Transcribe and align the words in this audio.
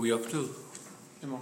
we 0.00 0.12
up 0.12 0.26
to? 0.30 0.48
Come 1.20 1.34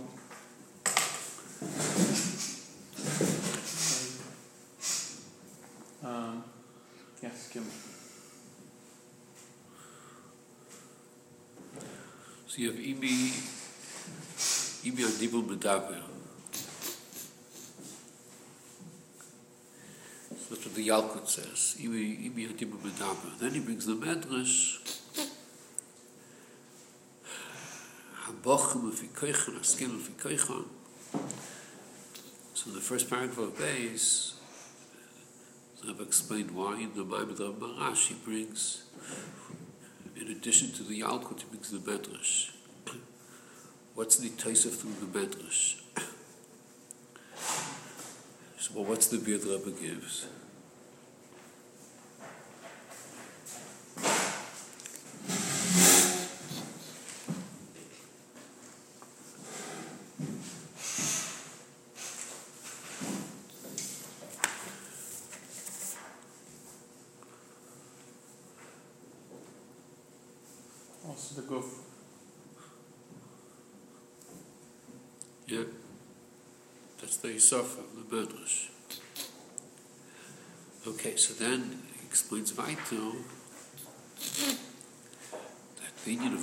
yes, 7.22 7.48
Kim. 7.52 7.64
So 12.48 12.56
you 12.56 12.70
have 12.70 12.80
Ibi, 12.80 13.32
Ibi 14.88 15.02
of 15.04 15.10
Dibul 15.20 15.44
Bedavir. 15.46 16.02
That's 20.30 20.66
what 20.66 20.74
the 20.74 20.88
Yalkut 20.88 21.28
says. 21.28 21.76
Ibi, 21.78 22.26
Ibi 22.26 22.44
of 22.46 22.56
Dibul 22.56 22.78
Bedavir. 22.78 23.38
Then 23.38 23.52
he 23.52 23.60
brings 23.60 23.86
the 23.86 23.94
Medrash, 23.94 24.77
Ufikoichan, 28.56 29.60
Askim. 29.60 30.64
So 32.54 32.70
the 32.70 32.80
first 32.80 33.10
paragraph 33.10 33.38
of 33.38 33.58
base, 33.58 34.34
I've 35.86 36.00
explained 36.00 36.52
why 36.52 36.80
in 36.80 36.94
the 36.94 37.04
Maimon 37.04 37.40
of 37.42 37.56
Marash 37.60 38.08
he 38.08 38.14
brings 38.14 38.84
in 40.16 40.28
addition 40.28 40.72
to 40.72 40.82
the 40.82 41.00
Yalkut, 41.00 41.40
he 41.40 41.46
brings 41.46 41.70
the 41.70 41.78
Medrash. 41.78 42.50
What's 43.94 44.16
the 44.16 44.30
Taisef 44.30 44.76
through 44.76 44.94
the 45.00 45.18
Medrash? 45.18 45.82
So, 48.60 48.72
well, 48.74 48.86
what's 48.86 49.06
the 49.06 49.18
the 49.18 49.28
Rebbe 49.28 49.70
gives? 49.70 50.26
Also 71.08 71.40
the 71.40 71.48
Guf. 71.48 71.64
Yeah? 75.46 75.64
That's 77.50 77.76
the 77.76 78.16
Yisaf. 78.16 78.68
Okay, 80.86 81.16
so 81.16 81.32
then 81.34 81.82
he 81.98 82.06
explains 82.06 82.52
Vaito 82.52 83.16
that 85.80 85.96
the 86.04 86.12
union 86.12 86.34
of 86.34 86.40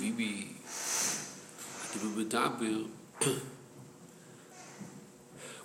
Medaber 2.16 2.88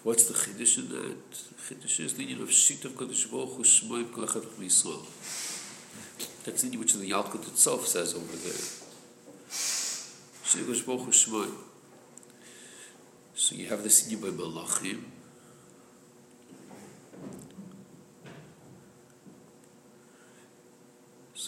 What's 0.04 0.26
the 0.26 0.34
Chiddush 0.34 0.78
in 0.78 0.90
that? 0.90 1.32
The 1.32 1.76
Chiddush 1.76 2.00
is 2.02 2.14
the 2.14 2.24
union 2.24 2.42
of 2.44 2.52
Shit 2.52 2.86
of 2.86 2.92
Kodesh 2.92 3.30
Baruch 3.32 3.56
Hu 3.58 3.64
Shmoim 3.64 4.12
Kol 4.14 4.26
Echad 4.26 4.46
Yisrael. 4.66 5.06
That's 6.44 6.62
the 6.62 6.68
union 6.68 6.82
which 6.82 6.94
the 6.94 7.10
Yalkut 7.10 7.48
itself 7.48 7.88
says 7.88 8.14
over 8.14 8.36
there. 8.36 8.62
Shit 9.50 10.62
of 10.62 10.68
Kodesh 10.68 10.86
Baruch 10.86 11.06
Hu 11.06 11.12
Shmoim. 11.12 11.54
So 13.34 13.56
you 13.56 13.68
have 13.68 13.82
this 13.84 14.08
in 14.12 14.20
by 14.22 14.28
Malachim. 14.28 15.04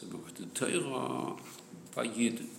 aber 0.04 0.32
der 0.32 0.54
Teure 0.54 1.38
bei 1.96 2.06
Jeden. 2.06 2.50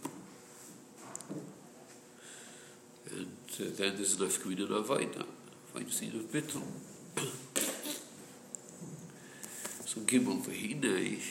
Und 3.10 3.78
dann 3.78 3.98
ist 3.98 4.20
es 4.20 4.48
wieder 4.48 4.66
da 4.66 4.88
weiter, 4.88 5.24
weil 5.72 5.86
es 5.86 6.00
nicht 6.00 6.14
auf 6.14 6.26
Bitte. 6.26 6.60
So 9.86 10.00
gib 10.06 10.26
und 10.26 10.42
verhine 10.42 10.98
ich. 10.98 11.22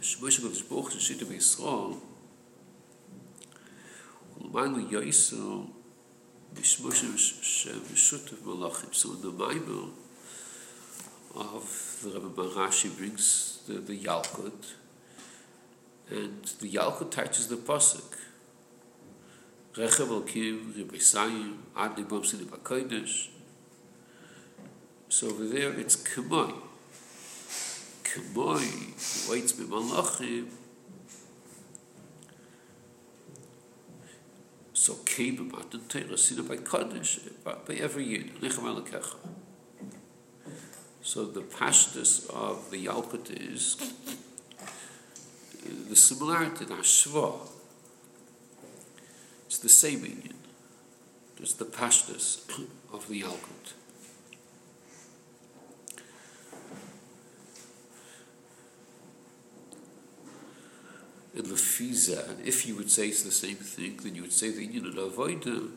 Ich 0.00 0.20
möchte 0.20 0.42
mal 0.42 0.50
das 0.50 0.62
Buch, 0.62 0.90
das 0.90 1.02
steht 1.02 1.22
im 1.22 1.32
Israel. 1.32 1.96
Und 4.38 4.52
mein 4.52 4.74
Gott, 4.74 4.92
ja, 4.92 5.00
ich 5.00 5.16
so, 5.16 5.70
of 11.34 12.00
the 12.02 12.10
Rebbe 12.10 12.30
Marashi 12.30 12.96
brings 12.96 13.60
the, 13.66 13.74
the 13.74 13.98
Yalkut 13.98 14.74
and 16.10 16.44
the 16.60 16.70
Yalkut 16.70 17.10
touches 17.10 17.48
the 17.48 17.56
Pasuk. 17.56 18.16
Rechav 19.74 20.08
Alkim, 20.08 20.76
Rebbe 20.76 20.96
Sayim, 20.96 21.56
Ad 21.76 21.96
Libam 21.96 22.24
Sidi 22.26 22.44
Bakodesh. 22.44 23.28
So 25.08 25.28
over 25.28 25.44
there 25.44 25.72
it's 25.72 25.96
Kemoi. 25.96 26.52
Kemoi, 28.04 29.30
waits 29.30 29.52
b'malachim, 29.54 30.48
so 34.82 34.94
came 35.06 35.38
about 35.38 35.70
the 35.70 35.78
Torah 35.78 36.18
seen 36.18 36.44
by 36.44 36.56
Kaddish 36.56 37.20
by 37.44 37.74
every 37.74 38.04
year 38.04 38.24
Lechem 38.40 38.64
Alekecha. 38.64 39.14
So 41.02 41.24
the 41.24 41.40
pashtus 41.42 42.30
of 42.30 42.70
the 42.70 42.86
Yalkut 42.86 43.30
is 43.30 43.76
the 45.88 45.96
similarity 45.96 46.64
the 46.64 46.74
Hashva. 46.74 47.48
It's 49.46 49.58
the 49.58 49.68
same 49.68 50.04
union. 50.04 50.34
It's 51.38 51.54
the 51.54 51.64
pashtus 51.64 52.48
of 52.92 53.08
the 53.08 53.22
Yalkut. 53.22 53.72
and 61.34 61.46
lefiza, 61.46 62.28
and 62.28 62.46
if 62.46 62.66
you 62.66 62.76
would 62.76 62.90
say 62.90 63.08
it's 63.08 63.22
the 63.22 63.30
same 63.30 63.56
thing, 63.56 63.98
then 64.02 64.14
you 64.14 64.22
would 64.22 64.32
say 64.32 64.50
the 64.50 64.64
union 64.64 64.86
of 64.86 64.94
avoida. 64.94 65.70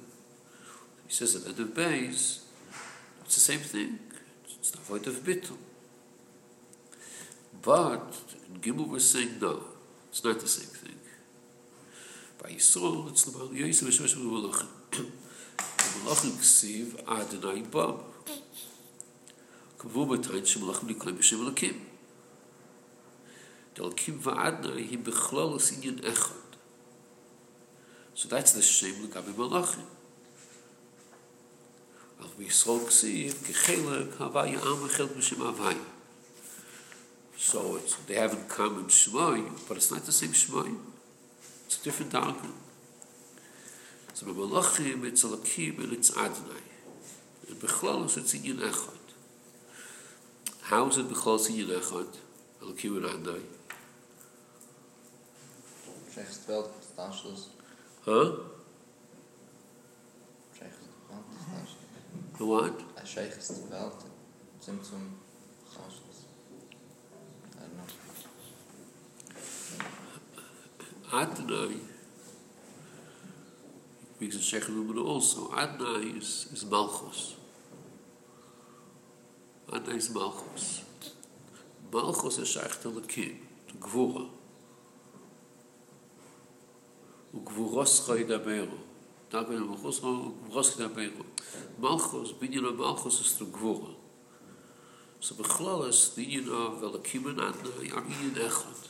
He 1.07 1.13
says 1.13 1.35
at 1.35 1.55
the 1.55 1.63
base, 1.63 2.45
it's 3.23 3.35
the 3.35 3.41
same 3.41 3.59
thing. 3.59 3.99
It's 4.65 4.71
the 4.71 4.81
void 4.81 5.05
of 5.05 5.23
bitum. 5.23 5.57
But, 7.61 8.17
in 8.49 8.61
Gimel 8.61 8.87
we're 8.87 8.97
saying 8.97 9.37
no. 9.39 9.61
It's 10.09 10.23
not 10.23 10.39
the 10.39 10.47
same 10.47 10.65
thing. 10.65 10.97
By 12.41 12.49
Yisrael, 12.49 13.07
it's 13.09 13.25
the 13.25 13.37
Baal 13.37 13.49
Yoyis, 13.49 13.83
and 13.83 13.93
Hashem 13.93 14.07
Hashem 14.07 14.21
Hashem 14.23 14.23
Hashem 14.23 14.31
Malachim. 14.31 15.11
Malachim 16.03 16.31
Ksiv 16.41 17.07
Adonai 17.07 17.61
Bab. 17.61 17.99
Kavu 19.77 20.07
Matayin 20.07 20.47
Shem 20.47 20.63
Malachim 20.63 20.87
Nikolai 20.87 21.13
B'Shem 21.15 21.45
Malachim. 21.45 21.75
Delakim 23.75 24.17
Va'adnai 24.17 24.89
Him 24.89 25.03
Bechlal 25.03 25.59
Asinyan 25.59 26.01
Echad. 26.01 26.57
So 28.15 28.27
that's 28.29 28.53
the 28.53 28.63
shame 28.63 29.03
of 29.03 29.11
Gabi 29.11 29.31
אַז 32.19 32.29
ווי 32.35 32.49
סאָל 32.49 32.81
קסי 32.87 33.29
קהילע 33.65 33.97
קאַוויי 34.17 34.55
אַמע 34.57 34.87
חילט 34.95 35.11
בישמע 35.15 35.49
וויי 35.59 35.77
so 37.37 37.75
it's 37.75 37.95
they 38.07 38.15
haven't 38.15 38.47
come 38.47 38.79
in 38.79 38.87
shmoy 38.87 39.41
but 39.67 39.77
it's 39.77 39.91
not 39.91 40.03
the 40.05 40.11
same 40.11 40.31
shmoy 40.31 40.77
it's 41.65 41.79
a 41.79 41.83
different 41.83 42.11
darkon 42.11 42.53
so 44.13 44.25
we 44.25 44.31
will 44.31 44.47
look 44.47 44.77
him 44.77 45.05
it's 45.05 45.23
a 45.23 45.27
look 45.27 45.47
him 45.47 45.75
and 45.83 45.91
it's 45.93 46.11
Adonai 46.17 46.63
and 47.49 47.59
bechlol 47.59 48.05
is 48.05 48.17
it's 48.17 48.33
a 48.33 48.37
yin 48.37 48.57
echot 48.57 49.05
how 50.69 50.87
is 50.87 50.97
it 50.97 51.09
bechlol 51.09 51.39
is 51.39 51.49
a 51.49 51.53
yin 51.59 51.67
echot 51.67 52.13
a 52.61 52.65
look 52.65 52.79
him 52.79 52.97
and 52.97 53.05
Adonai 53.05 53.43
huh? 58.05 58.54
The 62.37 62.45
what? 62.45 62.81
A 63.01 63.05
sheikh 63.05 63.31
is 63.37 63.47
the 63.47 63.69
belt. 63.69 64.03
Zim 64.61 64.83
zum 64.83 65.15
chashas. 65.71 66.25
I 71.11 71.23
don't 71.23 71.47
know. 71.47 71.55
Adnai. 71.55 71.79
We 74.19 74.27
can 74.27 74.39
say 74.39 74.57
it 74.57 74.97
also. 74.97 75.47
Adnai 75.51 76.17
is, 76.17 76.47
is 76.51 76.65
Malchus. 76.65 77.35
Adnai 79.69 79.95
is 79.95 80.09
Malchus. 80.13 80.83
Malchus 81.91 82.37
is 82.39 82.49
sheikh 82.49 82.81
to 82.81 82.89
the 82.89 83.07
king. 83.07 83.39
To 83.69 83.75
Gvura. 83.75 84.27
Und 87.33 87.45
Gvuros. 87.45 88.84
Maar 89.35 89.45
ben 89.45 89.65
Malchus, 89.81 90.33
Roski 90.51 90.79
naar 90.79 90.91
ben 90.91 91.11
Malchus, 91.79 92.37
ben 92.37 92.51
je 92.51 92.61
naar 92.61 92.73
Malchus 92.73 93.19
is 93.19 93.37
de 93.37 93.45
Gvora. 93.53 93.93
Ze 95.19 95.33
beglal 95.33 95.85
is, 95.85 96.11
dien 96.13 96.29
Jamin 97.81 98.35
en 98.35 98.41
Echot. 98.45 98.89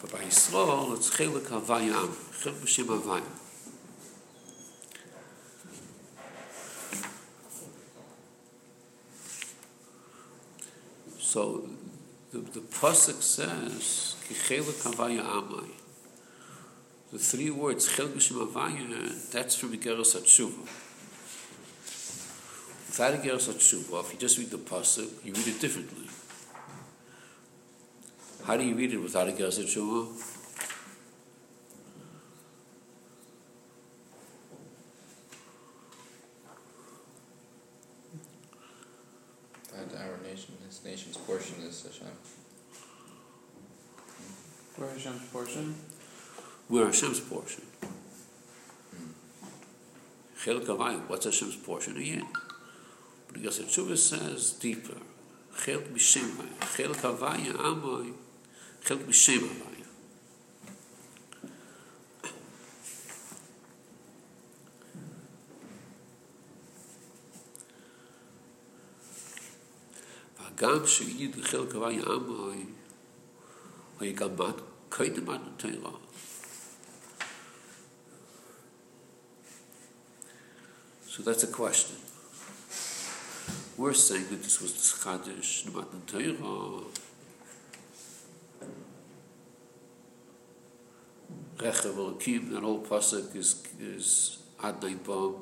Maar 0.00 0.10
bij 0.10 0.26
Israël, 0.26 0.90
het. 0.90 1.06
Geen 1.06 1.42
So 11.18 11.68
the, 12.30 12.42
the 12.42 12.60
Pasuk 12.60 13.22
says, 13.22 14.16
Kichelik 14.28 14.82
Havaya 14.82 15.22
Amai. 15.22 15.84
The 17.16 17.22
three 17.22 17.48
words 17.48 17.88
"chel 17.88 18.08
b'shem 18.08 18.46
havaya," 18.46 19.30
that's 19.30 19.56
from 19.56 19.72
Igeras 19.72 20.14
Hatshuva. 20.14 20.64
Without 22.88 23.14
Igeras 23.14 23.48
Hatshuva, 23.48 24.04
if 24.04 24.12
you 24.12 24.18
just 24.18 24.36
read 24.36 24.50
the 24.50 24.58
pasuk, 24.58 25.24
you 25.24 25.32
read 25.32 25.48
it 25.48 25.58
differently. 25.58 26.10
How 28.44 28.58
do 28.58 28.64
you 28.64 28.74
read 28.74 28.92
it 28.92 28.98
without 28.98 29.28
Igeras 29.28 29.58
Hatshuva? 29.58 30.12
That 39.72 39.98
our 40.02 40.18
nation, 40.22 40.54
this 40.66 40.84
nation's 40.84 41.16
portion 41.16 41.62
is 41.62 41.82
Hashem. 41.82 42.08
Where 44.76 44.90
Hashem's 44.90 45.24
portion? 45.30 45.76
we're 46.68 46.86
Hashem's 46.86 47.20
portion. 47.20 47.62
Chelik 50.42 50.66
Havayim, 50.66 51.08
what's 51.08 51.26
Hashem's 51.26 51.56
portion 51.56 51.96
again? 51.96 52.26
But 53.26 53.34
because 53.34 53.58
the 53.58 53.64
Tshuva 53.64 53.96
says 53.96 54.52
deeper, 54.52 54.98
Chelik 55.56 55.92
Bishem 55.94 56.30
Havayim, 56.36 56.58
Chelik 56.60 57.16
Havayim, 57.16 57.54
Amoy, 57.54 58.12
Chelik 58.84 59.04
Bishem 59.04 59.40
Havayim. 59.40 59.76
גם 70.56 70.86
שיהיה 70.86 71.28
חלק 71.42 71.74
הווי 71.74 72.00
עמוי, 72.06 72.64
הוא 73.98 74.06
יגמד 74.06 74.52
קודם 74.88 75.30
עד 75.30 75.40
התאירה. 75.54 76.05
So 81.16 81.22
that's 81.22 81.44
a 81.44 81.46
question. 81.46 81.96
We're 83.78 83.94
saying 83.94 84.26
that 84.28 84.42
this 84.42 84.60
was 84.60 84.74
the 84.74 85.08
Chadish, 85.08 85.64
the 85.64 85.70
Matan 85.70 86.02
Torah. 86.06 86.82
Rechav 91.56 91.94
Elokim, 91.94 92.50
that 92.50 92.62
whole 92.62 92.82
pasuk 92.82 93.34
is, 93.34 93.66
is 93.80 94.40
Adnai 94.60 95.02
Bom, 95.02 95.36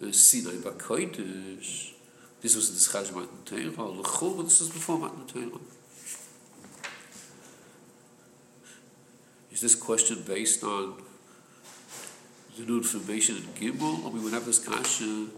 uh, 0.00 0.12
Sinai 0.12 0.58
Bakoidish. 0.58 1.94
This 2.40 2.54
was 2.54 2.70
the 2.70 2.98
Chadish 2.98 3.12
Matan 3.12 3.74
Torah. 3.74 3.88
L'chol, 3.88 4.44
this 4.44 4.60
was 4.60 4.68
before 4.68 5.00
Matan 5.00 5.26
Torah. 5.26 5.60
Is 9.50 9.62
this 9.62 9.74
question 9.74 10.22
based 10.24 10.62
on 10.62 11.02
the 12.56 12.64
new 12.64 12.78
information 12.78 13.36
in 13.36 13.42
Gimel, 13.72 14.04
or 14.04 14.10
we 14.10 14.20
would 14.20 14.32
have 14.32 14.44
this 14.44 14.58
kasha 14.58 15.04
in 15.04 15.30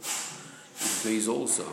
Beis 1.02 1.28
also? 1.28 1.64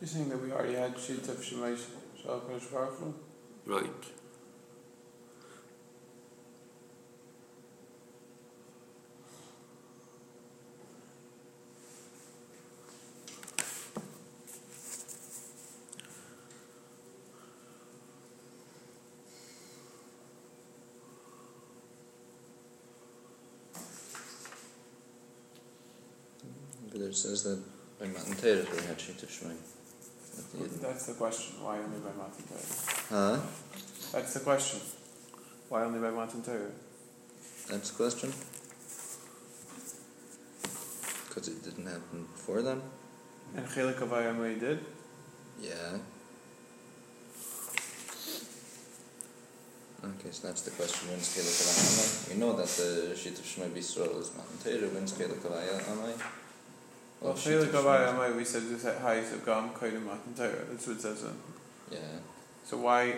You're 0.00 0.08
saying 0.08 0.30
that 0.30 0.42
we 0.42 0.50
already 0.50 0.74
had 0.74 0.98
Shit 0.98 1.28
of 1.28 1.36
Shemai 1.36 1.78
Shalakash 2.20 2.72
Baruch? 2.72 3.14
Right. 3.66 3.86
But 26.92 27.00
it 27.12 27.16
says 27.16 27.42
that 27.42 27.60
by 28.00 28.06
Matan 28.06 28.34
Torah 28.36 28.64
we 28.72 28.86
had 28.86 28.98
Shit 28.98 29.22
of 29.22 29.30
the 30.52 30.64
end. 30.64 30.80
That's 30.80 31.06
the 31.06 31.12
question. 31.12 31.62
Why 31.62 31.76
only 31.76 32.00
by 32.00 32.12
Matan 32.16 32.44
Torah? 32.48 33.36
Huh? 33.36 33.40
That's 34.12 34.32
the 34.32 34.40
question. 34.40 34.80
Why 35.68 35.84
only 35.84 36.00
by 36.00 36.10
Matan? 36.10 36.42
That's 37.68 37.90
the 37.90 37.96
question? 37.96 38.32
Because 41.28 41.48
it 41.48 41.62
didn't 41.62 41.86
happen 41.86 42.26
before 42.32 42.62
then? 42.62 42.80
And 43.56 43.66
Chelik 43.66 43.98
Avayamai 43.98 44.58
did? 44.58 44.78
Yeah. 45.60 45.98
Okay, 50.02 50.30
so 50.30 50.46
that's 50.46 50.62
the 50.62 50.70
question. 50.70 51.10
When's 51.10 51.28
Kelek 51.28 51.60
Amai? 51.68 52.32
We 52.32 52.40
know 52.40 52.56
that 52.56 52.68
the 52.68 53.14
Shit 53.14 53.38
of 53.38 53.44
Shemai 53.44 53.68
B'Yisrael 53.68 54.18
is 54.18 54.32
Matan 54.34 54.58
Torah. 54.64 54.88
When's 54.94 55.12
Kelek 55.12 55.44
Amai? 55.92 56.14
Well, 57.22 57.34
Chelik 57.34 57.70
Avayamai, 57.70 58.36
we 58.36 58.44
said 58.44 58.62
this 58.68 58.84
at 58.84 59.00
Hayes 59.00 59.32
of 59.32 59.46
Gam 59.46 59.70
Kaidim 59.70 60.04
Matan 60.04 60.34
Torah. 60.34 60.64
That's 60.68 60.88
what 60.88 60.96
it 60.96 61.02
says. 61.02 61.24
Yeah. 61.88 61.98
So 62.64 62.78
why 62.78 63.14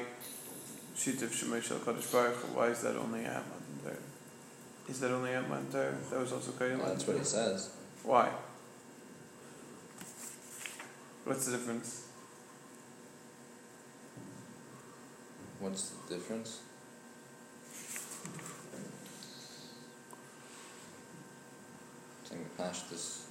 Shit 0.94 1.22
of 1.22 1.30
Shemai 1.30 1.62
Shalakash 1.62 2.12
Baruch? 2.12 2.54
Why 2.54 2.66
is 2.68 2.82
that 2.82 2.96
only 2.96 3.24
at 3.24 3.42
Torah? 3.82 3.96
Is 4.90 5.00
that 5.00 5.10
only 5.10 5.30
at 5.32 5.48
Torah? 5.48 5.94
That 6.10 6.20
was 6.20 6.32
also 6.32 6.50
Kaidim 6.52 6.80
Well, 6.80 6.88
that's 6.88 7.06
what 7.06 7.16
he 7.16 7.24
says. 7.24 7.70
Why? 8.02 8.28
What's 11.24 11.46
the 11.46 11.52
difference? 11.52 12.08
What's 15.60 15.88
the 15.88 16.14
difference? 16.14 16.60
Saying 22.24 22.44
the 22.54 22.62
Pashtus, 22.62 23.22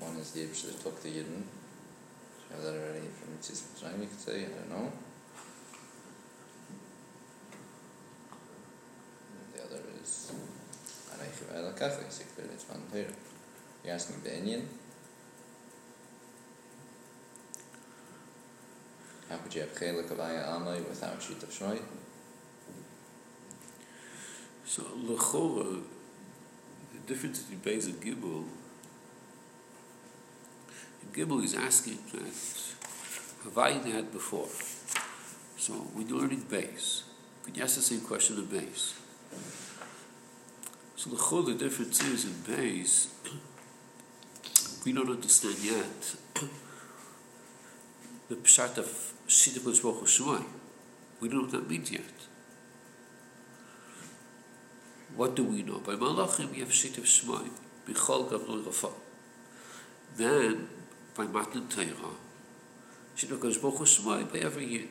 one 0.00 0.16
is 0.16 0.30
the 0.32 0.40
Ibsh 0.40 0.62
that 0.66 0.80
took 0.80 1.02
the 1.02 1.08
Yidden. 1.08 1.42
Do 1.42 2.54
have 2.54 2.62
that 2.62 2.74
already 2.74 3.08
from 3.08 3.34
Yitzis 3.36 3.62
Mitzrayim, 3.68 4.00
you 4.00 4.06
could 4.06 4.20
say? 4.20 4.44
I 4.44 4.48
don't 4.48 4.70
know. 4.70 4.92
And 9.36 9.52
the 9.54 9.64
other 9.64 9.82
is 10.00 10.32
Areichi 11.12 11.44
V'Ela 11.52 11.76
Kacha, 11.76 12.04
you 12.04 12.10
say 12.10 12.24
clearly 12.34 12.54
it's 12.54 12.66
Matan 12.68 12.86
Torah. 12.90 13.14
You're 13.84 13.94
asking 13.94 14.22
the 14.22 14.36
Indian? 14.36 14.68
How 19.28 19.36
could 19.36 19.54
you 19.54 19.60
have 19.60 19.74
Chelik 19.74 20.08
Avaya 20.08 20.48
Amai 20.48 20.88
without 20.88 21.14
of 21.14 21.50
Shmai? 21.50 21.78
So, 24.64 24.82
Lechora, 24.82 25.82
the 26.92 26.98
difference 27.06 27.42
between 27.42 27.60
Beis 27.60 27.86
and 27.86 28.00
Gimel, 28.00 28.44
in 31.14 31.44
is 31.44 31.54
asking 31.54 31.98
that 32.12 32.22
Havai 33.44 33.82
they 33.82 33.90
had 33.90 34.12
before. 34.12 34.48
So, 35.56 35.86
we're 35.94 36.06
learning 36.06 36.44
base. 36.48 37.04
Could 37.42 37.56
you 37.56 37.62
ask 37.62 37.76
the 37.76 37.82
same 37.82 38.00
question 38.00 38.36
in 38.36 38.46
base? 38.46 38.94
So, 40.96 41.10
Lechora, 41.10 41.46
the 41.46 41.54
difference 41.54 42.02
is 42.02 42.24
in 42.24 42.56
base, 42.56 43.08
we 44.84 44.92
don't 44.92 45.10
understand 45.10 45.56
yet 45.62 46.16
the 48.28 48.36
Pshat 48.36 48.76
of 48.78 49.12
Kodesh 49.26 49.82
Baruch 49.82 50.04
Shemai. 50.04 50.44
We 51.20 51.28
don't 51.28 51.38
know 51.38 51.42
what 51.44 51.52
that 51.52 51.68
means 51.68 51.90
yet. 51.90 52.02
What 55.16 55.34
do 55.34 55.44
we 55.44 55.62
know? 55.62 55.78
By 55.78 55.94
Malachim 55.94 56.52
we 56.52 56.60
have 56.60 56.72
Shit 56.72 56.98
of 56.98 57.04
Bichol 57.04 58.28
Gavloi 58.30 58.64
Rafa. 58.64 58.90
Then, 60.16 60.68
by 61.18 61.26
Matan 61.26 61.66
Shit 63.16 63.32
of 63.32 63.40
Kodesh 63.40 63.60
Baruch 63.60 63.80
Shmai 63.80 64.32
by 64.32 64.38
every 64.38 64.64
Yid. 64.66 64.88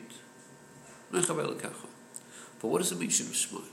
But 1.10 2.68
what 2.68 2.78
does 2.82 2.92
it 2.92 2.98
mean, 2.98 3.08
of 3.08 3.14
Shmai? 3.16 3.64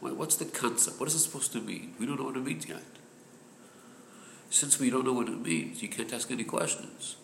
What- 0.00 0.16
What's 0.16 0.36
the 0.36 0.46
concept? 0.46 0.98
What 0.98 1.08
is 1.10 1.14
it 1.14 1.18
supposed 1.18 1.52
to 1.52 1.60
mean? 1.60 1.94
We 1.98 2.06
don't 2.06 2.18
know 2.18 2.24
what 2.24 2.36
it 2.38 2.44
means 2.44 2.66
yet. 2.66 2.82
Since 4.48 4.80
we 4.80 4.88
don't 4.88 5.04
know 5.04 5.12
what 5.12 5.28
it 5.28 5.40
means, 5.42 5.82
you 5.82 5.88
can't 5.90 6.10
ask 6.14 6.30
any 6.30 6.44
questions. 6.44 7.16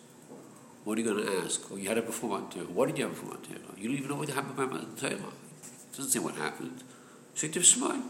What 0.83 0.97
are 0.97 1.01
you 1.01 1.11
going 1.11 1.25
to 1.25 1.41
ask? 1.43 1.61
Oh, 1.71 1.75
you 1.75 1.89
had 1.89 1.97
it 1.97 2.05
before 2.05 2.39
Matan 2.39 2.73
What 2.75 2.87
did 2.89 2.97
you 2.99 3.05
have 3.05 3.13
before 3.15 3.31
Matan 3.31 3.59
You 3.77 3.89
don't 3.89 3.97
even 3.97 4.09
know 4.09 4.15
what 4.15 4.29
happened 4.29 4.55
by 4.55 4.65
Matan 4.65 4.95
Torah. 4.95 5.33
doesn't 5.95 6.11
say 6.11 6.19
what 6.19 6.35
happened. 6.35 6.83
Shiktiv 7.35 7.65
Shmai. 7.73 8.01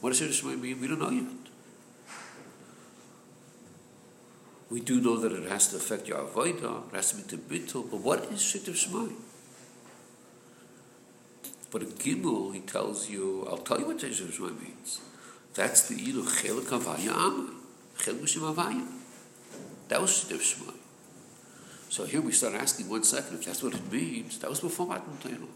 What 0.00 0.10
does 0.10 0.20
Shiktiv 0.20 0.40
Shmai 0.44 0.60
mean? 0.60 0.80
We 0.80 0.86
don't 0.86 1.00
know 1.00 1.10
yet. 1.10 1.49
We 4.70 4.80
do 4.80 5.00
know 5.00 5.16
that 5.16 5.32
it 5.32 5.50
has 5.50 5.68
to 5.68 5.76
affect 5.76 6.06
your 6.06 6.18
avodah, 6.18 6.92
it 6.92 6.94
has 6.94 7.10
to 7.10 7.16
be 7.16 7.22
to 7.24 7.36
bittul, 7.36 7.90
but 7.90 8.00
what 8.00 8.24
is 8.30 8.38
Shiktiv 8.38 8.74
Shmai? 8.74 9.12
But 11.72 11.82
in 11.82 11.88
Gimel, 11.88 12.54
he 12.54 12.60
tells 12.60 13.10
you, 13.10 13.46
I'll 13.50 13.58
tell 13.58 13.80
you 13.80 13.86
what 13.86 13.98
Shiktiv 13.98 14.38
Shmai 14.38 14.62
means. 14.62 15.00
That's 15.54 15.88
the 15.88 16.00
you 16.00 16.14
know 16.14 16.22
chelik 16.22 16.66
avaya 16.66 17.10
amai, 17.10 17.50
chelik 17.98 18.20
mishim 18.20 18.54
avaya. 18.54 18.86
That 19.88 20.00
was 20.00 20.10
Shiktiv 20.12 20.38
Shmai. 20.38 20.74
So 21.88 22.04
here 22.04 22.20
we 22.20 22.30
start 22.30 22.54
asking 22.54 22.88
one 22.88 23.02
second 23.02 23.38
if 23.38 23.46
that's 23.46 23.64
what 23.64 23.74
it 23.74 23.92
means. 23.92 24.38
That 24.38 24.50
was 24.50 24.60
before 24.60 24.86
Matan 24.86 25.18
Torah. 25.20 25.50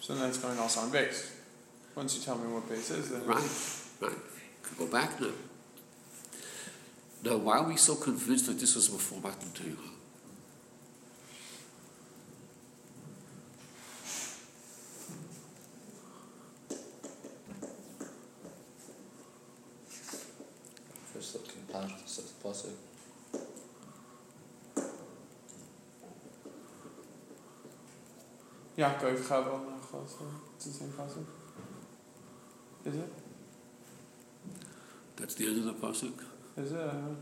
So 0.00 0.14
then 0.14 0.28
it's 0.28 0.36
going 0.36 0.58
also 0.58 0.80
on 0.80 0.90
base. 0.90 1.32
Once 1.94 2.18
you 2.18 2.22
tell 2.22 2.36
me 2.36 2.52
what 2.52 2.68
base 2.68 2.90
is, 2.90 3.08
then 3.08 3.24
Right, 3.24 3.50
right. 4.00 4.18
Could 4.62 4.78
go 4.78 4.86
back 4.86 5.18
now. 5.18 5.30
Now, 7.22 7.36
why 7.38 7.58
are 7.58 7.68
we 7.68 7.76
so 7.76 7.96
convinced 7.96 8.46
that 8.46 8.60
this 8.60 8.76
was 8.76 8.88
before 8.88 9.20
Matan 9.20 9.50
Torah? 9.52 9.90
First 21.12 21.34
looking 21.34 21.62
past 21.72 22.02
the 22.02 22.08
sixth 22.08 22.42
pasuk. 22.42 22.76
Yaakov 28.78 29.16
Chavel 29.26 29.60
Nachal. 29.64 30.06
So 30.06 30.26
it's 30.54 30.66
the 30.66 30.72
same 30.72 30.90
pasuk. 30.90 31.24
Is 32.84 32.94
it? 32.94 33.12
That's 35.16 35.34
the 35.34 35.46
end 35.46 35.58
of 35.58 35.64
the 35.64 35.86
pasuk. 35.86 36.35
Is 36.58 36.72
it? 36.72 36.78
I 36.78 36.84
don't 36.84 37.02
know. 37.02 37.16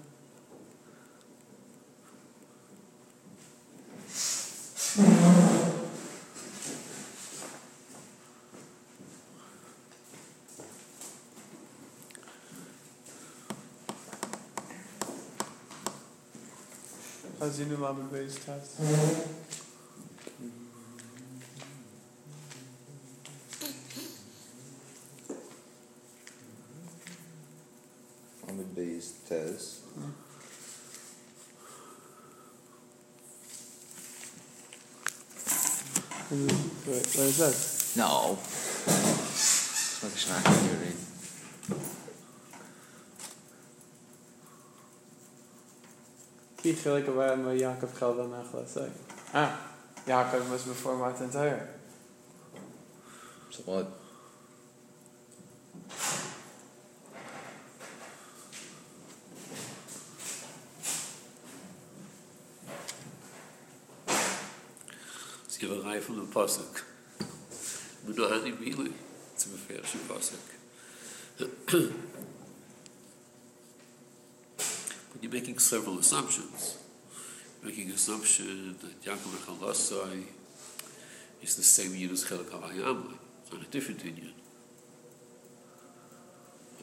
Hazinu 17.41 17.79
Lamed 17.81 18.11
what 37.17 37.27
is 37.27 37.39
that? 37.39 38.01
No. 38.01 38.39
It's 38.41 40.03
like 40.03 40.13
a 40.13 40.17
snack 40.17 40.45
you 40.65 40.77
read. 40.83 40.99
Ki 46.61 46.73
chelik 46.73 47.07
avaya 47.07 47.37
ma 47.39 47.51
Yaakov 47.51 47.93
Chavel 47.99 48.29
Nachal. 48.29 48.67
Say. 48.67 48.91
Ah, 49.33 49.61
Yaakov 50.09 50.51
was 50.51 50.65
before 50.65 50.97
Matan 50.97 51.31
Torah. 51.31 51.69
So 53.51 53.63
what? 53.63 53.87
So 65.47 65.67
you 65.67 65.83
have 65.83 66.11
a 66.11 66.84
Menohani 68.07 68.53
Bili. 68.57 68.93
It's 69.33 69.47
a 69.47 69.49
Meferish 69.49 69.97
pasuk. 70.09 70.39
But 75.13 75.23
you're 75.23 75.33
making 75.33 75.59
several 75.59 75.99
assumptions. 75.99 76.79
Making 77.63 77.91
assumption 77.91 78.77
that 78.81 79.03
Yaakov 79.03 79.37
Chalasai 79.47 80.25
is 81.43 81.57
the 81.57 81.63
same 81.63 81.95
Yid 81.95 82.13
as 82.13 82.25
Chelik 82.25 82.51
Havayamai. 82.51 83.17
It's 83.43 83.53
not 83.53 83.63
a 83.63 83.71
different 83.71 84.05
Indian. 84.05 84.35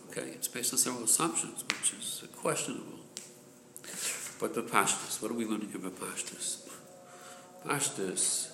Okay, 0.10 0.30
it's 0.32 0.48
based 0.48 0.74
on 0.74 0.80
several 0.80 1.04
assumptions, 1.04 1.64
which 1.64 1.94
is 1.94 2.24
questionable. 2.36 3.00
But 4.40 4.54
the 4.56 4.64
Pashtas, 4.64 5.22
what 5.22 5.32
are 5.32 5.36
we 5.36 5.46
learning 5.46 5.72
about 5.76 5.96
Pashtas? 5.98 6.68
Pashtas, 7.66 8.50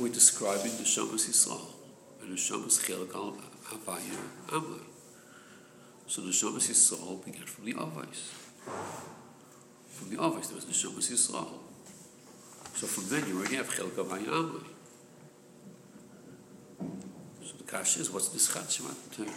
we're 0.00 0.12
describing 0.12 0.76
the 0.76 0.84
Shamas 0.84 1.28
Yisrael, 1.28 1.66
and 2.22 2.32
the 2.32 2.36
Shamas 2.36 2.80
Chelik 2.80 3.14
al 3.14 3.36
Havaya 3.64 4.18
Amai. 4.48 4.80
So 6.06 6.22
the 6.22 6.30
Shamas 6.30 6.68
Yisrael 6.70 7.24
began 7.24 7.46
from 7.46 7.64
the 7.64 7.74
Avais. 7.74 8.32
From 9.88 10.10
the 10.10 10.16
Avais, 10.16 10.46
there 10.48 10.56
was 10.56 10.64
the 10.66 10.72
Shamas 10.72 11.10
Yisrael. 11.10 11.58
So 12.74 12.86
from 12.86 13.08
then 13.08 13.28
you 13.28 13.38
already 13.38 13.56
have 13.56 13.68
Chelik 13.68 13.92
Havaya 13.92 14.26
Amai. 14.26 14.64
So 17.42 17.56
the 17.58 17.64
Kash 17.64 17.96
is, 17.96 18.10
what's 18.10 18.28
this 18.28 18.52
Chat 18.52 18.68
Torah? 18.70 19.30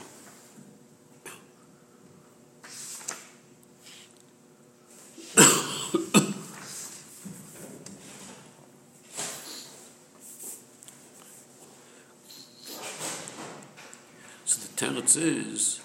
Teretz 15.08 15.16
is 15.16 15.82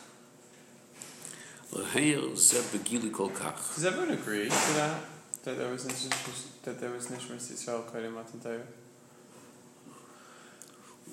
Leheir 1.73 2.37
Zeb 2.37 2.64
Begili 2.73 3.12
Does 3.12 3.85
everyone 3.85 4.11
agree 4.11 4.45
to 4.45 4.73
that? 4.75 5.00
That 5.45 5.59
there 5.59 5.71
was 5.71 5.85
that 6.64 6.81
there 6.81 6.91
was 6.91 7.07
Nishmas 7.07 7.52
Yisrael 7.52 7.85
Kodim 7.85 8.14
Matan 8.14 8.41
Torah? 8.41 8.62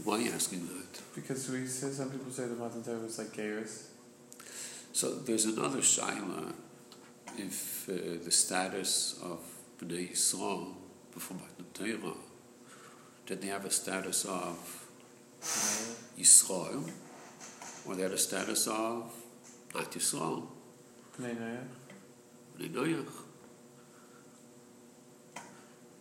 Why 0.04 0.16
are 0.16 0.22
you 0.22 0.32
asking 0.32 0.68
that? 0.68 1.02
Because 1.14 1.50
we 1.50 1.68
say 1.68 1.92
some 1.92 2.10
people 2.10 2.32
say 2.32 2.48
the 2.48 2.56
Matan 2.56 2.84
Torah 2.84 3.00
was 3.00 3.20
like 3.20 3.36
Gaius. 3.36 3.92
So 4.92 5.16
there's 5.16 5.46
another 5.46 5.80
shaila 5.80 6.54
if 7.38 7.88
uh, 7.90 8.24
the 8.24 8.32
status 8.32 9.20
of 9.24 9.40
Bnei 9.80 10.12
Yisrael 10.12 10.74
before 11.14 11.38
Matan 11.38 11.66
Torah, 11.74 12.16
did 13.26 13.42
they 13.42 13.48
have 13.48 13.66
a 13.66 13.72
status 13.72 14.26
of 14.26 14.88
Yisrael, 16.18 16.90
or 17.90 17.96
they 17.96 18.04
had 18.04 18.12
a 18.12 18.18
status 18.18 18.68
of 18.68 19.12
not 19.74 19.92
Noach. 19.92 20.44
Bnei 21.20 21.58
Noach. 22.60 23.08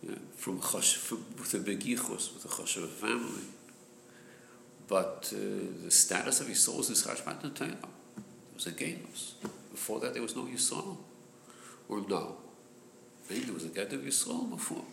Yeah, 0.03 0.15
from, 0.35 0.59
from 0.59 1.25
with 1.37 1.53
a 1.55 1.59
big 1.59 1.79
yichus, 1.79 2.33
with 2.33 2.45
a 2.45 2.87
family. 2.87 3.43
But 4.87 5.33
uh, 5.35 5.83
the 5.83 5.91
status 5.91 6.41
of 6.41 6.47
Yisrael 6.47 6.77
was 6.77 6.89
Yisrael 6.91 7.25
Matan 7.25 7.51
It 7.71 8.53
was 8.53 8.67
a 8.67 8.71
Galus. 8.71 9.33
Before 9.71 9.99
that, 9.99 10.13
there 10.13 10.21
was 10.21 10.35
no 10.35 10.43
Yisrael. 10.43 10.97
Or 11.89 12.01
no. 12.07 12.37
Maybe 13.29 13.45
there 13.45 13.53
was 13.53 13.65
a 13.65 13.69
get 13.69 13.91
of 13.93 14.01
Yisrael 14.01 14.49
before. 14.51 14.85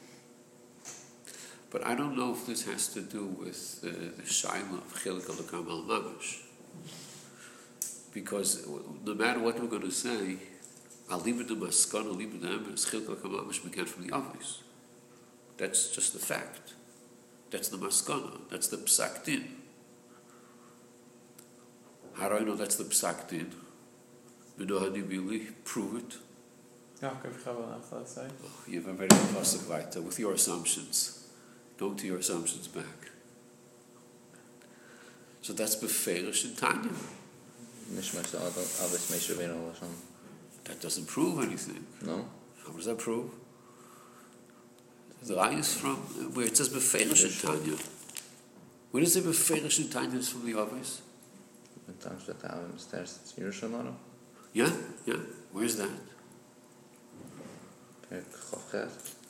But 1.71 1.87
I 1.87 1.95
don't 1.95 2.17
know 2.17 2.33
if 2.33 2.47
this 2.47 2.65
has 2.65 2.89
to 2.95 3.03
do 3.03 3.27
with 3.27 3.81
uh, 3.85 3.89
the 4.17 4.23
Shaila 4.23 4.79
of 4.79 4.95
Chilik 4.95 5.29
al 5.29 5.71
al 5.71 5.83
Mamash. 5.83 6.46
Because 8.13 8.67
no 9.05 9.15
matter 9.15 9.41
what 9.41 9.61
we're 9.61 9.69
going 9.69 9.83
to 9.83 9.91
say, 9.91 10.37
Alibid 11.11 11.49
Maskana, 11.49 12.15
Alibid 12.15 12.41
Emes, 12.41 12.87
Chilik 12.91 13.09
al 13.09 13.31
Mamash 13.31 13.63
began 13.63 13.85
from 13.85 14.07
the 14.07 14.13
obvious. 14.15 14.63
That's 15.57 15.91
just 15.91 16.13
the 16.13 16.19
fact. 16.19 16.75
That's 17.51 17.69
the 17.69 17.77
Maskana. 17.77 18.41
That's 18.51 18.69
the 18.69 18.79
Psak 18.79 19.25
Din. 19.25 19.57
How 22.15 22.29
do 22.31 22.37
I 22.37 22.41
know 22.41 22.57
that's 22.57 22.77
the 22.77 22.85
Psak 22.85 23.29
Din? 23.29 23.53
Minohani 24.59 25.03
Bili, 25.05 25.53
prove 25.65 25.97
it. 25.97 26.17
Yaakov 27.03 27.43
Chavel 27.45 27.69
Nachal, 27.69 27.99
let's 27.99 28.13
say. 28.13 28.27
Oh, 28.45 28.49
you 28.67 28.81
have 28.81 28.89
a 28.89 28.93
very 28.95 29.11
impressive 29.11 29.69
weiter 29.69 30.01
with 30.01 30.19
your 30.19 30.33
assumptions. 30.33 31.29
Go 31.77 31.93
to 31.93 32.07
your 32.07 32.19
assumptions 32.19 32.67
back. 32.69 33.06
So 35.47 35.53
that's 35.53 35.77
Beferish 35.77 36.45
and 36.45 36.59
Tanya. 36.59 36.91
Mishmash 37.93 38.35
Abbas 38.35 39.11
Mesh 39.13 39.31
Rabbeinu 39.31 39.71
Lashon. 39.71 39.95
That 40.65 40.81
doesn't 40.81 41.07
prove 41.07 41.41
anything. 41.41 41.87
No? 42.05 42.25
How 42.67 42.73
does 42.73 42.87
that 42.87 42.99
prove? 42.99 43.31
The 45.23 45.37
eye 45.37 45.53
is 45.53 45.73
from 45.73 45.99
where 46.35 46.47
it 46.47 46.57
says 46.57 46.69
Beferish 46.69 47.23
and 47.23 47.65
Tanya. 47.65 47.79
Where 48.91 49.05
does 49.05 49.15
it 49.15 49.23
beferish 49.23 49.79
in 49.79 49.85
Tainis 49.85 50.31
from 50.33 50.47
the 50.47 50.59
office? 50.59 51.03
Mit 51.87 52.01
Tag 52.01 52.21
steht 52.21 52.43
da 52.43 52.49
im 52.49 52.77
Stairs 52.77 53.21
zu 53.25 53.41
Jerusalem. 53.41 53.95
Yeah, 54.53 54.73
yeah. 55.07 55.21
Where's 55.53 55.77
that? 55.77 55.91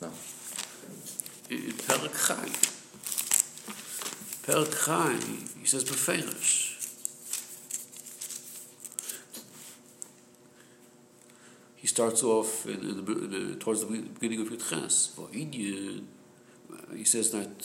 No. 0.01 0.09
In 1.51 1.57
in 1.59 1.77
Chai. 1.77 2.76
פרק 4.47 4.73
חיים, 4.73 5.45
יש 5.63 5.75
את 5.75 5.89
בפרש. 5.91 6.73
He 11.83 11.87
starts 11.87 12.23
off 12.23 12.65
in, 12.65 12.79
in 12.89 13.05
the, 13.05 13.11
in 13.25 13.29
the, 13.31 13.55
towards 13.59 13.81
the 13.81 13.87
beginning 13.87 14.41
of 14.41 14.47
Yitzchas. 14.47 15.13
For 15.15 15.27
Indian, 15.33 16.07
he 16.95 17.03
says 17.03 17.31
that 17.31 17.59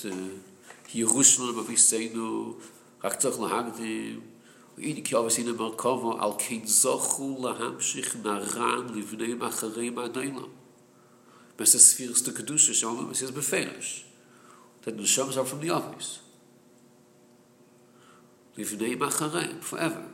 he 0.89 1.05
rushed 1.05 1.39
on 1.41 1.51
him 1.51 1.59
of 1.61 1.69
his 1.69 1.83
seinu, 1.91 2.57
ki 5.07 5.15
ob 5.15 5.31
sin 5.31 5.57
ba 5.57 5.69
al 6.25 6.35
kin 6.35 6.63
zochu 6.63 7.39
Laham 7.45 7.81
shikh 7.81 8.13
na 8.25 8.39
ran 8.39 8.89
livne 8.95 9.39
ma 9.39 9.49
khare 9.51 9.95
ma 9.95 10.09
dayla 10.09 10.49
bas 11.57 11.75
es 11.77 11.95
firste 11.97 12.31
kedusha 12.37 12.73
shom 12.81 13.07
bas 13.09 13.21
that 14.83 14.97
the 14.97 15.05
shom 15.05 15.37
are 15.37 15.45
from 15.45 15.61
the 15.61 15.71
office. 15.71 16.22
Livnei 18.57 18.97
macharei, 18.97 19.61
forever. 19.61 20.05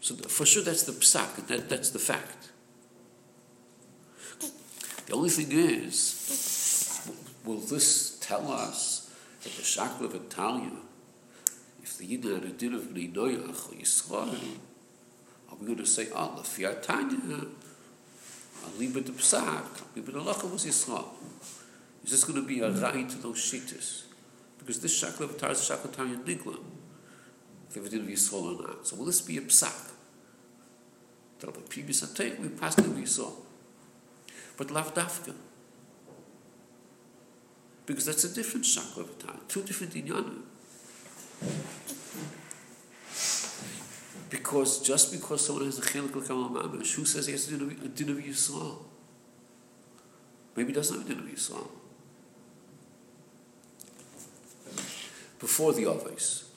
So 0.00 0.14
for 0.14 0.46
sure 0.46 0.62
that's 0.62 0.84
the 0.84 0.92
psak, 0.92 1.46
that, 1.48 1.68
that's 1.68 1.90
the 1.90 1.98
fact. 1.98 2.50
The 5.06 5.14
only 5.14 5.30
thing 5.30 5.52
is, 5.52 7.10
will 7.44 7.58
this 7.58 8.18
tell 8.20 8.50
us 8.50 9.14
that 9.42 9.52
the 9.52 9.62
Shakla 9.62 10.06
of 10.06 10.14
Italia, 10.14 10.70
if 11.82 11.98
the 11.98 12.06
Yidna 12.06 12.34
had 12.34 12.44
a 12.44 12.48
din 12.48 12.74
of 12.74 12.82
Bnei 12.82 13.12
Noyach 13.12 13.72
or 13.72 13.76
Yisrael, 13.76 14.34
are 15.50 15.56
we 15.60 15.66
going 15.66 15.78
to 15.78 15.86
say, 15.86 16.08
ah, 16.14 16.34
oh, 16.36 16.40
Lefi 16.40 16.82
Tanya, 16.82 17.46
Aliba 18.64 19.04
the 19.04 19.12
Psak, 19.12 19.62
Aliba 19.94 20.06
the 20.06 20.20
Lacha 20.20 20.50
was 20.50 20.64
Yisrael? 20.64 21.06
Is 22.04 22.10
this 22.10 22.24
going 22.24 22.40
to 22.40 22.46
be 22.46 22.60
a 22.60 22.70
right 22.70 23.08
to 23.08 23.18
those 23.18 23.38
shittas? 23.38 24.05
Because 24.66 24.82
this 24.82 25.00
Shakla 25.00 25.30
Italia 25.30 25.54
is 25.54 25.60
Shakla 25.60 25.84
of 25.84 26.26
Nigla. 26.26 26.58
If 27.70 27.76
it 27.76 27.90
din 27.90 28.00
of 28.00 28.08
Yisrael 28.08 28.58
or 28.58 28.66
not. 28.66 28.86
So 28.86 28.96
will 28.96 29.04
this 29.04 29.20
be 29.20 29.38
a 29.38 29.42
Psak? 29.42 29.92
That'll 31.38 31.54
be 31.54 31.66
previous 31.68 32.02
attack, 32.02 32.40
we 32.40 32.48
passed 32.48 32.80
it, 32.80 32.88
we 32.88 33.06
saw. 33.06 33.30
But 34.56 34.70
lav 34.72 34.92
dafka. 34.94 35.34
Because 37.84 38.06
that's 38.06 38.24
a 38.24 38.34
different 38.34 38.66
shakla 38.66 39.06
time, 39.18 39.40
two 39.46 39.62
different 39.62 39.92
inyanim. 39.92 40.42
Because 44.30 44.82
just 44.82 45.12
because 45.12 45.46
someone 45.46 45.66
has 45.66 45.78
a 45.78 45.82
chelik 45.82 46.14
l'kamal 46.16 46.50
mamash, 46.50 46.94
who 46.94 47.04
says 47.04 47.26
he 47.26 47.32
has 47.32 47.46
a 47.52 47.56
din 47.58 48.08
of 48.08 48.16
Yisrael? 48.16 48.78
Maybe 50.56 50.68
he 50.68 50.74
doesn't 50.74 50.98
have 50.98 51.06
a 51.06 51.14
din 51.14 51.22
of 51.22 51.26
Yisrael. 51.26 51.68
Before 55.38 55.72
the 55.72 55.86
Ovis, 55.86 56.50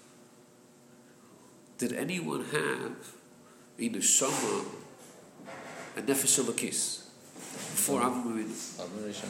did 1.77 1.93
anyone 1.93 2.45
have 2.45 2.95
in 3.77 3.93
the 3.93 4.01
Shama 4.01 4.63
a 5.97 6.01
nefesh 6.01 6.39
elokis 6.39 7.03
before 7.35 8.01
Avram 8.01 8.23
Avinu? 8.23 8.83
Admiration. 8.83 9.29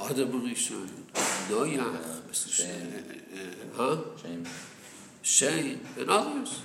Adam 0.00 0.32
Rishon, 0.42 0.88
Noach, 1.48 2.34
Shem. 2.34 3.04
uh, 3.74 3.76
huh? 3.76 3.96
Shame. 4.22 4.46
Shane, 5.22 5.80
and 5.98 6.10
others. 6.10 6.62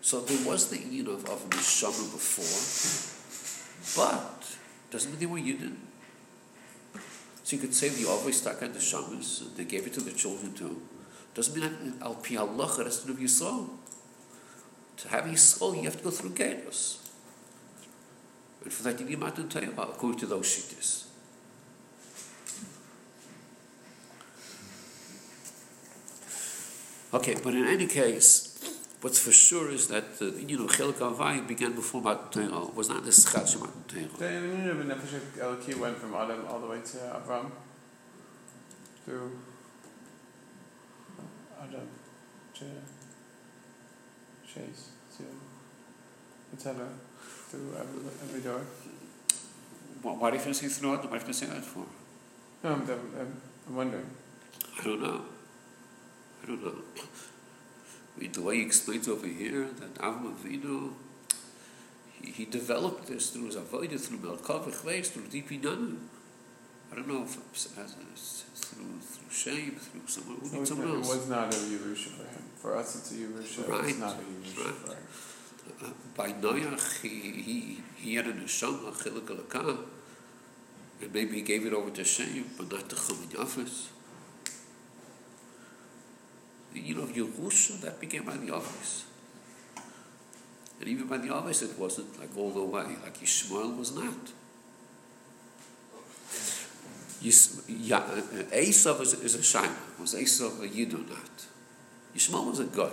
So 0.00 0.20
there 0.20 0.46
was 0.46 0.68
the 0.68 0.76
Indian 0.76 1.06
of, 1.08 1.24
of 1.28 1.48
Neshama 1.50 2.12
before, 2.12 4.04
but 4.04 4.56
doesn't 4.90 5.10
mean 5.12 5.20
they 5.20 5.26
were 5.26 5.38
Yidden. 5.38 5.76
So 7.52 7.56
you 7.56 7.64
could 7.64 7.74
say 7.74 7.90
the 7.90 8.08
always 8.08 8.40
stuck 8.40 8.62
at 8.62 8.72
the 8.72 8.80
Shamas, 8.80 9.54
they 9.56 9.66
gave 9.66 9.86
it 9.86 9.92
to 9.92 10.00
the 10.00 10.12
children 10.12 10.54
too. 10.54 10.80
Doesn't 11.34 11.54
mean 11.54 11.98
Al 12.00 12.14
Pi 12.14 12.36
Allah, 12.36 12.80
it 12.80 12.86
has 12.86 13.00
to 13.04 13.12
do 13.12 13.22
Yisrael. 13.22 13.68
To 14.96 15.08
have 15.08 15.24
Yisrael, 15.24 15.76
you 15.76 15.82
have 15.82 15.98
to 15.98 16.04
go 16.04 16.10
through 16.10 16.30
Gatos. 16.30 17.10
And 18.64 18.72
for 18.72 18.84
that, 18.84 18.98
you 19.00 19.04
need 19.04 19.18
Matan 19.18 19.50
Torah, 19.50 19.68
according 19.76 20.20
to 20.20 20.26
those 20.26 20.46
shittas. 20.46 21.04
Okay, 27.12 27.36
but 27.44 27.52
in 27.52 27.66
any 27.66 27.86
case, 27.86 28.51
what's 29.02 29.18
for 29.18 29.32
sure 29.32 29.68
is 29.70 29.88
that 29.88 30.18
the 30.18 30.26
you 30.50 30.56
know 30.58 30.66
Chelik 30.66 30.94
Havai 31.04 31.46
began 31.46 31.72
before 31.74 32.00
Matan 32.00 32.48
Torah, 32.50 32.66
was 32.78 32.88
not 32.88 33.04
the 33.04 33.12
Schatz 33.12 33.54
of 33.56 33.60
Matan 33.62 34.08
The 34.18 34.28
Torah. 34.28 34.40
meaning 34.40 34.68
of 34.68 34.76
Nefesh 34.90 35.20
Elki 35.38 35.74
went 35.78 35.96
from 35.98 36.14
Adam 36.14 36.46
all 36.48 36.60
the 36.60 36.68
way 36.68 36.80
to 36.90 36.96
Avram. 37.18 37.50
Through 39.04 39.30
Adam 41.60 41.88
to 42.54 42.64
Chase 44.46 44.90
to 45.16 45.24
etc. 46.54 46.86
Through 47.48 47.74
every, 47.80 48.00
every 48.24 48.40
door. 48.40 48.60
Why 50.02 50.12
why 50.12 50.30
do 50.30 50.36
you 50.48 50.54
say 50.54 50.68
through 50.68 50.94
it? 50.94 51.10
Why 51.10 51.18
do 51.18 51.26
you 51.26 51.32
say 51.32 51.46
that 51.46 51.64
for? 51.64 51.84
No, 52.62 52.74
I'm, 52.74 52.82
I'm, 52.82 53.40
I'm 53.68 53.76
wondering. 53.76 54.06
I 54.80 54.84
don't 54.84 55.02
know. 55.02 55.20
I 56.42 56.46
don't 56.46 56.64
know. 56.64 56.76
The 58.18 58.40
way 58.40 58.56
he 58.56 58.62
explains 58.62 59.08
over 59.08 59.26
here 59.26 59.68
that 59.78 59.94
Avram 59.94 60.34
Avinu, 60.34 60.92
he, 62.20 62.30
he 62.30 62.44
developed 62.44 63.06
this 63.06 63.30
through 63.30 63.46
his 63.46 63.56
avodah, 63.56 63.98
through 63.98 64.18
Melkav 64.18 64.70
Echveis, 64.70 65.06
through 65.08 65.26
Deep 65.28 65.48
Inanim. 65.50 65.96
I 66.90 66.96
don't 66.96 67.08
know 67.08 67.22
if 67.22 67.38
it's, 67.50 67.66
it's 67.66 68.64
through 68.66 68.84
through 69.00 69.30
shame, 69.30 69.76
through 69.76 70.02
someone 70.06 70.36
who 70.42 70.60
was, 70.60 70.68
someone 70.68 70.88
it 70.88 70.98
was 70.98 71.28
not 71.28 71.54
a 71.54 71.56
Yerusha 71.56 72.08
for 72.08 72.24
him. 72.24 72.42
For 72.56 72.76
us, 72.76 72.96
it's 72.96 73.12
a 73.12 73.14
Yerusha. 73.14 73.68
Right, 73.68 73.88
It's 73.88 73.98
not 73.98 74.16
a 74.16 74.22
Yerusha 74.22 74.64
right. 74.64 74.74
for 74.74 74.92
him. 74.92 75.02
Uh, 75.82 75.90
by 76.14 76.32
Noach, 76.32 77.00
he, 77.00 77.08
he, 77.42 77.78
he 77.96 78.14
had 78.14 78.26
a 78.26 78.32
neshama, 78.32 78.92
chilik 78.92 79.86
and 81.02 81.12
maybe 81.12 81.36
he 81.36 81.42
gave 81.42 81.66
it 81.66 81.72
over 81.72 81.90
to 81.90 82.04
Shem, 82.04 82.44
but 82.56 82.70
not 82.70 82.88
to 82.88 82.96
Chamin 82.96 83.28
Yafis. 83.28 83.88
You 86.74 86.94
know, 86.94 87.06
Yerusha, 87.06 87.80
that 87.80 88.00
by 88.24 88.36
the. 88.36 88.52
And 90.80 90.88
even 90.88 91.06
by 91.06 91.18
the 91.18 91.30
office, 91.32 91.62
it 91.62 91.78
wasn't 91.78 92.18
like 92.18 92.36
all 92.36 92.50
the 92.50 92.64
way, 92.64 92.96
like 93.04 93.22
Ishmael 93.22 93.72
was 93.72 93.94
not. 93.94 94.32
Yis, 97.20 97.62
yeah, 97.68 97.98
uh, 97.98 98.00
uh, 98.00 98.42
Esav 98.50 99.00
is, 99.00 99.14
is 99.14 99.34
a 99.36 99.38
Shaima. 99.38 100.00
Was 100.00 100.14
Esav 100.14 100.60
a 100.60 100.66
Yid 100.66 100.92
or 100.92 100.98
not? 100.98 101.46
Yishmael 102.16 102.46
was 102.48 102.58
a 102.58 102.64
guy. 102.64 102.90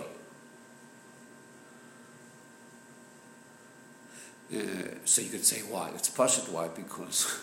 Uh, 4.52 4.94
so 5.04 5.22
you 5.22 5.30
could 5.30 5.44
say 5.44 5.60
why? 5.62 5.90
It's 5.94 6.10
Pashut 6.10 6.48
why 6.52 6.68
because 6.68 7.40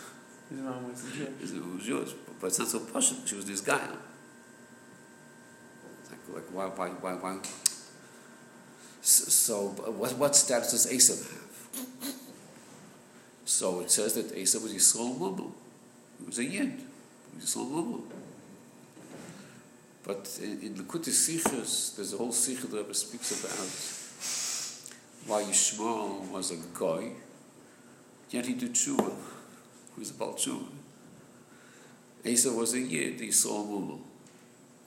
His 0.50 0.60
mom 0.60 0.90
was 0.90 1.04
a 1.04 1.12
Jew. 1.12 1.24
it 1.42 1.74
was 1.76 1.88
yours, 1.88 2.16
but 2.40 2.48
it's 2.48 2.60
not 2.60 2.68
so 2.70 2.80
Pashut. 2.80 3.28
She 3.28 3.36
was 3.36 3.46
this 3.46 3.62
guy. 3.62 3.82
Like, 6.38 6.46
why, 6.52 6.66
why, 6.66 6.90
why, 6.90 7.14
why? 7.14 7.40
So, 9.02 9.70
what, 9.70 10.16
what 10.18 10.36
status 10.36 10.72
does 10.72 10.86
Esav 10.86 11.18
have? 11.32 12.14
So 13.44 13.80
it 13.80 13.90
says 13.90 14.14
that 14.14 14.36
Esav 14.36 14.62
was 14.62 14.72
Yisrael 14.72 15.18
Mumu. 15.18 15.52
He 16.20 16.26
was 16.28 16.38
a 16.38 16.44
Yid. 16.44 16.74
He 16.74 17.36
was 17.38 17.46
Yisrael 17.46 17.72
Mumu. 17.72 18.02
But 20.04 20.40
in, 20.44 20.62
in 20.62 20.76
Likkutei 20.76 21.10
Sichos, 21.10 21.96
there's 21.96 22.14
a 22.14 22.18
whole 22.18 22.30
Sicha 22.30 22.70
that 22.70 22.96
speaks 22.96 23.32
about 23.32 23.88
why 25.28 25.42
Yishmael 25.42 26.30
was 26.30 26.52
a 26.52 26.58
guy, 26.78 27.14
yet 28.30 28.46
he 28.46 28.54
did 28.54 28.74
tshuva. 28.74 29.12
He 29.96 30.00
was 30.00 30.12
about 30.12 30.38
tshuva. 30.38 30.68
Asa 32.32 32.54
was 32.54 32.76
a 32.76 32.80
yid, 32.80 33.34
saw 33.34 33.64
Mumu, 33.64 34.02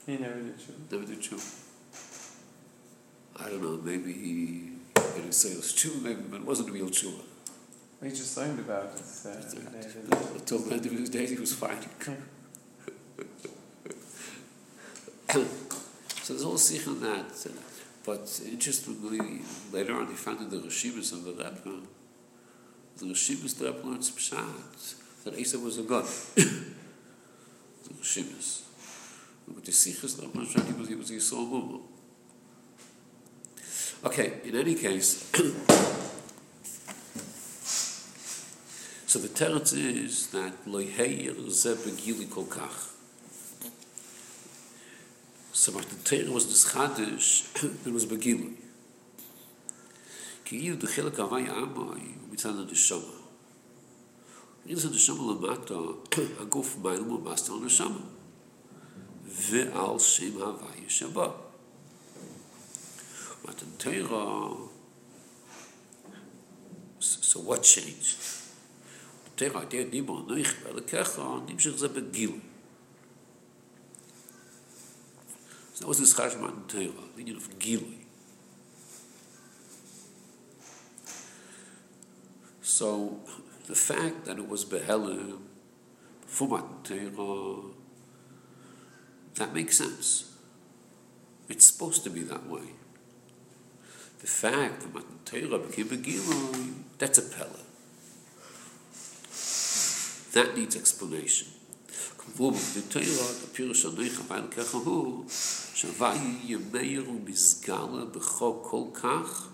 He 0.05 0.17
never 0.17 0.35
did 0.35 0.57
Jew. 0.59 0.73
never 0.91 1.05
did 1.05 1.19
tshuva. 1.19 1.67
I 3.37 3.49
don't 3.49 3.61
know, 3.61 3.79
maybe 3.83 4.13
he 4.13 4.71
didn't 5.15 5.33
say 5.33 5.49
it 5.49 5.57
was 5.57 5.73
tshuva, 5.73 6.01
maybe, 6.01 6.21
but 6.29 6.41
it 6.41 6.45
wasn't 6.45 6.71
real 6.71 6.87
tshuva. 6.87 7.21
We 8.01 8.09
just 8.09 8.35
learned 8.35 8.59
about 8.59 8.85
it. 8.85 9.01
Uh. 9.25 9.29
Until 10.33 10.59
the 10.59 10.73
end 10.73 10.85
of 10.85 10.91
his 10.91 11.09
days, 11.09 11.29
he 11.29 11.37
was 11.37 11.53
fighting. 11.53 11.89
so 15.29 15.45
there's 16.27 16.41
a 16.41 16.45
whole 16.45 16.57
sikh 16.57 16.87
on 16.87 16.99
that. 17.01 17.25
But 18.03 18.41
interestingly, 18.43 19.41
later 19.71 19.95
on, 19.95 20.07
he 20.07 20.15
found 20.15 20.41
in 20.41 20.49
the 20.49 20.57
Rishibas 20.57 21.13
of 21.13 21.23
the 21.25 21.31
Rebbe, 21.33 21.85
the 22.97 23.05
Rishibas, 23.05 23.59
the 23.59 23.71
Rebbe 23.71 23.87
learns 23.87 24.09
Pshat, 24.09 25.23
that 25.23 25.39
Asa 25.39 25.59
was 25.59 25.77
a 25.77 25.83
god. 25.83 26.05
the 26.35 26.73
Rishibas. 27.99 28.63
With 29.54 29.64
the 29.64 29.72
Sikhs, 29.72 30.14
the 30.14 30.26
Rabban 30.26 30.46
Shani 30.46 30.78
was, 30.78 30.88
he 30.88 30.94
was 30.94 31.10
Yisrael 31.10 31.50
Mumu. 31.50 31.80
Okay, 34.04 34.40
in 34.44 34.56
any 34.56 34.74
case, 34.74 35.30
so 39.06 39.18
the 39.18 39.28
teretz 39.28 39.72
is 39.72 40.26
that 40.28 40.52
loiheir 40.66 41.50
ze 41.50 41.74
begili 41.74 42.28
kol 42.30 42.44
kach. 42.44 42.92
So 45.52 45.72
what 45.72 45.88
the 45.88 45.96
Torah 46.04 46.30
was 46.32 46.46
nischadish, 46.46 47.86
it 47.86 47.92
was 47.92 48.04
begili. 48.06 48.56
כי 50.44 50.56
יהיו 50.56 50.76
דחילק 50.76 51.18
הווי 51.18 51.48
עמי 51.48 52.14
מצד 52.30 52.58
הנשמה. 52.58 52.98
אם 54.68 54.76
זה 54.76 54.90
נשמה 54.90 55.32
למטה, 55.32 55.74
הגוף 56.40 56.76
מייל 56.82 57.00
מומסת 57.00 57.48
על 57.48 57.56
נשמה. 57.56 58.00
ועל 59.30 59.98
שם 59.98 60.42
הווי 60.42 60.84
שבא. 60.88 61.28
מתן 63.44 63.66
so 67.00 67.38
what 67.38 67.62
changed? 67.62 68.16
תרא, 69.34 69.64
תרא 69.64 69.82
דימו 69.82 70.20
נויך 70.20 70.54
ולקחה, 70.64 71.38
נמשך 71.46 71.70
זה 71.76 71.88
בגיל. 71.88 72.32
זה 75.74 75.84
was 75.84 75.88
this 75.88 76.14
חש 76.14 76.34
מתן 76.34 76.60
תרא, 76.66 77.02
עניין 77.16 77.36
of 77.36 77.58
גילוי. 77.58 78.06
So 82.62 83.20
the 83.68 83.74
fact 83.74 84.26
that 84.26 84.38
it 84.38 84.48
was 84.48 84.64
Behelim 84.64 85.38
for 86.26 86.46
Matan 86.48 87.16
that 89.41 89.55
makes 89.55 89.75
sense. 89.77 90.07
It's 91.49 91.65
supposed 91.65 92.03
to 92.03 92.11
be 92.11 92.21
that 92.31 92.45
way. 92.47 92.67
The 94.19 94.27
fact 94.27 94.81
that 94.81 94.93
Matan 94.93 95.19
Torah 95.25 95.57
became 95.57 95.89
a 95.97 95.99
Gilui, 96.05 96.73
that's 96.99 97.17
a 97.17 97.23
Pella. 97.23 97.63
That 100.35 100.55
needs 100.57 100.75
explanation. 100.75 101.47
כבוב 102.17 102.77
בתורה, 102.77 103.33
בפירוש 103.43 103.85
הנויך 103.85 104.21
אבל 104.27 104.47
ככה 104.51 104.77
הוא, 104.77 105.25
שווה 105.75 106.15
ימיר 106.43 107.09
ומסגלה 107.09 108.05
בכל 108.05 108.53
כל 108.61 108.83
כך, 108.93 109.47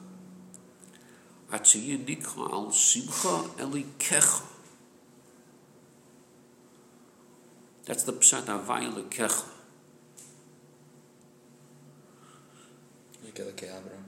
עד 1.50 1.66
שיהיה 1.66 1.98
נקרא 2.08 2.44
על 2.44 2.72
שמחה 2.72 3.42
אליקך. 3.60 4.42
That's 7.86 8.04
the 8.04 8.12
pshat 8.12 8.48
avaya 8.48 8.92
lekecha. 8.92 9.57
Like 13.38 13.62
a 13.62 13.66
Abraham. 13.66 14.06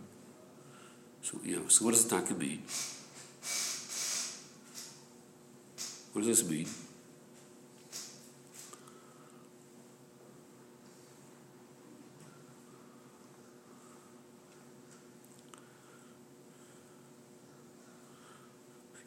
So, 1.21 1.39
yeah, 1.45 1.59
so 1.67 1.85
what 1.85 1.91
does 1.91 2.07
the 2.07 2.15
taka 2.15 2.33
mean? 2.33 2.63
What 6.13 6.25
does 6.25 6.39
this 6.39 6.49
mean? 6.49 6.67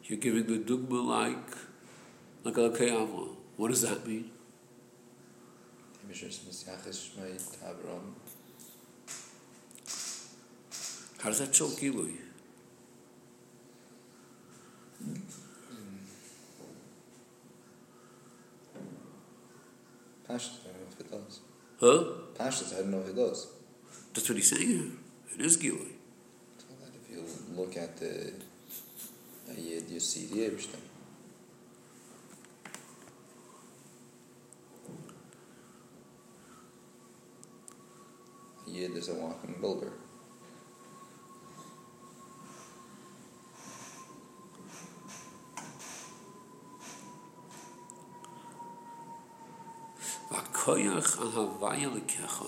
You're 0.05 0.19
giving 0.19 0.45
the 0.45 0.59
dugma 0.59 1.05
like, 1.05 1.57
like 2.45 2.57
a 2.57 2.69
kayama. 2.69 3.35
What 3.57 3.69
does 3.69 3.81
that 3.81 4.07
mean? 4.07 4.31
Mishras 6.09 6.39
Mesiachis 6.45 7.09
Shmei 7.09 7.35
Abraham. 7.67 8.15
How 11.23 11.29
does 11.29 11.39
that 11.39 11.55
show 11.55 11.67
Gilui? 11.67 12.17
Pashas, 20.27 20.59
I 20.59 20.67
don't 20.67 20.81
know 20.81 20.89
if 20.91 20.99
it 20.99 21.09
does. 21.09 21.39
Huh? 21.79 22.03
Pashas, 22.37 22.73
I 22.73 22.79
don't 22.81 22.91
know 22.91 22.99
if 22.99 23.07
it 23.07 23.15
does. 23.15 23.47
That's 24.13 24.27
what 24.27 24.35
he's 24.35 24.49
saying. 24.49 24.97
It 25.33 25.45
is 25.45 25.55
Gilui. 25.55 25.93
If 26.59 27.09
you 27.09 27.23
look 27.55 27.77
at 27.77 27.95
the 27.95 28.33
Ayed, 29.49 29.89
you 29.89 30.01
see 30.01 30.25
the 30.25 30.47
Eberstein. 30.47 30.81
Ayed 38.67 38.97
is 38.97 39.07
a 39.07 39.13
walking 39.13 39.55
builder. 39.61 39.93
והכויח 50.67 51.19
על 51.19 51.27
הוויה 51.27 51.89
לקחה, 51.89 52.45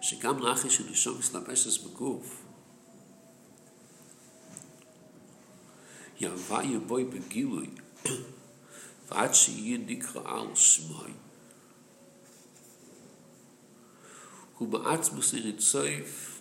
שגם 0.00 0.38
לאחרי 0.38 0.70
שנשום 0.70 1.18
מסלבשת 1.18 1.84
בגוף, 1.84 2.42
יהוויה 6.20 6.78
בוי 6.78 7.04
בגילוי, 7.04 7.70
ועד 9.08 9.34
שיהיה 9.34 9.78
נקרא 9.78 10.22
על 10.24 10.54
שמוי. 10.54 11.12
הוא 14.58 14.68
בעצמוס 14.68 15.34
הרצויף 15.34 16.40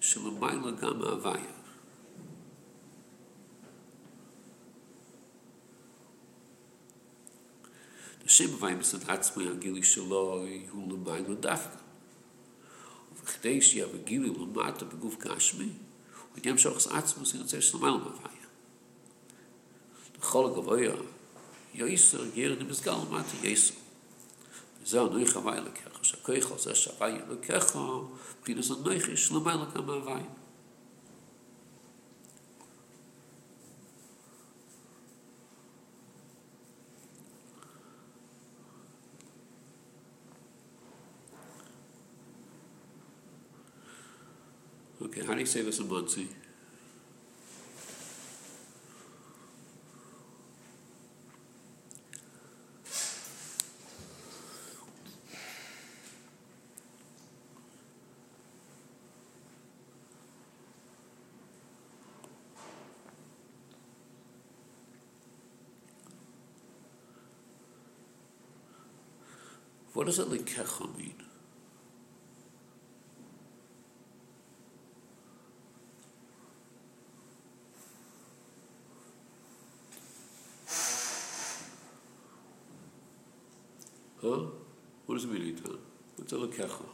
שלמעלה 0.00 0.70
גם 0.70 1.02
ההוויה. 1.02 1.55
שם 8.36 8.62
ואין 8.62 8.78
מסת 8.78 9.08
עצמו 9.08 9.42
יגילי 9.42 9.82
שלו 9.82 10.44
יהיו 10.46 10.74
למי 10.74 11.28
לא 11.28 11.34
דווקא. 11.34 11.76
וכדי 13.22 13.62
שיהיה 13.62 13.86
בגילי 13.86 14.28
למטה 14.28 14.84
בגוף 14.84 15.16
גשמי, 15.18 15.64
הוא 15.64 16.38
ידיע 16.38 16.52
משוח 16.52 16.86
את 16.86 16.92
עצמו, 16.92 17.26
זה 17.26 17.38
יוצא 17.38 17.60
של 17.60 17.78
מי 17.78 17.86
למוויה. 17.86 18.28
לכל 20.18 20.46
הגבוה, 20.46 20.80
יויסו, 21.74 22.18
ירד 22.34 22.62
מסגל 22.62 22.92
למטה, 22.92 23.28
יויסו. 23.42 23.74
וזה 24.82 25.00
נוי 25.00 25.30
חווי 25.30 25.60
לקחו, 25.60 26.04
שהכוי 26.04 26.42
חוזה 26.42 26.74
שווי 26.74 27.12
לקחו, 27.30 28.04
פינס 28.42 28.70
הנוי 28.70 29.00
חיש 29.00 29.32
למי 29.32 29.52
לקחו 29.62 29.82
מהוויה. 29.82 30.24
How 45.26 45.34
do 45.34 45.40
you 45.40 45.46
say 45.46 45.60
this 45.62 45.80
in 45.80 45.88
Muncie? 45.88 46.28
What 69.92 70.04
does 70.04 70.18
it 70.18 70.28
likecha 70.28 70.96
mean? 70.96 71.14
Huh? 84.20 84.40
What 85.06 85.14
does 85.14 85.24
it 85.24 85.30
mean, 85.30 85.54
Eitan? 85.54 85.78
What's? 86.58 86.86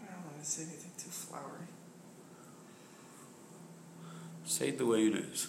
I 0.00 0.06
don't 0.06 0.24
want 0.24 0.42
to 0.42 0.50
say 0.50 0.62
anything 0.62 0.92
too 0.96 1.10
flowery. 1.10 1.66
Say 4.44 4.68
it 4.68 4.78
the 4.78 4.86
way 4.86 5.06
it 5.06 5.14
is. 5.16 5.48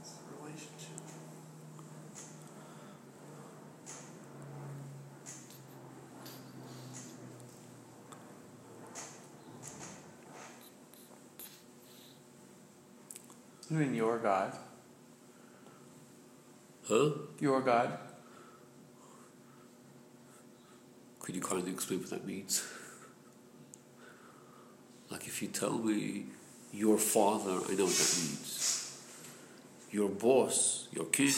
It's 0.00 0.14
a 0.14 0.42
relationship. 0.42 0.96
You 13.70 13.76
mean 13.76 13.94
your 13.94 14.18
God? 14.18 14.56
Huh? 16.88 17.10
Your 17.40 17.60
God. 17.60 18.07
Could 21.28 21.34
you 21.36 21.42
kindly 21.42 21.72
explain 21.72 22.00
what 22.00 22.08
that 22.08 22.26
means? 22.26 22.66
Like 25.10 25.26
if 25.26 25.42
you 25.42 25.48
tell 25.48 25.76
me 25.76 26.24
your 26.72 26.96
father, 26.96 27.50
I 27.50 27.74
know 27.74 27.84
what 27.84 27.98
that 28.00 28.16
means. 28.16 28.98
Your 29.90 30.08
boss, 30.08 30.88
your 30.90 31.04
king, 31.04 31.34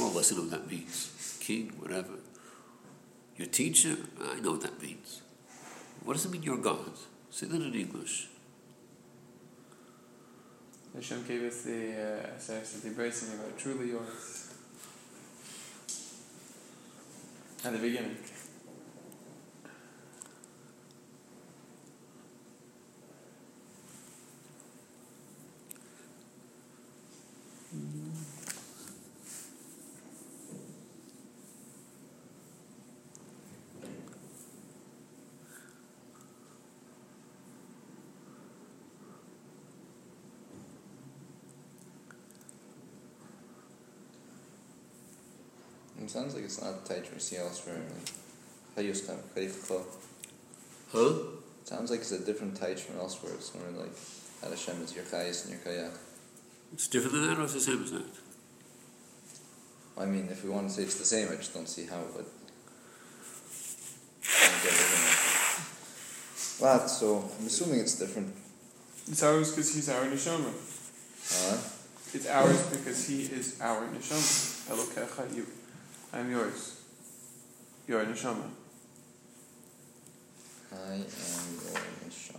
or 0.00 0.10
less 0.10 0.32
I 0.32 0.34
know 0.34 0.42
what 0.42 0.50
that 0.50 0.68
means. 0.68 1.38
King, 1.38 1.74
whatever. 1.78 2.14
Your 3.36 3.46
teacher, 3.46 3.98
I 4.20 4.40
know 4.40 4.50
what 4.50 4.62
that 4.62 4.82
means. 4.82 5.22
What 6.02 6.14
does 6.14 6.24
it 6.24 6.32
mean 6.32 6.42
your 6.42 6.58
God? 6.58 6.90
Say 7.30 7.46
that 7.46 7.62
in 7.62 7.72
English. 7.72 8.30
Hashem 10.92 11.24
gave 11.28 11.44
us 11.44 11.62
the 11.62 12.32
uh, 12.32 12.52
of 12.52 12.82
the 12.82 12.88
embracing 12.88 13.38
about 13.38 13.56
truly 13.56 13.90
yours. 13.90 14.43
At 17.64 17.72
the 17.72 17.78
beginning. 17.78 18.33
Sounds 46.08 46.34
like 46.34 46.44
it's 46.44 46.60
not 46.62 46.84
tight 46.86 47.12
we 47.12 47.20
see 47.20 47.36
elsewhere. 47.36 47.76
Like, 47.76 48.84
Hayustam, 48.84 49.18
Kayfko. 49.34 49.82
Huh? 50.92 51.12
Sounds 51.64 51.90
like 51.90 52.00
it's 52.00 52.12
a 52.12 52.24
different 52.24 52.56
type 52.56 52.78
from 52.78 52.98
elsewhere. 52.98 53.32
It's 53.34 53.54
more 53.54 53.64
like 53.82 53.94
that 54.40 54.50
Hashem 54.50 54.82
is 54.82 54.94
your 54.94 55.04
Chayas 55.04 55.44
and 55.44 55.54
your 55.54 55.60
Kayach. 55.60 55.96
It's 56.72 56.88
different 56.88 57.12
than 57.14 57.28
that 57.28 57.38
or 57.38 57.44
it's 57.44 57.54
the 57.54 57.60
same 57.60 57.82
as 57.82 57.92
that? 57.92 58.04
I 59.96 60.06
mean, 60.06 60.28
if 60.30 60.42
we 60.44 60.50
want 60.50 60.68
to 60.68 60.74
say 60.74 60.82
it's 60.82 60.98
the 60.98 61.04
same, 61.04 61.28
I 61.30 61.36
just 61.36 61.54
don't 61.54 61.68
see 61.68 61.86
how 61.86 62.00
it 62.00 62.14
would. 62.16 62.26
I 64.26 64.48
But, 66.60 66.86
so, 66.88 67.30
I'm 67.38 67.46
assuming 67.46 67.80
it's 67.80 67.98
different. 67.98 68.34
It's 69.06 69.22
ours 69.22 69.50
because 69.50 69.74
he's 69.74 69.88
our 69.88 70.04
neshama. 70.04 70.52
Huh? 71.28 71.56
It's 72.12 72.28
ours 72.28 72.66
because 72.66 73.06
he 73.06 73.22
is 73.22 73.60
our 73.60 73.86
neshama. 73.86 74.70
Elokecha, 74.70 75.34
you. 75.34 75.46
I'm 76.16 76.30
yours. 76.30 76.80
You're 77.88 78.04
neshama. 78.04 78.44
I 80.72 80.92
am 80.94 81.02
your 81.02 81.80
neshama. 82.06 82.38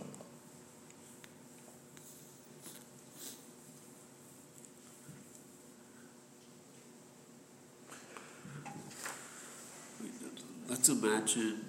Let's 10.70 10.88
imagine 10.88 11.66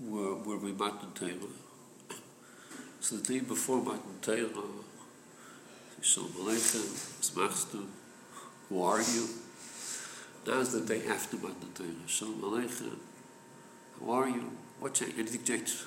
we're, 0.00 0.36
we're 0.36 0.56
with 0.56 0.78
Matan 0.80 1.12
Torah. 1.14 1.32
So 3.00 3.16
the 3.16 3.34
day 3.34 3.40
before 3.40 3.82
Matan 3.82 4.20
Torah, 4.22 4.48
Shalom 6.00 6.30
Aleichem, 6.32 6.86
Smachstu, 7.20 7.84
who 8.70 8.82
are 8.82 9.02
you? 9.02 9.28
Now 10.46 10.60
is 10.60 10.72
the 10.72 10.80
day 10.80 11.04
after 11.08 11.36
Matan 11.38 11.72
Torah. 11.74 12.06
Shalom 12.06 12.40
Aleichem, 12.40 12.96
how 13.98 14.12
are 14.12 14.28
you? 14.28 14.52
What 14.78 14.94
changed? 14.94 15.18
Anything 15.18 15.42
changed? 15.42 15.78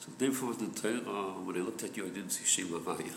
So 0.00 0.10
the 0.10 0.18
day 0.18 0.28
before 0.30 0.50
Matan 0.50 0.74
Torah, 0.74 1.30
when 1.44 1.54
I 1.56 1.60
looked 1.60 1.84
at 1.84 1.96
you, 1.96 2.06
I 2.06 2.08
didn't 2.08 2.30
see 2.30 2.44
Shem 2.44 2.66
Havaya. 2.74 3.12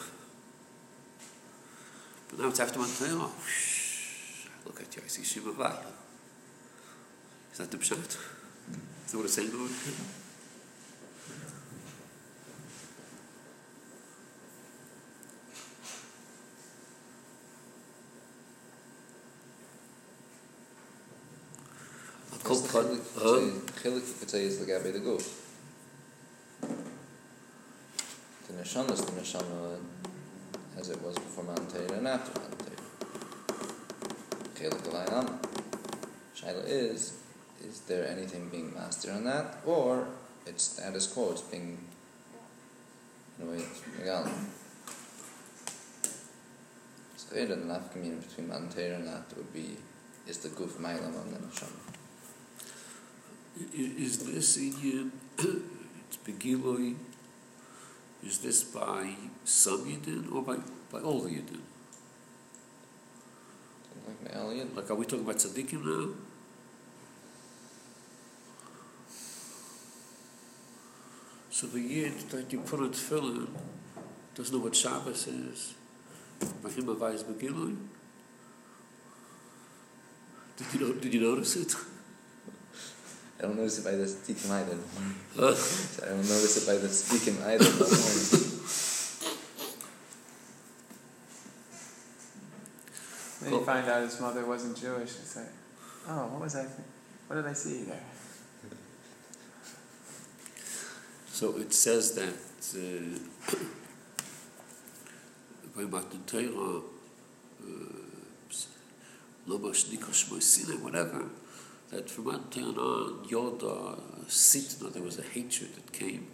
But 2.29 2.39
now 2.39 2.49
it's 2.49 2.59
after 2.59 2.77
Matan 2.77 2.95
Torah. 2.95 3.23
I 3.23 4.67
look 4.67 4.81
at 4.81 4.95
you, 4.95 5.01
I 5.03 5.07
see 5.07 5.23
Shem 5.23 5.51
Havaya. 5.51 5.85
Is 7.51 7.57
that 7.57 7.71
the 7.71 7.77
pshat? 7.77 7.97
Is 7.97 9.11
that 9.11 9.17
what 9.17 9.25
it's 9.25 9.33
saying 9.33 9.49
over 9.49 10.26
here? 22.47 22.55
A 22.55 22.59
What's 22.59 22.61
the 22.61 22.69
kol- 22.69 22.83
chilik? 22.83 23.01
huh? 23.15 23.81
Chilik 23.81 24.07
you 24.07 24.13
could 24.19 24.29
say 24.29 24.43
is 24.45 24.59
the 24.59 24.65
Gabi 24.71 24.93
the 24.93 24.99
Guf. 24.99 25.43
The 28.47 28.53
Neshama 28.53 28.91
is 28.91 29.01
the 29.05 29.11
Neshama 29.11 29.77
as 30.79 30.89
it 30.89 31.01
was 31.01 31.15
before 31.15 31.43
Manteir 31.43 31.97
and 31.97 32.07
after 32.07 32.39
Manteir. 32.39 32.79
Chilik 34.55 34.81
Alayam. 34.89 35.39
Shaila 36.35 36.63
is, 36.65 37.13
is 37.63 37.81
there 37.81 38.07
anything 38.07 38.49
being 38.49 38.73
mastered 38.73 39.11
on 39.15 39.23
that? 39.25 39.57
Or 39.65 40.07
it's 40.45 40.63
status 40.63 41.07
quo, 41.07 41.31
it's 41.31 41.41
being, 41.41 41.77
in 43.39 43.47
a 43.47 43.51
way, 43.51 43.57
it's 43.57 43.81
Megalim. 43.99 44.45
So 47.17 47.35
the 47.35 47.55
nafkamina 47.55 48.21
between 48.25 48.47
Manteir 48.47 48.95
and 48.95 49.07
that 49.07 49.35
would 49.35 49.51
be, 49.53 49.77
is 50.27 50.37
the 50.37 50.49
Guf 50.49 50.73
Mailam 50.79 51.19
on 51.19 51.31
the 51.31 51.39
Neshama. 51.39 51.96
Is 53.73 54.19
this 54.19 54.57
Indian, 54.57 55.11
it's 55.37 56.17
Begiloi, 56.25 56.95
is 58.23 58.39
this 58.39 58.63
by 58.63 59.13
some 59.43 59.85
Yidin 59.85 60.31
or 60.33 60.41
by, 60.41 60.57
by 60.91 60.99
all 60.99 61.21
the 61.21 61.29
Yidin? 61.29 61.61
Like 64.07 64.23
Me'aliyah. 64.23 64.75
Like, 64.75 64.89
are 64.89 64.95
we 64.95 65.05
talking 65.05 65.23
about 65.23 65.37
tzaddikim 65.37 65.83
now? 65.83 66.13
So 71.49 71.67
the 71.67 71.79
Yid 71.79 72.19
that 72.29 72.51
you 72.53 72.59
put 72.59 72.79
on 72.79 72.91
tefillin 72.91 73.47
doesn't 74.35 74.55
know 74.55 74.63
what 74.63 74.75
Shabbos 74.75 75.27
is. 75.27 75.73
By 76.61 76.69
him 76.69 76.85
avayis 76.85 77.23
Begiloi? 77.23 77.75
Did 80.57 80.73
you, 80.73 80.79
know, 80.79 80.93
did 80.93 81.13
you 81.13 81.21
notice 81.21 81.55
it? 81.55 81.75
I 83.39 83.41
don't 83.43 83.55
notice 83.55 83.79
it 83.79 83.85
by 83.85 83.91
the 83.91 84.03
tzaddikim 84.05 84.51
either. 84.51 84.77
Huh? 85.35 85.45
I 86.05 86.09
don't 86.09 86.17
notice 86.17 86.57
it 86.57 86.65
by 86.67 86.77
the 86.77 86.87
tzaddikim 86.87 87.45
either. 87.45 88.43
Then 93.41 93.51
Cool. 93.51 93.59
you 93.59 93.65
find 93.65 93.87
out 93.87 94.01
his 94.01 94.19
mother 94.19 94.43
wasn't 94.45 94.77
Jewish. 94.77 95.11
It's 95.21 95.35
like, 95.35 95.45
oh, 96.07 96.25
what 96.27 96.41
was 96.41 96.55
I? 96.55 96.63
Th- 96.63 96.73
what 97.27 97.35
did 97.35 97.45
I 97.45 97.53
see 97.53 97.83
there? 97.83 98.01
So 101.31 101.55
it 101.57 101.71
says 101.71 102.13
that 102.13 102.33
uh, 102.75 103.19
by 105.75 105.83
Matan 105.83 106.23
Torah, 106.25 106.81
Lama 109.45 109.69
Shnika 109.69 110.09
Shmoy 110.09 110.81
whatever, 110.81 111.25
that 111.89 112.09
from 112.09 112.25
that 112.25 112.51
Torah 112.51 112.77
on, 112.77 113.25
Yoda, 113.29 113.99
Sitna, 114.27 114.91
there 114.91 115.03
was 115.03 115.17
a 115.19 115.23
hatred 115.23 115.73
that 115.75 115.91
came 115.91 116.27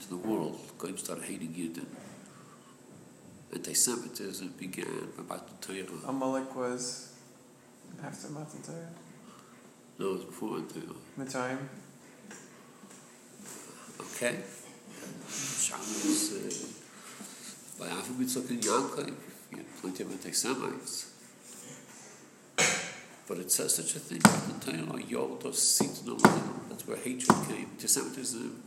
to 0.00 0.08
the 0.08 0.16
world. 0.16 0.58
Goyim 0.78 0.96
started 0.96 1.24
hating 1.24 1.48
Yidden. 1.54 1.86
Anti-Semitism 3.52 4.54
began 4.56 5.08
by 5.16 5.34
Matan 5.34 5.56
Torah. 5.60 6.08
Amalek 6.08 6.54
was 6.54 7.12
after 8.02 8.28
Matan 8.28 8.62
Torah. 8.62 8.90
No, 9.98 10.06
it 10.06 10.12
was 10.14 10.24
before 10.24 10.50
Matan 10.50 10.82
Torah. 10.82 10.94
Mitzrayim. 11.18 11.58
Okay? 14.00 14.36
Shabbos, 15.28 16.32
uh, 16.32 17.84
by 17.84 17.86
Yitzchak 17.88 18.50
and 18.50 18.62
Yankov, 18.62 19.14
you 19.50 19.56
had 19.58 19.76
plenty 19.80 20.02
of 20.04 20.12
anti-Semites. 20.12 21.09
But 23.30 23.38
it 23.38 23.52
says 23.52 23.76
such 23.76 23.94
a 23.94 24.00
thing, 24.00 24.18
the 24.18 24.72
Torah, 24.72 25.00
Yodos, 25.04 25.54
Sit, 25.54 26.02
that's 26.68 26.84
where 26.84 26.96
hatred 26.96 27.28
came. 27.46 27.68
Anti-Semitism 27.74 28.62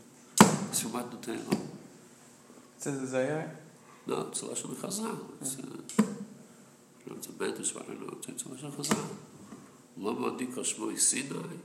is 0.71 0.79
from 0.79 0.93
Matan 0.93 1.19
Torah. 1.19 1.35
It 1.37 1.57
says 2.77 3.11
the 3.11 3.17
Zayar. 3.17 3.49
No, 4.07 4.27
it's 4.29 4.41
a 4.41 4.45
Lashon 4.45 4.73
Chazal. 4.73 5.19
It's, 5.41 5.57
uh, 5.59 5.63
I 5.63 6.03
don't 6.05 7.09
know, 7.09 7.15
it's 7.17 7.27
a 7.27 7.31
Medrash, 7.31 7.73
but 7.73 7.83
I 7.83 7.87
don't 7.87 8.07
know, 8.07 8.17
it's 8.17 8.27
it's 8.29 8.43
a 8.43 8.45
Lashon 8.45 8.71
Chazal. 8.71 9.05
Lama 9.97 10.31
Dika 10.39 10.59
Shmoi 10.59 10.97
Sinai, 10.97 11.57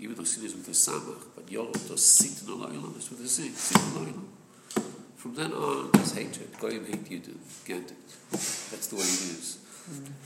even 0.00 0.16
though 0.16 0.24
Sinai 0.24 0.46
is 0.46 0.54
with 0.54 0.64
the 0.64 0.72
Samach, 0.72 1.26
but 1.34 1.46
Yodos, 1.48 1.98
Sit, 1.98 2.48
no 2.48 2.56
that's 2.56 3.10
what 3.10 3.20
they 3.20 3.26
say, 3.26 3.50
Sit, 3.50 3.82
no 3.94 4.82
From 5.16 5.34
then 5.34 5.52
on, 5.52 5.90
there's 5.92 6.14
hatred. 6.14 6.58
Goyim 6.58 6.86
hate 6.86 7.04
Yidden. 7.04 7.36
Get 7.66 7.82
it. 7.82 7.92
That's 8.30 8.86
the 8.86 8.96
way 8.96 9.02
it 9.02 9.08
is. 9.08 9.58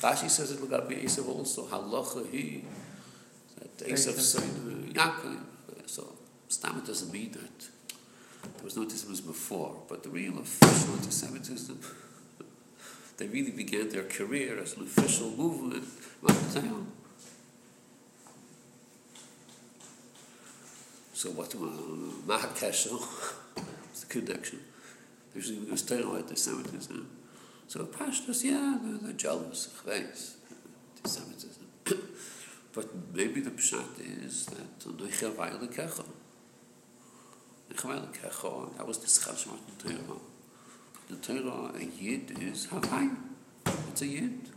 Rashi 0.01 0.31
says 0.31 0.53
it 0.53 0.61
Lagabi 0.61 1.05
Esav 1.05 1.29
also. 1.29 1.67
Halacha 1.67 2.31
he. 2.31 2.65
That 3.59 3.89
Esav 3.89 4.19
said 4.19 4.43
uh, 4.43 4.93
Yaakov. 4.93 5.39
So, 5.87 6.15
Stam 6.49 6.83
doesn't 6.87 7.13
mean 7.13 7.33
that. 7.33 7.69
There 8.43 8.65
was 8.65 8.77
no 8.77 8.85
antisemitism 8.85 9.27
before, 9.27 9.77
but 9.89 10.03
the 10.03 10.09
real 10.09 10.39
official 10.39 10.95
anti-Semitism, 10.95 11.79
they 13.19 13.27
really 13.27 13.51
began 13.51 13.91
their 13.91 14.05
career 14.05 14.59
as 14.59 14.77
an 14.77 14.83
official 14.83 15.31
movement. 15.31 15.85
So 21.13 21.29
what, 21.33 21.55
uh, 21.55 21.59
Mahakesha, 22.27 22.93
what's 23.55 24.05
the 24.05 24.07
connection? 24.07 24.61
There's 25.35 25.53
even 25.53 25.71
a 25.71 25.77
sterile 25.77 26.17
anti-Semitism. 26.17 27.20
So 27.71 27.85
Pashtas, 27.85 28.43
yeah, 28.43 28.79
they're, 28.83 28.99
they're 28.99 29.13
jealous, 29.13 29.69
chveis, 29.69 30.35
anti-Semitism. 30.97 31.69
but 32.73 33.15
maybe 33.15 33.41
the 33.41 33.51
pshat 33.51 34.27
is 34.27 34.47
that 34.47 34.81
Noicha 34.81 35.31
Vayla 35.33 35.73
Kecha. 35.73 36.05
Noicha 37.71 37.87
Vayla 37.91 38.13
Kecha, 38.13 38.77
that 38.77 38.85
was 38.85 38.99
the 38.99 39.07
Schach 39.07 39.47
Martin 39.47 39.77
Torah. 39.79 40.19
The 41.11 41.17
Torah, 41.19 41.71
a 41.77 41.85
Yid 41.85 42.43
is 42.43 42.67
Havai. 42.67 43.17
It's 43.91 44.03
a 44.03 44.07
Yid. 44.09 44.49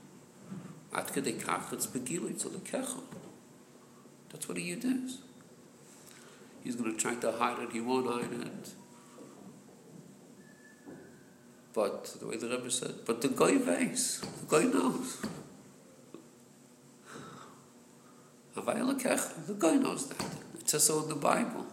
Ad 0.96 1.06
kedei 1.10 1.40
kach, 1.40 1.72
it's 1.72 1.86
Begila, 1.86 2.32
it's 2.32 2.46
a 2.46 2.50
Lekecha. 2.50 3.00
That's 4.32 4.50
what 4.50 4.58
a 4.58 4.62
Yid 4.62 4.86
is. 4.86 5.20
He's 6.64 6.76
going 6.76 6.92
to 6.92 7.00
try 7.00 7.14
to 7.14 7.32
hide 7.34 7.60
it, 7.60 7.74
he 7.74 7.80
won't 7.80 8.08
hide 8.08 8.34
it. 8.34 8.74
But 11.74 12.06
the 12.20 12.28
way 12.28 12.38
the 12.38 12.48
Rebbe 12.48 12.70
said, 12.70 12.94
but 13.06 13.22
the 13.22 13.30
guy 13.30 13.58
weiß, 13.58 14.22
the 14.48 14.60
guy 14.60 14.66
knows. 14.66 15.18
The 18.56 19.56
guy 19.58 19.76
knows 19.76 20.08
that. 20.08 20.22
It 20.60 20.70
says 20.70 20.84
so 20.84 21.02
in 21.04 21.10
the 21.10 21.16
Bible. 21.16 21.66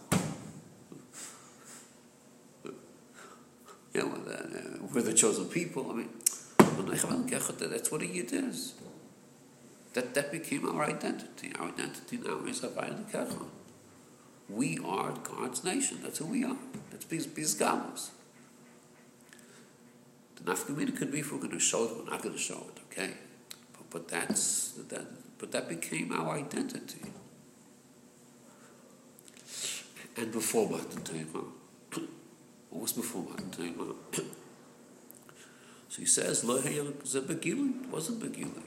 Yeah, 3.93 4.03
well, 4.03 4.21
uh, 4.27 4.87
we're 4.93 5.01
the 5.01 5.13
chosen 5.13 5.45
people. 5.45 5.91
I 5.91 5.93
mean, 5.93 6.09
that's 6.57 7.91
what 7.91 8.01
a 8.01 8.07
Yid 8.07 8.33
is. 8.33 8.73
That, 9.93 10.13
that 10.13 10.31
became 10.31 10.67
our 10.67 10.85
identity. 10.85 11.51
Our 11.59 11.67
identity 11.67 12.17
now 12.17 12.45
is. 12.45 12.63
We 14.49 14.79
are 14.79 15.13
God's 15.23 15.63
nation. 15.63 15.99
That's 16.01 16.17
who 16.19 16.25
we 16.25 16.43
are. 16.43 16.57
That's 16.89 17.05
Biz 17.05 17.27
Bizgalos. 17.27 18.11
The 20.43 20.51
nafkamina 20.51 20.97
could 20.97 21.11
be 21.11 21.19
if 21.19 21.31
we're 21.31 21.39
going 21.39 21.51
to 21.51 21.59
show 21.59 21.85
it, 21.85 21.97
we're 21.97 22.09
not 22.09 22.21
going 22.21 22.35
to 22.35 22.41
show 22.41 22.65
it, 22.75 22.81
okay? 22.91 23.13
But, 23.73 23.89
but 23.89 24.07
that's 24.07 24.71
that. 24.89 25.05
But 25.37 25.51
that 25.53 25.67
became 25.67 26.11
our 26.11 26.37
identity. 26.37 27.01
And 30.15 30.31
before 30.31 30.69
Matan 30.69 31.01
Torah, 31.01 31.45
what 32.69 32.81
was 32.81 32.93
before 32.93 33.23
Matan 33.23 33.49
Torah? 33.49 33.95
so 35.89 35.99
he 35.99 36.05
says, 36.05 36.43
Lo. 36.43 36.57
It 36.57 37.03
wasn't 37.03 37.27
Begili. 37.27 38.61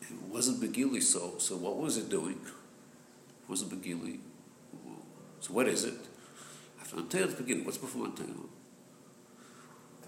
It 0.00 0.22
wasn't 0.28 0.60
Begili. 0.60 1.00
So, 1.00 1.34
so 1.38 1.56
what 1.56 1.76
was 1.76 1.96
it 1.96 2.08
doing? 2.08 2.40
It 2.44 3.48
wasn't 3.48 3.70
Begili. 3.70 4.18
So 5.38 5.52
what 5.52 5.68
is 5.68 5.84
it? 5.84 5.94
After 6.80 6.96
Matan 6.96 7.20
Torah, 7.20 7.32
Begili. 7.32 7.64
What's 7.64 7.78
before 7.78 8.08
Matan? 8.08 8.48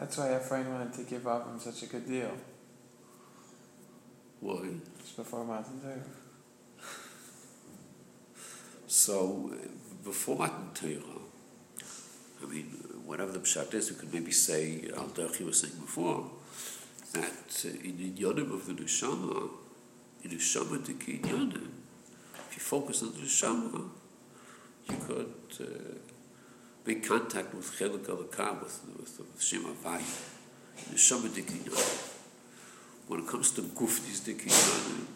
That's 0.00 0.16
why 0.16 0.34
Ephraim 0.34 0.72
wanted 0.72 0.94
to 0.94 1.02
give 1.02 1.24
Avram 1.24 1.60
such 1.60 1.82
a 1.82 1.86
good 1.86 2.08
deal. 2.08 2.30
Why? 4.40 4.70
Just 4.98 5.14
before 5.14 5.44
Matan 5.44 5.78
Torah. 5.78 6.00
So, 8.86 9.52
before 10.02 10.38
Matan 10.38 10.70
Torah, 10.72 11.20
I 12.42 12.46
mean, 12.46 12.64
whatever 13.04 13.32
the 13.32 13.40
pshat 13.40 13.74
is, 13.74 13.90
we 13.90 13.96
could 13.98 14.14
maybe 14.14 14.32
say, 14.32 14.90
Al 14.96 15.08
Derchi 15.08 15.44
was 15.44 15.60
saying 15.60 15.74
before, 15.74 16.30
that 17.12 17.66
uh, 17.66 17.86
in 17.86 17.98
the 17.98 18.10
Yodim 18.12 18.54
of 18.54 18.66
the 18.66 18.72
Neshama, 18.72 19.50
in 20.24 20.30
the 20.30 20.36
Neshama 20.36 20.82
the 20.82 20.94
Kinyanim, 20.94 21.68
if 22.48 22.54
you 22.54 22.60
focus 22.60 23.02
on 23.02 23.12
the 23.12 23.18
Neshama, 23.18 23.90
you 24.88 24.96
could 25.06 25.34
uh, 25.60 26.09
make 26.86 27.06
contact 27.06 27.54
with 27.54 27.70
Chelik 27.78 28.06
Alakah, 28.06 28.62
with, 28.62 28.80
with, 28.98 29.18
with 29.18 29.42
Shem 29.42 29.62
the 29.62 29.68
Neshama 30.94 31.32
the 31.34 31.42
Kinyanim. 31.42 32.16
When 33.06 33.20
it 33.20 33.26
comes 33.28 33.50
to 33.52 33.62
Guftis 33.62 34.24
the 34.24 34.34
Kinyanim, 34.34 35.06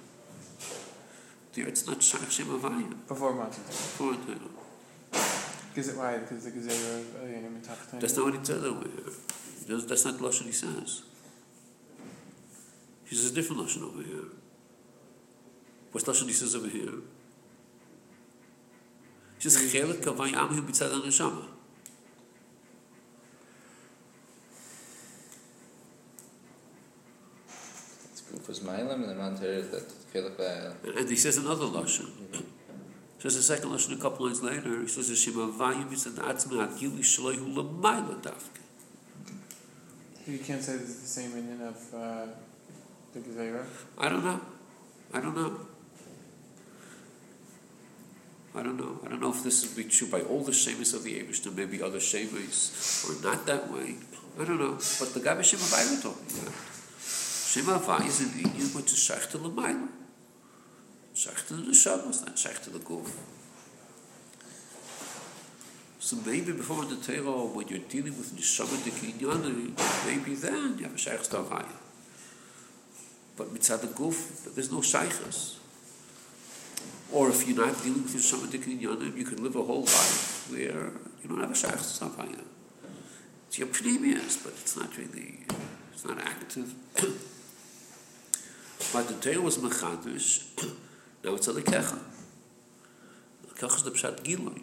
there 1.55 1.69
it's 1.69 1.87
not 1.87 2.03
Shem 2.03 2.21
Havai. 2.21 3.07
Before 3.09 3.33
Matan. 3.33 3.63
Before. 3.65 4.17
Because 5.75 5.89
it, 5.89 5.97
why? 5.97 6.19
Because 6.19 6.45
the 6.45 6.51
Gezerah 6.53 7.01
of 7.01 7.07
Elyonim 7.23 7.93
and. 7.93 8.01
That's 8.01 8.17
not 8.17 8.27
what 8.27 8.35
he 8.39 8.45
said 8.45 8.63
over 8.63 8.89
here. 8.89 9.13
That's, 9.67 10.05
not 10.05 10.19
the 10.19 10.25
Lashon 10.25 10.45
he 10.45 10.53
says. 10.53 11.03
He 13.07 13.17
says 13.17 13.33
a 13.33 13.35
different 13.35 13.63
Lashon 13.63 13.83
over 13.83 14.03
here. 14.03 14.29
What's 15.91 16.07
the 16.07 16.13
Lashon 16.13 16.27
he 16.27 16.33
says 16.33 16.55
over 16.55 16.69
here? 16.69 16.93
He 19.39 19.51
says, 19.51 19.73
Chelik 19.73 20.01
kavay 20.03 20.33
amhi 20.33 20.61
b'tzad 20.61 20.93
ha-neshama. 20.93 21.47
It's 28.49 28.61
proof 28.79 28.91
and 28.91 29.05
the 29.05 29.15
man 29.15 29.33
is 29.35 29.71
that 29.71 29.89
Chiluk 30.13 30.37
Vayel. 30.37 30.99
And 30.99 31.09
he 31.09 31.17
says 31.17 31.37
another 31.39 31.65
Lashon. 31.65 32.11
He 32.33 33.31
says 33.31 33.37
a 33.37 33.43
second 33.43 33.71
Lashon 33.71 33.99
a 33.99 34.01
couple 34.01 34.27
lines 34.27 34.43
later. 34.43 34.81
He 34.81 34.89
says, 34.89 35.19
Shema 35.19 35.47
vayim 35.49 35.89
b'tzad 35.89 36.19
atzmi 36.19 36.59
ha-gili 36.59 37.03
shloihu 37.03 37.55
l'mayla 37.55 38.21
dafke. 38.23 38.61
You 40.27 40.39
can't 40.39 40.63
say 40.63 40.77
this 40.77 40.89
is 40.89 41.01
the 41.03 41.07
same 41.07 41.35
meaning 41.35 41.61
of 41.61 41.95
uh, 41.95 42.27
the 43.13 43.21
Gezerah. 43.21 43.65
I 43.99 44.09
don't 44.09 44.25
know. 44.25 44.41
I 45.13 45.21
don't 45.21 45.37
know. 45.37 45.61
I 48.57 48.63
don't 48.63 48.77
know. 48.79 49.01
I 49.05 49.09
don't 49.09 49.21
know 49.21 49.31
if 49.31 49.43
this 49.43 49.67
would 49.67 49.77
be 49.77 49.91
true 49.91 50.09
by 50.09 50.21
all 50.21 50.41
the 50.41 50.53
Shemis 50.53 50.95
of 50.95 51.03
the 51.03 51.21
Abishna, 51.21 51.55
maybe 51.55 51.83
other 51.83 51.99
Shemis, 51.99 53.05
or 53.05 53.23
not 53.23 53.45
that 53.47 53.71
way. 53.71 53.97
I 54.41 54.45
don't 54.45 54.59
know. 54.59 54.73
But 54.75 55.13
the 55.13 55.21
Gabi 55.21 55.45
Shema 55.45 55.63
Vai 55.65 55.95
we're 55.95 56.01
talking 56.01 56.39
about. 56.41 56.74
So 57.55 57.63
maybe 66.27 66.51
before 66.51 66.85
the 66.85 66.97
Torah, 66.97 67.45
when 67.47 67.69
you're 67.69 67.79
dealing 67.79 68.19
with 68.19 68.35
Neshama 68.35 68.83
the 68.83 68.91
Kinyan, 68.91 69.71
maybe 70.05 70.35
then 70.35 70.79
you 70.79 70.85
have 70.85 70.95
a 70.95 70.97
Shach 70.97 71.31
to 71.31 71.37
Havaya. 71.37 71.69
But 73.37 73.55
mitzad 73.55 73.83
the 73.83 73.87
guf, 73.87 74.53
there's 74.57 74.73
no 74.73 74.81
shaykhs. 74.81 75.61
Or 77.13 77.29
if 77.29 77.47
you're 77.47 77.57
not 77.57 77.81
dealing 77.85 78.03
with 78.03 78.17
Neshama 78.17 78.51
the 78.51 78.59
Kinyanim, 78.59 79.17
you 79.17 79.25
can 79.25 79.45
live 79.45 79.55
a 79.55 79.63
whole 79.63 79.83
life 79.83 80.51
where 80.51 80.91
you 81.23 81.29
don't 81.29 81.39
have 81.39 81.53
a 81.53 81.55
shaykh 81.55 81.71
to 81.71 82.05
Havaya. 82.05 82.45
It's 83.47 83.59
your 83.61 83.69
pneumias, 83.69 84.43
but 84.43 84.55
it's 84.55 84.77
not 84.77 84.97
really, 84.99 85.47
it's 85.93 86.05
not 86.05 86.19
active. 86.19 86.75
But 88.93 89.09
the 89.09 89.15
Torah 89.15 89.41
was 89.41 89.59
mechadish, 89.59 90.45
now 91.25 91.35
it's 91.35 91.49
a 91.49 91.53
lekecha. 91.53 91.99
Lekecha 93.47 93.77
is 93.77 93.83
the 93.83 93.91
pshat 93.91 94.21
giloi. 94.23 94.63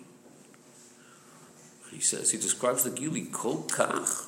He 1.92 2.00
says, 2.00 2.32
he 2.32 2.38
describes 2.38 2.84
the 2.84 2.90
gilui 2.92 3.32
kol 3.32 3.64
kach, 3.64 4.28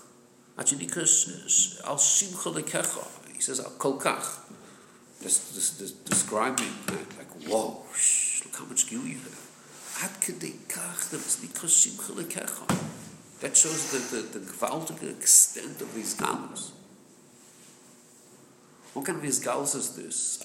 achinikas 0.58 1.82
al 1.86 1.98
simcha 1.98 2.50
lekecha. 2.50 3.08
He 3.34 3.42
says 3.42 3.60
al 3.60 3.72
kol 3.72 4.00
kach. 4.00 4.40
This, 5.22 5.52
this, 5.52 5.70
this 5.78 5.92
describing 5.92 6.74
that, 6.88 7.18
like, 7.18 7.32
whoa, 7.48 7.84
shh, 7.96 8.44
look 8.44 8.56
how 8.58 8.66
much 8.66 8.88
gilui 8.88 9.12
you 9.12 9.18
have. 9.20 9.50
Ad 10.04 10.20
kedei 10.20 10.54
kach, 10.68 11.10
that 11.10 11.18
it's 11.18 11.38
nikra 11.38 11.70
simcha 11.70 12.12
lekecha. 12.12 12.68
That 13.40 13.56
shows 13.56 13.92
the, 13.92 14.18
the, 14.18 14.40
the 14.40 14.46
gewaltige 14.46 15.10
extent 15.10 15.82
of 15.82 15.94
these 15.96 16.16
galus. 16.16 16.72
What 18.94 19.06
kind 19.06 19.18
of 19.18 19.24
galus 19.40 19.76
is 19.76 19.96
this? 19.96 20.44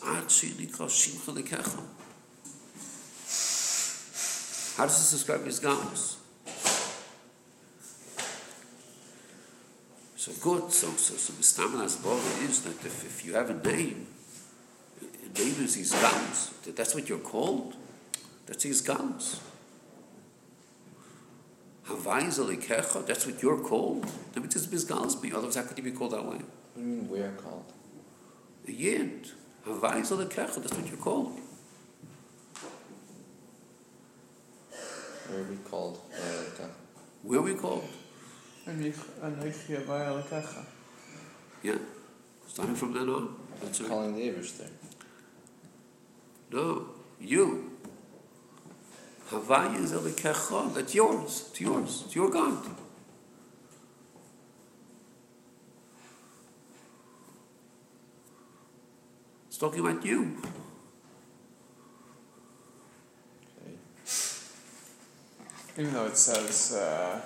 How 4.76 4.84
does 4.84 4.98
this 4.98 5.10
describe 5.10 5.44
his? 5.44 5.60
So 10.16 10.32
good, 10.40 10.72
so 10.72 10.88
so 10.90 11.14
so 11.14 11.32
Mistamana's 11.34 11.96
Boga 11.96 12.48
is 12.48 12.62
that 12.62 12.84
if, 12.84 13.04
if 13.04 13.24
you 13.26 13.34
have 13.34 13.50
a 13.50 13.54
name, 13.54 14.06
name 15.38 15.56
is 15.62 15.74
his. 15.74 15.90
That's 16.74 16.94
what 16.94 17.08
you're 17.08 17.18
called. 17.18 17.74
That's 18.46 18.64
Zalikecha, 22.28 23.06
that's 23.06 23.26
what 23.26 23.42
you're 23.42 23.58
called. 23.58 24.04
That 24.32 24.40
means 24.40 24.56
it's 24.56 24.66
Bizgalas 24.66 25.22
me, 25.22 25.32
otherwise 25.32 25.56
how 25.56 25.62
could 25.62 25.78
you 25.78 25.84
be 25.84 25.90
called 25.92 26.12
that 26.12 26.24
way? 26.24 26.36
What 26.36 26.74
do 26.76 26.80
you 26.80 26.86
mean 26.86 27.08
we're 27.08 27.30
called? 27.32 27.72
A 28.68 28.72
Yid. 28.72 29.30
Havai 29.66 30.00
Zalikecha, 30.02 30.56
that's 30.62 30.74
what 30.74 30.86
you're 30.86 30.96
called. 30.98 31.40
Where 35.28 35.40
are 35.40 35.44
we 35.44 35.56
called? 35.56 35.98
Where 37.22 37.38
are 37.40 37.42
we 37.42 37.54
called? 37.54 37.88
Anoichi 38.66 39.84
Havai 39.86 40.64
Yeah. 41.62 41.76
Starting 42.46 42.74
from 42.74 42.92
then 42.92 43.08
on. 43.08 43.36
That's 43.62 43.80
right. 43.80 43.90
calling 43.90 44.14
the 44.14 44.28
Eberster. 44.28 44.68
No, 46.52 46.88
you. 47.20 47.72
Havaya 49.30 49.80
is 49.80 49.92
Elikecha. 49.92 50.74
That's 50.74 50.94
yours. 50.94 51.48
It's 51.50 51.60
yours. 51.60 52.02
It's 52.06 52.14
your 52.16 52.30
God. 52.30 52.87
It's 59.58 59.64
talking 59.64 59.80
about 59.80 60.04
you. 60.06 60.36
Okay. 63.58 63.74
Even 65.76 65.92
though 65.92 66.06
it 66.06 66.16
says 66.16 66.74
uh, 66.74 67.20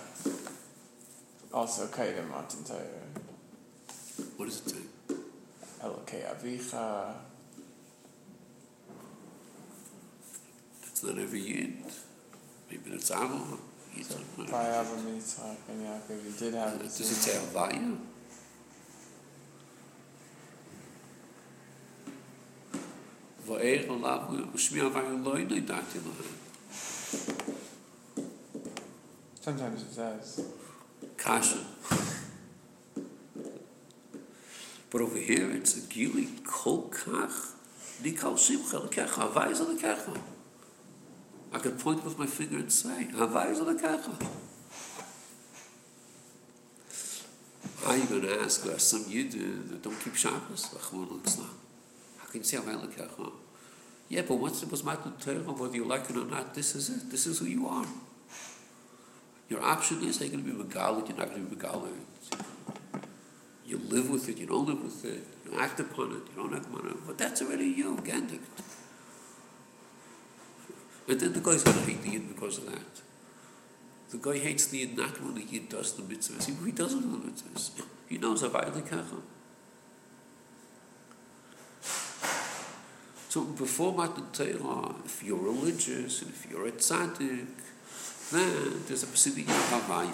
also 1.53 1.89
Kaidim 1.89 2.31
Matan 2.31 2.65
Torah, 2.65 2.81
What 4.39 4.47
does 4.47 4.61
it 4.61 4.71
say? 4.71 5.15
Elokei 5.85 6.25
Avicha, 6.25 7.13
It's 10.87 11.05
not 11.05 11.19
every 11.19 11.41
Yid. 11.41 11.85
Maybe 12.71 12.93
it's 12.93 13.11
Avo. 13.11 13.59
Yitzhak, 13.95 14.51
by 14.51 14.65
Avram 14.65 15.05
Yitzhak 15.05 15.57
and 15.69 15.85
Yaakov, 15.87 16.25
you 16.25 16.33
did 16.39 16.55
have 16.55 16.81
Does 16.81 16.99
it 16.99 17.05
say 17.05 17.39
Havaya? 17.39 17.99
Va'er 23.47 23.89
olav 23.89 24.31
u'shmi 24.55 24.81
Havaya 24.81 25.25
lo 25.25 25.35
yidati 25.37 25.99
lahem. 26.07 26.39
Sometimes 29.41 29.83
it 29.83 29.93
says. 29.93 30.47
Kasha. 31.17 31.59
But 34.91 35.01
over 35.01 35.19
here 35.19 35.51
it's 35.51 35.77
a 35.77 35.89
gili 35.89 36.29
kol 36.45 36.91
kach 36.91 37.55
nikal 38.03 38.39
simcha 38.39 38.79
lekecha 38.79 39.09
havai 39.09 39.51
is 39.51 39.61
lekecha. 39.61 40.21
I 41.53 41.59
could 41.59 41.79
point 41.79 42.05
with 42.05 42.19
my 42.19 42.27
finger 42.27 42.59
and 42.59 42.73
say 42.73 43.09
havai 43.13 43.51
is 43.51 43.61
lekecha. 43.61 44.15
How 47.85 47.91
are 47.91 47.97
you 47.97 48.05
going 48.05 48.23
to 48.23 48.41
ask 48.41 48.65
uh, 48.67 48.79
some 48.79 49.05
yid 49.09 49.35
uh, 49.35 49.71
that 49.71 49.83
don't 49.83 49.99
keep 49.99 50.15
Shabbos? 50.15 50.69
Rachmana 50.73 51.21
litzlan. 51.21 51.62
Can 52.33 52.43
say 52.43 52.57
lekecha? 52.57 53.31
Yeah, 54.09 54.23
but 54.27 54.37
once 54.37 54.63
it 54.63 54.71
was 54.71 54.83
Matan 54.83 55.13
Torah, 55.21 55.39
whether 55.39 55.77
you 55.77 55.85
like 55.85 56.09
it 56.09 56.17
or 56.17 56.25
not, 56.25 56.55
this 56.55 56.75
is 56.75 56.89
it. 56.89 57.11
This 57.11 57.27
is 57.27 57.39
who 57.39 57.47
you 57.47 57.69
are. 57.69 57.87
Your 59.49 59.63
option 59.63 60.03
is, 60.03 60.21
are 60.21 60.25
you 60.25 60.31
going 60.31 60.45
to 60.45 60.51
be 60.51 60.65
Megalit, 60.65 61.09
you're 61.09 61.19
not 61.19 61.29
going 61.29 61.47
to 61.47 61.55
be 61.55 61.57
Megalit. 61.57 61.93
You 63.67 63.79
live 63.89 64.09
with 64.09 64.29
it, 64.29 64.39
you 64.39 64.47
don't 64.47 64.67
live 64.67 64.83
with 64.83 65.05
it, 65.05 65.27
you 65.45 65.59
act 65.59 65.79
upon 65.81 66.13
it, 66.13 66.23
you 66.31 66.37
don't 66.37 66.55
act 66.55 66.67
upon 66.67 66.89
it, 66.89 66.97
but 67.07 67.19
that's 67.19 67.43
already 67.43 67.67
you, 67.67 67.97
Gandik. 67.97 68.41
And 71.09 71.21
then 71.21 71.33
the 71.35 71.41
guy's 71.41 71.63
going 71.63 71.79
to 71.79 71.85
hate 71.85 72.03
the 72.03 72.11
Yid 72.11 72.29
because 72.29 72.59
of 72.59 72.67
that. 72.67 73.03
The 74.11 74.19
guy 74.19 74.39
hates 74.39 74.67
the 74.67 74.79
Yid 74.79 74.97
not 74.97 75.21
when 75.23 75.35
the 75.35 75.43
Yid 75.43 75.69
does 75.69 75.95
the 75.95 76.03
mitzvahs, 76.03 76.47
he, 76.47 76.55
he 76.65 76.73
doesn't 76.73 77.01
do 77.03 77.11
the 77.11 77.31
mitzvahs. 77.31 77.71
He 78.09 78.19
knows 78.19 78.43
Havai 78.43 78.71
Lekacha. 78.73 79.21
So 83.33 83.41
before 83.45 83.95
Matan 83.95 84.27
Torah, 84.31 84.95
if 85.07 85.23
you're 85.25 85.39
religious, 85.39 86.21
and 86.21 86.31
if 86.33 86.47
you're 86.51 86.67
a 86.67 86.73
tzaddik, 86.73 87.47
then 88.31 88.83
there's 88.87 89.05
a 89.05 89.07
Pasidinian 89.07 89.49
of 89.49 89.73
Havaya, 89.73 90.13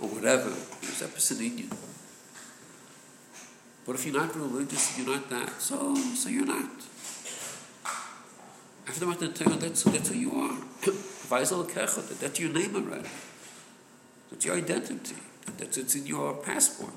or 0.00 0.08
whatever, 0.14 0.50
there's 0.80 1.02
a 1.02 1.08
Pasidinian. 1.08 1.76
But 3.84 3.96
if 3.96 4.06
you're 4.06 4.14
not 4.14 4.32
religious, 4.36 4.96
you're 4.96 5.08
not 5.08 5.28
that, 5.30 5.60
so, 5.60 5.96
so 5.96 6.28
you're 6.28 6.46
not. 6.46 6.70
After 8.86 9.04
Matan 9.04 9.32
Torah, 9.32 9.56
that's, 9.56 9.82
that's 9.82 10.08
who 10.10 10.14
you 10.14 10.30
are. 10.36 10.56
That's 11.32 12.38
your 12.38 12.52
name 12.52 12.76
already. 12.76 13.08
That's 14.30 14.44
your 14.44 14.54
identity. 14.54 15.16
That's 15.58 15.78
it's 15.78 15.96
in 15.96 16.06
your 16.06 16.34
passport. 16.34 16.92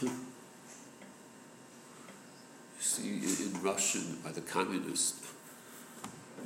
You 0.00 0.10
see, 2.78 3.02
in 3.02 3.46
in 3.46 3.47
Russian, 3.62 4.18
by 4.24 4.32
the 4.32 4.40
communists, 4.40 5.32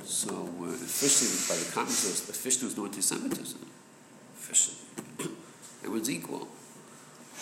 so 0.03 0.49
uh, 0.61 0.65
officially 0.65 1.37
by 1.47 1.63
the 1.63 1.71
communists, 1.71 2.29
officially 2.29 2.65
was 2.65 2.77
no 2.77 2.85
anti-Semitism. 2.85 3.59
Officially, 4.35 4.77
everyone's 5.83 6.09
equal. 6.09 6.47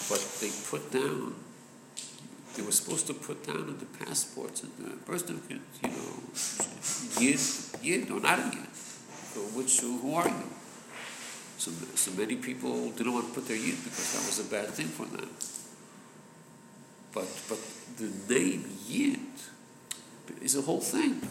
But 0.10 0.22
they 0.40 0.50
put 0.70 0.92
down, 0.92 1.36
they 2.56 2.64
were 2.64 2.72
supposed 2.72 3.08
to 3.08 3.14
put 3.14 3.46
down 3.46 3.70
in 3.70 3.78
the 3.78 3.86
passports 3.86 4.64
and 4.64 4.72
the 4.78 4.96
birth 5.06 5.28
certificates, 5.28 5.80
you 5.84 5.90
know, 5.90 7.22
Yid, 7.22 7.40
Yid 7.82 8.12
or 8.12 8.20
not 8.20 8.40
a 8.40 8.44
Yid. 8.44 8.76
So 8.76 9.40
which, 9.58 9.80
who 9.80 10.14
are 10.16 10.28
you? 10.28 10.50
So, 11.58 11.72
so 11.96 12.12
many 12.12 12.36
people 12.36 12.92
didn't 12.92 13.14
want 13.14 13.28
to 13.28 13.34
put 13.34 13.48
their 13.48 13.58
Yid 13.58 13.84
because 13.84 14.14
that 14.14 14.26
was 14.26 14.40
a 14.40 14.50
bad 14.50 14.70
thing 14.70 14.88
for 14.88 15.06
them. 15.06 15.30
But, 17.14 17.28
but 17.48 17.60
the 17.98 18.34
name 18.34 18.66
Yid 18.88 19.20
is 20.42 20.56
a 20.56 20.62
whole 20.62 20.80
thing. 20.80 21.22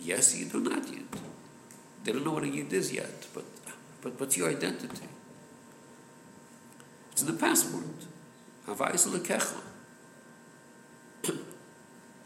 Yes, 0.00 0.36
you 0.36 0.48
or 0.54 0.60
not 0.60 0.88
yet. 0.92 1.02
They 2.04 2.12
don't 2.12 2.24
know 2.24 2.32
what 2.32 2.44
a 2.44 2.48
Yid 2.48 2.72
is 2.72 2.92
yet, 2.92 3.26
but, 3.34 3.44
but 4.02 4.18
what's 4.20 4.36
your 4.36 4.50
identity? 4.50 5.08
It's 7.12 7.22
in 7.22 7.26
the 7.28 7.40
passport. 7.40 7.84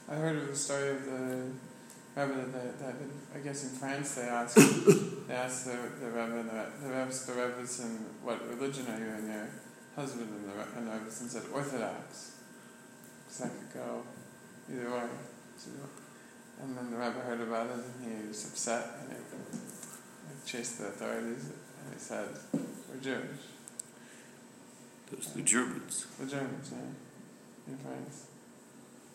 I 0.08 0.14
heard 0.14 0.36
of 0.36 0.48
the 0.48 0.56
story 0.56 0.90
of 0.90 1.04
the 1.06 1.46
Rebbe 2.14 2.34
that, 2.34 2.52
that, 2.52 2.78
that 2.78 2.94
in, 3.00 3.10
I 3.34 3.38
guess 3.38 3.62
in 3.64 3.70
France 3.70 4.16
they 4.16 4.22
asked 4.22 4.56
they 5.28 5.34
asked 5.34 5.64
the 5.64 5.78
the 5.98 6.10
Rebbe 6.10 6.42
the, 6.42 6.86
the 6.86 6.94
Rebbe 6.94 7.10
the 7.26 7.32
Rebbe's 7.32 7.80
in 7.80 8.04
what 8.22 8.46
religion 8.50 8.86
are 8.88 8.98
you 8.98 9.06
and 9.06 9.28
your 9.28 9.48
husband 9.96 10.28
and 10.28 10.44
the 10.44 10.78
and 10.78 10.86
the 10.88 10.92
Rebbe 10.92 11.10
said 11.10 11.44
Orthodox 11.54 12.32
because 13.24 13.38
that 13.38 13.50
could 13.50 13.80
go 13.80 14.02
either 14.70 14.90
way. 14.90 15.08
And 16.60 16.76
then 16.76 16.90
the 16.90 16.96
rabbi 16.96 17.20
heard 17.20 17.40
about 17.40 17.66
it 17.66 17.84
and 18.02 18.22
he 18.22 18.28
was 18.28 18.44
upset 18.46 18.86
and 19.00 19.10
he, 19.10 19.18
he 19.58 20.46
chased 20.46 20.78
the 20.78 20.86
authorities 20.86 21.46
and 21.46 21.94
he 21.94 21.98
said 21.98 22.28
we're 22.52 23.00
Jewish. 23.00 23.40
Those 25.10 25.32
the 25.32 25.42
Germans. 25.42 26.06
The 26.18 26.26
Germans, 26.26 26.72
yeah, 26.72 27.72
in 27.72 27.78
France. 27.78 28.26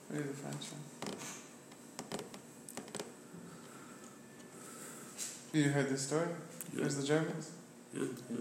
Where 0.10 0.22
are 0.22 0.24
the 0.24 0.34
French 0.34 0.66
from? 0.66 0.80
You 5.54 5.70
heard 5.70 5.90
this 5.90 6.02
story? 6.02 6.28
Yeah. 6.74 6.82
There's 6.82 6.98
the 6.98 7.08
Germans? 7.08 7.52
Yeah, 7.94 8.04
yeah. 8.30 8.38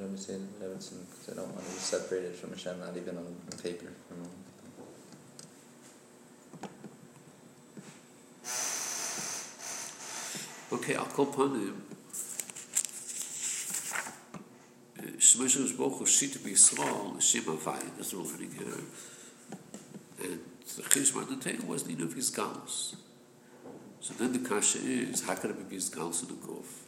Did 0.00 0.06
I 0.06 0.12
ever 0.12 0.16
say 0.16 0.32
that 0.32 0.60
Davidson? 0.60 1.06
Because 1.10 1.28
I 1.28 1.36
don't 1.36 1.52
want 1.52 1.66
to 1.66 1.72
be 1.72 1.78
separated 1.78 2.34
from 2.34 2.50
Hashem, 2.52 2.80
not 2.80 2.96
even 2.96 3.18
on 3.18 3.36
paper. 3.62 3.92
For 4.08 4.14
a. 10.72 10.76
Okay, 10.76 10.94
I'll 10.94 11.04
call 11.04 11.28
upon 11.28 11.50
him. 11.50 11.82
Uh, 14.98 15.02
Shemesha 15.18 15.76
Baruch 15.76 15.98
Hu 15.98 16.04
Shita 16.06 16.38
B'Yisrael, 16.38 17.16
Hashem 17.16 17.42
Havaya, 17.42 17.94
that's 17.98 18.14
what 18.14 18.24
we're 18.24 18.32
learning 18.32 18.52
here. 18.52 18.82
And 20.22 20.40
the 20.76 20.82
Chish 20.84 21.14
Matan 21.14 21.40
Torah 21.40 21.66
was 21.66 21.82
the 21.82 22.02
of 22.02 22.14
his 22.14 22.30
galus. 22.30 22.96
So 24.00 24.14
then 24.14 24.32
the 24.32 24.48
kasha 24.48 24.78
is, 24.78 25.26
how 25.26 25.34
can 25.34 25.50
it 25.50 25.68
be 25.68 25.74
his 25.74 25.90
galus 25.90 26.22
in 26.22 26.28
the 26.28 26.36
guf? 26.36 26.86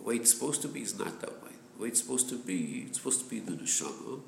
The 0.00 0.06
way 0.06 0.16
it's 0.16 0.32
supposed 0.32 0.62
to 0.62 0.68
be 0.68 0.80
is 0.80 0.98
not 0.98 1.20
that 1.20 1.42
way. 1.42 1.50
The 1.76 1.82
way 1.82 1.88
it's 1.88 2.00
supposed 2.00 2.30
to 2.30 2.38
be, 2.38 2.86
it's 2.88 2.96
supposed 2.98 3.20
to 3.20 3.28
be 3.28 3.40
the 3.40 3.52
neshama, 3.52 4.20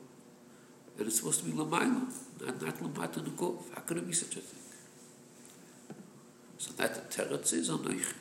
and 0.99 1.07
it's 1.07 1.17
supposed 1.17 1.41
to 1.41 1.47
be 1.47 1.53
lamayla, 1.53 2.13
not 2.41 2.63
not 2.63 2.77
lamata 2.79 3.25
nukov. 3.25 3.75
How 3.75 3.81
could 3.81 3.97
it 3.97 4.07
be 4.07 4.13
such 4.13 4.37
a 4.37 4.41
thing? 4.41 4.61
So 6.59 6.73
that 6.75 6.95
the 6.95 7.01
teretz 7.01 7.55
is 7.55 7.71
anoich. 7.71 8.15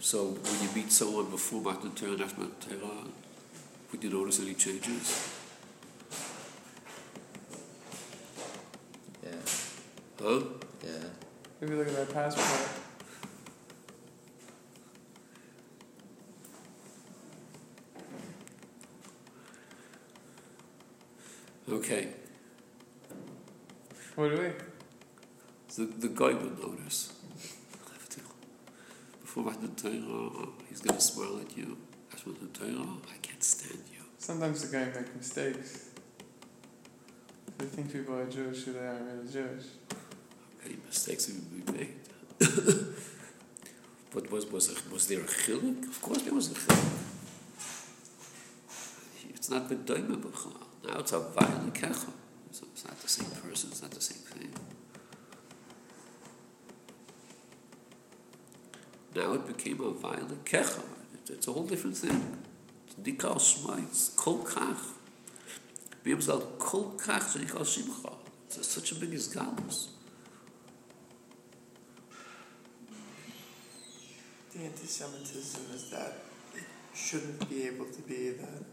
So 0.00 0.26
when 0.26 0.62
you 0.62 0.68
meet 0.76 0.92
someone 0.92 1.28
before 1.30 1.60
Matan 1.60 1.90
Torah 1.92 2.12
and 2.12 2.20
after 2.20 2.40
Matan 2.40 2.78
Torah, 2.78 3.04
would 3.90 4.04
you 4.04 4.10
notice 4.10 4.40
any 4.40 4.54
changes? 4.54 5.41
Huh? 10.22 10.38
Yeah. 10.84 10.90
If 11.60 11.68
you 11.68 11.76
look 11.76 11.88
at 11.88 11.96
their 11.96 12.06
passport, 12.06 12.68
Okay. 21.68 22.08
what 24.14 24.28
do 24.28 24.42
we? 24.42 24.48
The, 25.74 25.92
the 25.98 26.08
guy 26.08 26.34
will 26.34 26.70
notice. 26.70 27.14
Before 29.22 29.44
I 29.48 29.56
Matan 29.56 29.74
Torah, 29.74 30.48
he's 30.68 30.80
going 30.82 30.96
to 30.96 31.00
smile 31.00 31.40
at 31.40 31.56
you. 31.56 31.78
After 32.12 32.30
Matan 32.30 32.48
Torah, 32.52 32.86
I 33.12 33.16
can't 33.22 33.42
stand 33.42 33.80
you. 33.92 34.00
Sometimes 34.18 34.68
the 34.68 34.76
guy 34.76 34.84
make 34.84 35.16
mistakes. 35.16 35.88
They 37.58 37.64
think 37.64 37.92
people 37.92 38.16
are 38.16 38.26
Jewish 38.26 38.64
who 38.64 38.74
they 38.74 38.86
aren't 38.86 39.02
really 39.02 39.32
Jewish. 39.32 39.64
Any 40.64 40.76
mistakes 40.86 41.26
be 41.26 41.72
made. 41.72 41.94
but 44.14 44.30
was, 44.30 44.46
was, 44.46 44.70
a, 44.70 44.92
was 44.92 45.06
there 45.08 45.20
a 45.20 45.24
chiluk? 45.24 45.84
Of 45.84 46.02
course 46.02 46.22
there 46.22 46.34
was 46.34 46.50
a 46.50 46.54
chiluk. 46.54 47.02
It's 49.34 49.50
not 49.50 49.68
the 49.68 49.74
doima 49.74 50.16
b'chal. 50.22 50.54
Now 50.86 51.00
it's 51.00 51.12
a 51.12 51.18
violent 51.18 51.74
kecha. 51.74 52.10
So 52.52 52.66
it's 52.72 52.84
not 52.84 52.96
the 53.00 53.08
same 53.08 53.30
person, 53.30 53.70
it's 53.70 53.82
not 53.82 53.90
the 53.90 54.00
same 54.00 54.18
thing. 54.18 54.52
Now 59.16 59.32
it 59.34 59.46
became 59.46 59.80
a 59.80 59.90
violent 59.90 60.44
kecha. 60.44 60.82
It's, 61.14 61.30
it's 61.30 61.48
a 61.48 61.52
whole 61.52 61.66
different 61.66 61.96
thing. 61.96 62.38
It's 62.86 62.94
dikal 62.94 63.36
shma, 63.36 63.82
it's 63.82 64.10
kol 64.10 64.44
kach. 64.44 64.78
Bimzal 66.04 66.58
kol 66.58 66.94
kach, 66.96 67.22
so 67.22 67.40
dikal 67.40 67.62
shimcha. 67.62 68.14
It's 68.46 68.68
such 68.68 68.92
a 68.92 68.94
big 68.94 69.10
isgalus. 69.10 69.88
The 74.54 74.64
anti-Semitism 74.64 75.62
is 75.74 75.90
that 75.90 76.12
it 76.54 76.64
shouldn't 76.94 77.48
be 77.48 77.66
able 77.66 77.86
to 77.86 78.02
be 78.02 78.30
that 78.30 78.64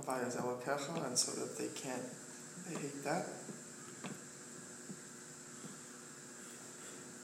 Havaya 0.00 0.26
Zalakecha, 0.26 1.06
and 1.06 1.16
so 1.16 1.30
that 1.40 1.56
they 1.56 1.68
can't, 1.80 2.02
they 2.68 2.80
hate 2.80 3.04
that. 3.04 3.26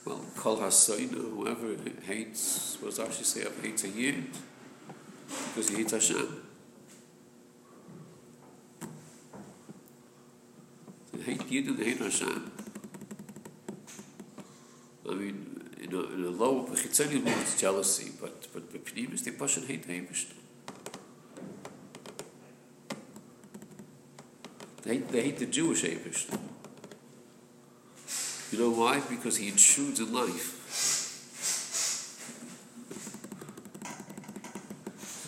Well, 0.05 0.25
Kol 0.37 0.59
Hasoinu, 0.59 1.35
whoever 1.35 1.77
hates, 2.03 2.79
what 2.81 2.95
does 2.95 3.01
Rashi 3.01 3.25
say, 3.25 3.45
hates 3.63 3.83
a 3.83 3.89
Yid? 3.89 4.27
Because 5.29 5.69
he 5.71 5.77
hates 5.77 5.93
Hashem. 5.93 6.43
They 11.13 11.23
hate 11.23 11.51
Yid 11.51 11.67
and 11.67 11.79
they 11.79 11.85
hate 11.85 11.99
Hashem. 11.99 12.53
I 15.09 15.15
mean, 15.15 15.61
in 15.83 15.93
a, 15.93 16.03
in 16.15 16.25
a 16.25 16.31
low, 16.99 17.07
Chitzoni 17.07 17.41
it's 17.41 17.61
jealousy, 17.61 18.13
but, 18.21 18.47
but 18.53 18.73
B'Pnimis, 18.73 19.25
they 19.25 19.31
push 19.31 19.57
hate 19.59 19.87
the 19.87 20.01
Eibishter. 20.01 20.35
They 24.83 24.95
hate, 24.95 25.09
they 25.09 25.23
hate 25.23 25.39
the 25.39 25.47
Jewish 25.47 25.83
Eibishter. 25.83 26.39
You 28.53 28.59
know 28.59 28.71
why? 28.71 29.01
Because 29.01 29.37
he 29.37 29.49
intrudes 29.49 30.01
in 30.01 30.13
life. 30.13 30.57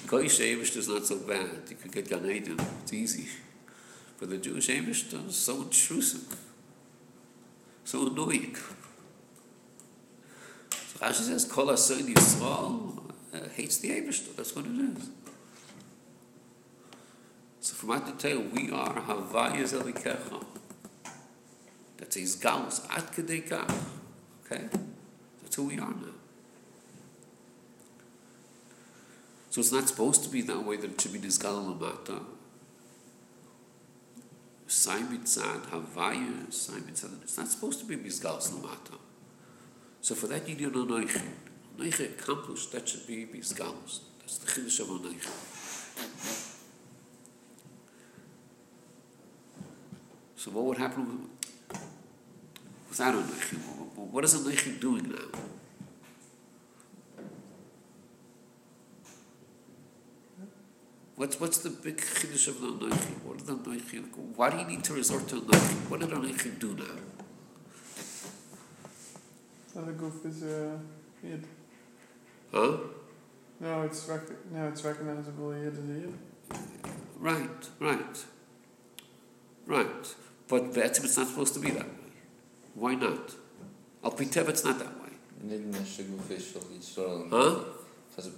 Goyish 0.08 0.40
Avish 0.40 0.76
is 0.76 0.88
not 0.88 1.06
so 1.06 1.18
bad. 1.20 1.48
You 1.70 1.76
could 1.76 1.92
get 1.92 2.08
Gan 2.08 2.30
Eden. 2.30 2.58
It's 2.82 2.92
easy. 2.92 3.28
But 4.18 4.28
the 4.30 4.36
Jewish 4.36 4.68
Avish 4.68 5.26
is 5.26 5.36
so 5.36 5.62
intrusive, 5.62 6.36
so 7.84 8.08
annoying. 8.08 8.56
Rashi 11.02 11.22
says, 11.22 11.44
Kol 11.44 11.66
HaSoid 11.66 12.14
Yisrael 12.14 13.12
uh, 13.34 13.48
hates 13.56 13.78
the 13.78 13.90
Avish. 13.90 14.36
That's 14.36 14.54
what 14.54 14.66
it 14.66 14.70
is. 14.70 15.10
So 17.60 17.74
from 17.74 18.04
the 18.06 18.12
tale, 18.12 18.40
we 18.40 18.70
are 18.70 18.94
Havaya 18.94 19.62
Zelikecha. 19.62 20.44
That's 21.96 22.16
his 22.16 22.36
galus 22.36 22.84
at 22.90 23.12
kedeka. 23.12 23.62
Okay, 24.44 24.68
that's 25.42 25.56
who 25.56 25.64
we 25.64 25.74
are 25.74 25.90
now. 25.90 26.14
So 29.50 29.60
it's 29.60 29.72
not 29.72 29.88
supposed 29.88 30.24
to 30.24 30.30
be 30.30 30.42
that 30.42 30.64
way 30.64 30.76
that 30.76 30.90
it 30.92 31.00
should 31.00 31.12
be 31.12 31.18
nisgal 31.18 31.78
lamata. 31.78 32.22
Simon 34.66 35.20
tzad 35.20 35.66
havaya 35.66 36.46
tzad. 36.48 36.88
It's 37.22 37.38
not 37.38 37.48
supposed 37.48 37.80
to 37.80 37.86
be 37.86 37.96
nisgal 37.96 38.38
lamata. 38.38 38.98
So 40.02 40.16
for 40.16 40.26
that 40.26 40.48
you 40.48 40.56
need 40.56 40.66
an 40.66 40.72
anoichi. 40.72 41.22
Anoichi 41.78 42.18
accomplished 42.18 42.72
that 42.72 42.88
should 42.88 43.06
be 43.06 43.24
nisgalus. 43.24 44.00
That's 44.20 44.38
the 44.38 44.50
chiddush 44.50 44.80
of 44.80 44.88
anoichi. 44.88 46.48
So 50.34 50.50
what 50.50 50.64
would 50.64 50.78
happen 50.78 51.06
with, 51.06 51.80
without 52.88 53.14
Anoichi? 53.14 53.54
What 54.10 54.24
is 54.24 54.34
Anoichi 54.34 54.80
doing 54.80 55.08
now? 55.08 55.38
What's, 61.14 61.38
what's 61.38 61.58
the 61.58 61.70
big 61.70 61.98
chiddush 61.98 62.48
of 62.48 62.60
the 62.60 62.66
Anoichi? 62.66 63.22
What 63.22 63.38
did 63.38 63.46
the 63.46 63.54
Anoichi, 63.54 64.02
why 64.34 64.50
do 64.50 64.58
you 64.58 64.64
need 64.64 64.82
to 64.82 64.94
resort 64.94 65.28
to 65.28 65.40
Anoichi? 65.40 65.88
What 65.88 66.00
did 66.00 66.10
Anoichi 66.10 66.58
do 66.58 66.74
now? 66.74 67.21
So 69.72 69.80
the 69.80 69.92
goof 69.92 70.24
is 70.26 70.42
a 70.42 70.78
Yid. 71.22 71.46
Huh? 72.52 72.76
No, 73.60 73.82
it's 73.82 74.06
rec- 74.08 74.52
no, 74.52 74.68
it's 74.68 74.84
recognizable 74.84 75.54
Yid 75.56 75.72
as 75.72 75.78
a 75.78 76.00
Yid. 76.00 76.14
Right, 77.18 77.68
right. 77.80 78.24
Right. 79.66 80.14
But 80.48 80.74
Be'etzim 80.74 81.04
it's 81.04 81.16
not 81.16 81.28
supposed 81.28 81.54
to 81.54 81.60
be 81.60 81.70
that 81.70 81.86
way. 81.86 82.12
Why 82.74 82.94
not? 82.94 83.34
Al 84.04 84.12
Pitev 84.12 84.48
it's 84.48 84.64
not 84.64 84.78
that 84.78 85.00
way. 85.00 85.12
Nidden 85.46 85.74
is 85.74 85.96
de 85.96 86.02
goof 86.02 86.30
is 86.30 86.50
shal 86.50 86.62
Yisrael. 86.62 87.30
Huh? 87.30 87.64
Because 88.10 88.30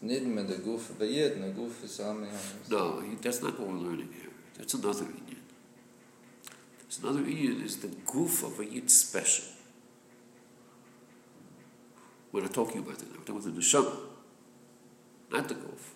nidden 0.00 0.34
met 0.34 0.48
de 0.48 0.60
goof 0.64 0.90
bij 0.98 1.10
Yid, 1.10 1.32
en 1.32 1.40
de 1.40 1.52
goof 1.56 1.82
is 1.82 1.94
samen. 1.94 2.28
No, 2.68 3.02
that's 3.20 3.40
not 3.40 3.58
what 3.58 3.68
we're 3.68 3.88
learning 3.88 4.12
here. 4.12 4.30
That's 4.56 4.74
another 4.74 5.04
Indian. 5.04 5.42
There's 6.78 6.98
another 7.02 7.26
Indian 7.26 7.62
is 7.64 7.76
the 7.80 7.90
goof 8.04 8.44
of 8.44 8.60
a 8.60 8.64
Yid 8.64 8.90
special. 8.90 9.57
We're 12.32 12.42
not 12.42 12.54
talking 12.54 12.80
about 12.80 13.00
it 13.02 13.08
now. 13.10 13.18
We're 13.18 13.24
talking 13.24 13.36
about 13.36 13.54
the 13.54 13.60
neshama, 13.60 13.96
not 15.32 15.48
the 15.48 15.54
goof. 15.54 15.94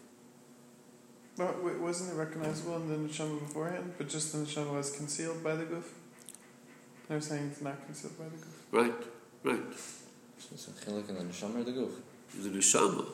But 1.37 1.65
wait, 1.65 1.79
wasn't 1.79 2.13
it 2.13 2.17
recognizable 2.17 2.77
in 2.77 2.89
the 2.89 3.09
neshama 3.09 3.39
beforehand? 3.41 3.95
But 3.99 4.09
just 4.09 4.33
the 4.33 4.39
neshama 4.39 4.75
was 4.75 4.97
concealed 4.97 5.43
by 5.43 5.55
the 5.55 5.65
goof. 5.65 5.93
They're 7.09 7.21
saying 7.21 7.51
it's 7.53 7.63
not 7.63 7.85
concealed 7.85 8.19
by 8.19 8.25
the 8.25 8.37
goof. 8.37 8.63
Right, 8.71 9.07
right. 9.43 9.75
So 10.39 10.49
it's 10.55 10.69
gelijk 10.85 11.09
in 11.09 11.15
de 11.15 11.23
neshammer 11.23 11.65
de 11.65 11.73
goof. 11.73 11.93
The 12.43 12.49
neshama. 12.49 13.07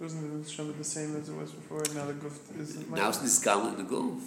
Wasn't 0.00 0.22
the 0.22 0.50
neshama 0.50 0.76
the 0.76 0.84
same 0.84 1.16
as 1.16 1.28
it 1.28 1.36
was 1.36 1.52
before? 1.52 1.82
Now 1.94 2.06
the 2.06 2.14
goof 2.14 2.40
isn't. 2.58 2.90
Now 2.90 3.08
it's 3.08 3.18
niskal 3.18 3.68
in 3.68 3.76
the 3.76 3.84
goof. 3.84 4.22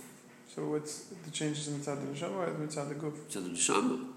So 0.48 0.66
what's 0.70 1.06
the 1.26 1.32
changes 1.32 1.68
inside 1.68 1.98
the 2.02 2.08
neshama 2.08 2.36
or 2.38 2.64
inside 2.64 2.90
the 2.90 2.96
goof? 2.96 3.14
It's 3.26 3.36
in 3.36 3.44
the 3.44 3.50
neshama. 3.50 4.08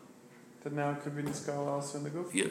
That 0.63 0.73
now 0.73 0.91
it 0.91 1.03
could 1.03 1.17
be 1.17 1.23
niskal 1.23 1.67
also 1.67 1.99
in 1.99 2.05
the 2.05 2.11
goof. 2.11 2.35
Yeah. 2.35 2.47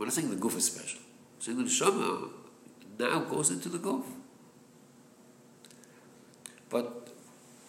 We're 0.00 0.06
not 0.06 0.14
saying 0.14 0.30
the 0.30 0.36
goof 0.36 0.56
is 0.56 0.64
special. 0.64 0.98
We're 1.36 1.44
saying 1.44 1.58
the 1.58 1.64
neshama 1.64 2.30
now 2.98 3.20
goes 3.20 3.50
into 3.50 3.68
the 3.68 3.76
goof. 3.76 4.06
But, 6.70 7.08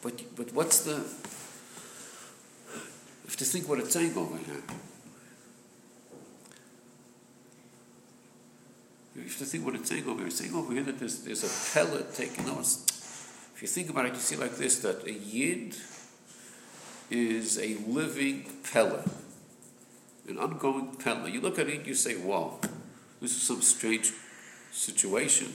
but, 0.02 0.36
but 0.38 0.54
what's 0.54 0.86
the? 0.86 1.04
If 3.26 3.36
to 3.36 3.44
think 3.44 3.68
what 3.68 3.80
it's 3.80 3.92
saying 3.92 4.16
over 4.16 4.38
here. 4.38 4.64
You 9.18 9.24
have 9.24 9.38
to 9.40 9.46
think 9.46 9.66
what 9.66 9.76
it's 9.76 9.90
saying 9.90 10.08
over 10.08 10.20
here. 10.20 10.28
It's 10.28 10.38
saying 10.38 10.56
over 10.56 10.72
here 10.72 10.84
that 10.84 11.00
there's, 11.00 11.24
there's 11.24 11.44
a 11.44 11.74
pellet 11.74 12.14
taking 12.14 12.46
notice. 12.46 12.86
If 13.56 13.62
you 13.62 13.68
think 13.68 13.90
about 13.90 14.06
it, 14.06 14.14
you 14.14 14.20
see 14.20 14.38
like 14.38 14.56
this 14.56 14.80
that 14.80 15.04
a 15.06 15.12
yid 15.12 15.76
is 17.10 17.60
a 17.60 17.76
living 17.86 18.46
pellet 18.72 19.06
an 20.28 20.38
ongoing 20.38 20.96
peddler. 20.96 21.30
You 21.30 21.42
look 21.42 21.60
at 21.60 21.68
it, 21.68 21.86
you 21.86 21.94
say, 21.94 22.16
wow, 22.18 22.60
this 23.22 23.32
is 23.32 23.42
some 23.42 23.62
strange 23.62 24.12
situation. 24.72 25.48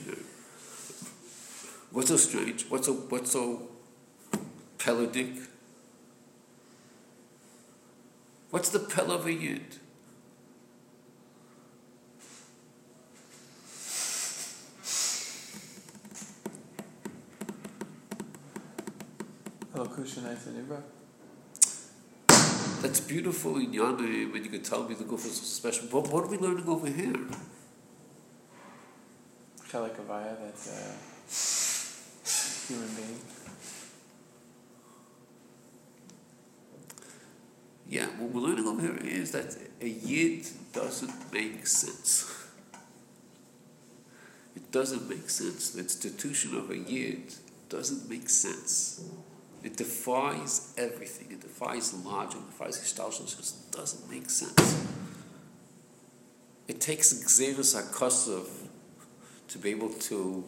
What's 1.91 2.09
so 2.09 2.17
strange? 2.17 2.65
What's 2.69 2.87
so, 2.87 2.93
what's 2.93 3.31
so 3.31 3.69
pelodic? 4.77 5.35
What's 8.49 8.69
the 8.69 8.79
pel 8.79 9.11
of 9.11 9.25
a 9.25 9.33
yid? 9.33 9.77
Hello, 19.73 19.85
Kushanayta 19.85 20.49
Nibra. 20.53 20.81
That's 22.81 22.99
beautiful 22.99 23.57
in 23.57 23.71
Yanim, 23.71 24.35
and 24.35 24.45
you 24.45 24.51
can 24.51 24.61
tell 24.61 24.83
me 24.83 24.93
the 24.93 25.03
goof 25.03 25.25
is 25.25 25.41
special. 25.41 25.87
But 25.91 26.09
what 26.09 26.25
are 26.25 26.27
we 26.27 26.37
learning 26.37 26.67
over 26.67 26.87
here? 26.87 27.15
Chelek 29.67 29.95
Avaya, 29.97 30.37
that's 30.39 30.67
a 30.67 30.93
uh, 32.71 32.77
human 32.77 32.95
being. 32.95 33.19
Yeah, 37.89 38.05
what 38.19 38.31
we're 38.31 38.41
learning 38.41 38.67
over 38.67 38.81
here 38.81 38.97
is 38.97 39.31
that 39.31 39.57
a 39.81 39.87
yid 39.87 40.45
doesn't 40.71 41.33
make 41.33 41.65
sense. 41.65 42.31
It 44.55 44.71
doesn't 44.71 45.09
make 45.09 45.29
sense. 45.29 45.71
The 45.71 45.79
institution 45.79 46.55
of 46.55 46.69
a 46.69 46.77
yid 46.77 47.33
doesn't 47.69 48.09
make 48.09 48.29
sense. 48.29 49.01
It 49.63 49.75
defies 49.75 50.73
everything. 50.77 51.31
It 51.31 51.41
defies 51.41 51.93
logic. 51.93 52.39
It 52.39 52.51
defies 52.51 52.77
historical. 52.77 53.25
It 53.25 53.35
just 53.37 53.71
doesn't 53.71 54.09
make 54.09 54.29
sense. 54.29 54.87
It 56.67 56.81
takes 56.81 57.13
gzeres 57.13 57.75
hakosov 57.75 58.47
to 59.47 59.57
be 59.57 59.71
able 59.71 59.89
to 59.89 60.43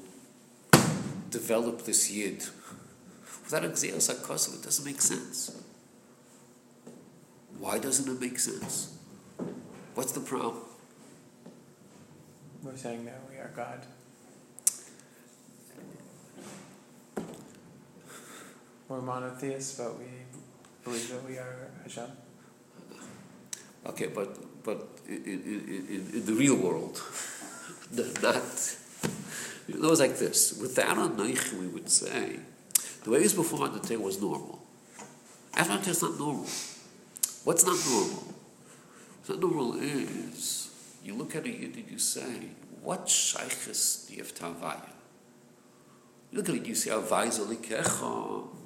develop 1.30 1.84
this 1.84 2.12
yid. 2.12 2.43
Without 3.43 3.64
gzeres 3.64 4.14
hakosov, 4.14 4.55
it 4.55 4.64
doesn't 4.64 4.86
make 4.86 5.01
sense. 5.01 5.64
Why 7.57 7.80
doesn't 7.80 8.10
it 8.10 8.22
make 8.22 8.39
sense? 8.39 8.97
What's 9.95 10.12
the 10.12 10.22
problem? 10.22 10.64
We're 12.64 12.78
saying 12.78 13.05
that 13.05 13.22
we 13.30 13.38
are 13.38 13.51
God. 13.55 13.86
We're 18.89 19.01
monotheists, 19.01 19.77
but 19.77 19.99
we 19.99 20.05
believe 20.83 21.09
that 21.09 21.23
we 21.23 21.37
are 21.37 21.69
Hashem. 21.83 22.09
Okay, 23.85 24.07
but 24.07 24.63
but 24.63 24.87
in, 25.07 26.23
the 26.25 26.33
real 26.33 26.55
world, 26.55 26.99
not. 28.23 28.75
It 29.67 29.79
was 29.79 29.99
like 29.99 30.17
this. 30.17 30.59
Without 30.59 30.97
a 30.97 31.01
neich, 31.01 31.53
we 31.53 31.67
would 31.67 31.87
say 31.87 32.39
the 33.03 33.11
way 33.11 33.19
it 33.19 33.23
was 33.23 33.33
before 33.35 33.69
the 33.69 33.79
Torah 33.79 33.99
was 33.99 34.19
normal. 34.19 34.59
After 35.53 35.77
the 35.77 35.89
it's 35.91 36.01
not 36.01 36.17
normal. 36.17 36.47
What's 37.43 37.65
not 37.65 37.77
normal? 37.87 38.33
What's 39.19 39.29
not 39.29 39.39
normal 39.39 39.75
is 39.75 40.71
you 41.03 41.13
look 41.13 41.35
at 41.35 41.45
a 41.45 41.49
yid 41.49 41.75
and 41.75 41.91
you 41.91 41.99
say, 41.99 42.49
what 42.81 43.05
shaykhis 43.05 44.07
do 44.07 44.15
you 44.15 44.23
have 44.23 44.33
to 44.33 44.43
Havaya? 44.45 44.89
You 46.31 46.39
look 46.39 46.49
at 46.49 46.55
it, 46.55 46.65
you 46.65 46.73
say, 46.73 46.89
Havaya 46.89 47.39
Likecha. 47.45 48.59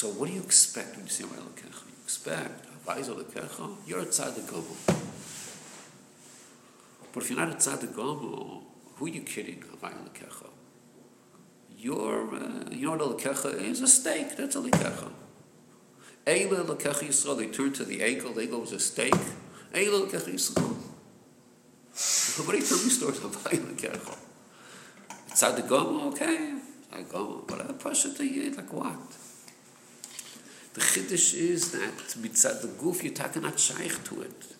So 0.00 0.08
what 0.08 0.28
do 0.28 0.34
you 0.34 0.40
expect 0.40 0.96
when 0.96 1.04
you 1.04 1.10
say 1.10 1.24
Havaya 1.24 1.42
Likecha? 1.42 1.84
You 1.84 1.92
expect 2.04 2.86
Havaya 2.86 3.22
Likecha, 3.22 3.76
you're 3.86 4.00
a 4.00 4.06
tzaddik 4.06 4.46
gomel. 4.48 4.74
But 7.12 7.22
if 7.22 7.28
you're 7.28 7.38
not 7.38 7.50
a 7.50 7.56
tzaddik 7.56 7.92
gomel, 7.92 8.62
who 8.94 9.04
are 9.04 9.08
you 9.10 9.20
kidding, 9.20 9.62
Havaya 9.62 9.98
Likecha? 10.08 10.48
You're, 11.76 12.34
uh, 12.34 12.70
you 12.70 12.86
know 12.86 12.92
what 12.92 13.02
a 13.02 13.28
Likecha 13.28 13.60
is? 13.60 13.82
A 13.82 13.86
steak, 13.86 14.38
that's 14.38 14.56
a 14.56 14.60
Likecha. 14.60 15.12
Eila 16.26 16.64
Lekech 16.64 17.00
Yisrael, 17.06 17.36
they 17.36 17.48
turned 17.48 17.74
to 17.74 17.84
the 17.84 18.00
Egel, 18.00 18.34
the 18.34 18.46
Egel 18.46 18.62
was 18.62 18.72
a 18.72 18.80
steak. 18.80 19.12
Eila 19.74 20.08
Lekech 20.08 20.32
Yisrael. 20.32 20.76
Nobody 22.38 22.66
told 22.66 22.84
me 22.84 22.88
stories 22.88 23.22
of. 23.22 23.36
It's 25.28 25.42
at 25.42 25.56
the 25.56 25.62
Gomo, 25.62 26.10
okay. 26.14 26.54
I 26.90 27.02
go, 27.02 27.44
but 27.46 27.60
I 27.60 27.72
push 27.74 28.06
it 28.06 28.16
to 28.16 28.24
you, 28.24 28.50
like 28.52 28.72
what? 28.72 28.96
The 30.74 30.80
Chiddush 30.80 31.34
is 31.34 31.72
that 31.72 31.96
mitzad 32.18 32.62
the 32.62 32.68
goof, 32.68 33.02
you're 33.02 33.12
talking 33.12 33.42
not 33.42 33.58
shaykh 33.58 34.04
to 34.04 34.22
it. 34.22 34.54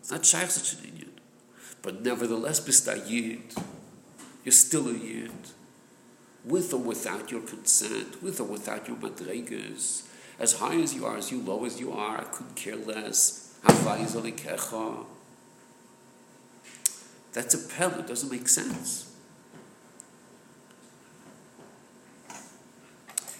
It's 0.00 0.10
not 0.10 0.26
shaykh 0.26 0.50
such 0.50 0.74
an 0.78 0.88
Indian. 0.90 1.12
But 1.80 2.02
nevertheless, 2.02 2.60
bista 2.60 3.08
yid, 3.08 3.54
you're 4.44 4.52
still 4.52 4.88
a 4.88 4.92
yid. 4.92 5.32
With 6.44 6.72
or 6.74 6.80
without 6.80 7.30
your 7.30 7.40
consent, 7.40 8.22
with 8.22 8.40
or 8.40 8.44
without 8.44 8.86
your 8.86 8.96
madregas, 8.98 10.02
as 10.38 10.58
high 10.58 10.80
as 10.80 10.94
you 10.94 11.06
are, 11.06 11.16
as 11.16 11.32
you 11.32 11.40
low 11.40 11.64
as 11.64 11.80
you 11.80 11.92
are, 11.92 12.20
I 12.20 12.24
couldn't 12.24 12.54
care 12.54 12.76
less. 12.76 13.54
That's 17.32 17.54
a 17.54 17.58
pel, 17.58 17.98
it 17.98 18.06
doesn't 18.06 18.30
make 18.30 18.48
sense. 18.48 19.05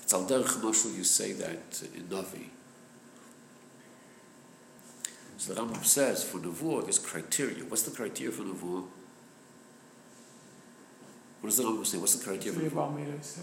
It's 0.06 0.14
al 0.14 0.24
derech 0.24 0.60
mashal 0.62 0.96
you 0.96 1.02
say 1.02 1.32
that 1.32 1.82
in 1.92 2.04
Navi. 2.04 2.44
So 5.36 5.52
the 5.52 5.60
Rambam 5.60 5.84
says 5.84 6.22
for 6.22 6.38
Nevuah 6.38 6.84
there's 6.84 7.00
criteria. 7.00 7.64
What's 7.64 7.82
the 7.82 7.90
criteria 7.90 8.30
for 8.30 8.44
Nevuah? 8.44 8.84
What 11.40 11.50
does 11.50 11.56
the 11.56 11.64
Rambam 11.64 11.84
say? 11.84 11.98
What's 11.98 12.14
the 12.14 12.24
criteria 12.24 12.52
for 12.52 12.60
Three 12.60 12.70
Nevuah? 12.70 12.94
Balmidas. 12.94 13.38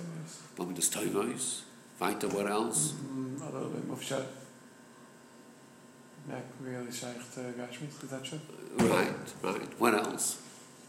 Balmidas 0.56 0.90
Toivos. 0.90 1.64
Weiter, 2.00 2.30
what 2.30 2.48
else? 2.48 2.94
Mm, 2.94 3.42
a 3.42 3.46
little 3.54 3.70
bit 3.70 3.92
Mufshat. 3.92 4.24
Not 6.30 6.44
really 6.62 6.90
shaykh 6.94 7.34
to 7.34 7.42
Gashmis, 7.60 8.02
is 8.06 8.10
that 8.10 8.24
true? 8.24 8.40
Right, 8.78 9.34
right. 9.42 9.80
What 9.80 9.96
else? 9.96 10.42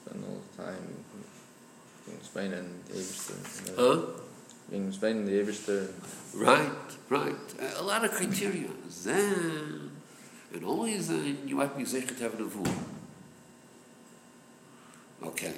Spend 0.06 0.24
all 0.24 0.40
the 0.56 0.62
time 0.62 1.04
in 2.06 2.22
Spain 2.22 2.52
and 2.52 2.84
the 2.84 3.74
Huh? 3.76 4.23
In 4.72 4.92
Spain 4.92 5.24
the 5.24 5.32
Eberster. 5.32 5.90
Right, 6.34 6.70
right. 7.10 7.34
A 7.76 7.82
lot 7.82 8.04
of 8.04 8.10
criteria. 8.12 8.68
Then, 9.04 9.90
and 10.52 10.64
only 10.64 10.96
then 10.98 11.38
you 11.46 11.56
might 11.56 11.76
be 11.76 11.84
zeichet 11.84 12.18
have 12.20 12.34
a 12.34 12.42
nevuah. 12.42 12.78
Okay. 15.24 15.54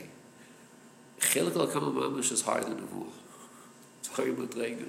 Chelik 1.21 1.57
al 1.57 1.67
kama 1.69 1.93
mamish 1.93 2.33
is 2.33 2.43
higher 2.43 2.63
than 2.63 2.79
nevuah. 2.79 3.13
It's 4.01 4.09
higher 4.09 4.33
madrega. 4.33 4.87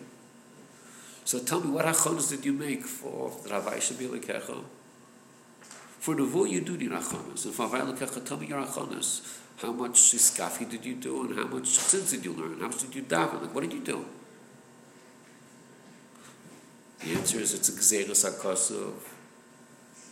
So 1.24 1.40
tell 1.40 1.60
me, 1.62 1.70
what 1.72 1.86
achonis 1.86 2.30
did 2.30 2.46
you 2.46 2.54
make 2.54 2.86
for 2.86 3.32
the 3.44 3.50
Ravai 3.50 3.78
Shabi 3.78 4.08
Lekecha? 4.08 4.64
For 6.00 6.16
nevuah 6.16 6.50
you 6.50 6.62
do 6.62 6.78
need 6.78 6.92
achonis. 6.92 7.46
And 7.46 7.54
for 7.54 7.68
Ravai 7.68 7.94
Lekecha, 7.94 8.26
tell 8.26 8.38
me 8.38 8.48
your 8.48 8.62
achonis. 8.62 9.40
How 9.58 9.72
much 9.72 10.14
iskafi 10.14 10.70
did 10.70 10.86
you 10.86 10.96
do, 10.96 11.24
and 11.24 11.36
how 11.36 11.48
much 11.48 11.74
chitz 11.74 12.12
did 12.12 12.24
you 12.24 12.34
learn? 12.34 12.60
How 12.60 12.68
much 12.68 12.80
did 12.80 12.94
you 12.94 13.02
daven? 13.02 13.42
Like, 13.42 13.56
what 13.56 13.62
did 13.62 13.74
you 13.74 13.80
do? 13.80 14.06
The 17.00 17.14
answer 17.14 17.40
is 17.40 17.54
it's 17.54 17.70
a 17.70 17.72
gzeres 17.72 18.24
hakosov. 18.24 18.94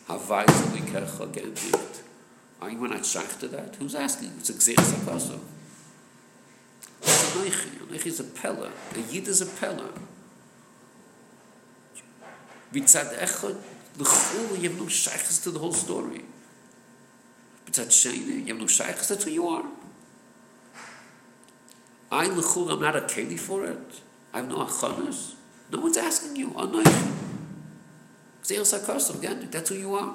Havai 0.07 0.45
Lekecha 0.45 1.27
gendigt. 1.31 2.01
Are 2.61 2.71
you 2.71 2.87
not 2.87 3.05
shaykh 3.05 3.37
to 3.39 3.47
that? 3.49 3.75
Who's 3.75 3.93
asking? 3.93 4.31
It's 4.39 4.49
a 4.49 4.53
gzeres 4.53 4.93
hakosov. 4.93 5.39
It's 7.01 7.35
a 7.35 7.37
neichi. 7.37 7.81
A 7.81 7.93
neichi 7.93 8.07
is 8.07 8.19
a 8.19 8.23
pella. 8.23 8.71
A 8.95 9.13
yid 9.13 9.27
is 9.27 9.41
a 9.41 9.45
pella. 9.45 9.89
B'tzad 12.73 13.15
echad, 13.19 13.57
l'chul, 13.97 14.61
you 14.61 14.69
have 14.69 14.79
no 14.79 14.87
shaykhs 14.87 15.43
to 15.43 15.51
the 15.51 15.59
whole 15.59 15.71
story. 15.71 16.23
Sheni, 17.84 18.30
eh? 18.30 18.34
you 18.39 18.47
have 18.47 18.57
no 18.57 18.67
shaykhs, 18.67 19.07
that's 19.07 19.23
who 19.23 19.32
you 19.32 19.47
are. 19.47 19.63
I, 22.11 22.28
l'chul, 22.28 22.71
I'm 22.71 22.82
not 22.82 22.95
a 22.95 23.01
keli 23.01 23.39
for 23.39 23.65
it. 23.65 24.01
I 24.34 24.38
have 24.38 24.49
no 24.49 24.57
achanas. 24.65 25.34
No 25.71 25.80
one's 25.80 25.97
asking 25.97 26.36
you. 26.36 26.51
Anoich. 26.51 26.86
Zeil 28.43 28.61
sakosov, 28.61 29.19
again, 29.19 29.47
that's 29.51 29.69
who 29.69 29.76
you 29.76 29.95
are. 29.95 30.13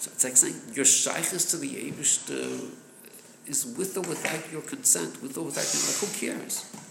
So 0.00 0.10
it's 0.12 0.24
like 0.24 0.36
saying 0.36 0.54
your 0.72 0.84
shaykhs 0.84 1.50
to 1.50 1.56
the 1.56 1.68
Eibush 1.68 2.30
uh, 2.30 2.70
is 3.46 3.66
with 3.66 3.96
or 3.98 4.02
without 4.02 4.50
your 4.52 4.62
consent, 4.62 5.20
with 5.20 5.36
or 5.36 5.46
without 5.46 5.66
your 5.74 5.82
like, 5.82 5.96
who 5.96 6.42
cares? 6.42 6.89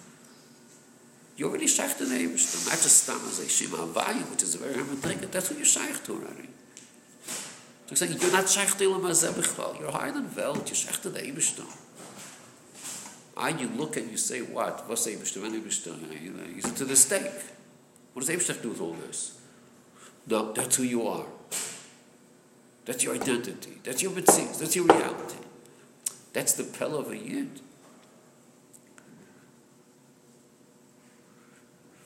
You're 1.40 1.48
already 1.48 1.68
shaykh 1.68 1.96
to 2.00 2.06
the 2.06 2.16
Eibush, 2.16 2.68
not 2.68 2.82
just 2.82 3.04
stam 3.04 3.22
as 3.26 3.40
a 3.40 3.48
Shema 3.48 3.78
Havayim, 3.78 4.30
which 4.30 4.44
is 4.44 4.56
a 4.56 4.58
very 4.58 4.74
hermetic, 4.74 5.32
that's 5.32 5.50
what 5.50 5.58
you're 5.58 5.66
shaykh 5.66 6.04
to 6.04 6.12
already. 6.12 6.50
So 7.86 7.92
it's 7.92 8.02
saying 8.02 8.18
you're 8.20 8.34
not 8.34 8.50
shaykh 8.50 8.78
to 8.78 8.84
Ilam 8.84 9.04
Hazeh 9.04 9.32
B'chval, 9.32 9.80
you're 9.80 9.90
higher 9.90 10.12
than 10.12 10.36
Welt, 10.36 10.68
you're 10.68 10.76
shaykh 10.76 11.02
to 11.04 11.10
the 11.10 11.22
Eibush 11.22 11.64
And 13.38 13.62
you 13.62 13.70
look 13.70 13.96
and 13.96 14.12
you 14.12 14.18
say, 14.18 14.42
what? 14.42 14.84
What's 14.90 15.08
Eibush 15.08 15.42
When 15.42 15.54
Eibush 15.54 16.56
He's 16.56 16.66
into 16.66 16.84
the 16.84 16.98
stake. 16.98 17.32
What 18.12 18.26
does 18.26 18.36
Eibush 18.36 18.62
do 18.62 18.72
with 18.72 18.82
all 18.82 18.98
this? 19.08 19.40
No, 20.28 20.52
that's 20.52 20.76
who 20.76 20.84
you 20.84 21.08
are. 21.08 21.26
That's 22.84 23.02
your 23.02 23.16
identity. 23.16 23.78
That's 23.86 24.04
your 24.04 24.12
mitzvah. 24.12 24.60
That's 24.60 24.76
your 24.76 24.84
reality. 24.84 25.38
That's 26.34 26.52
the 26.52 26.66
pel 26.66 26.98
of 26.98 27.12
a 27.12 27.18
yid. 27.18 27.62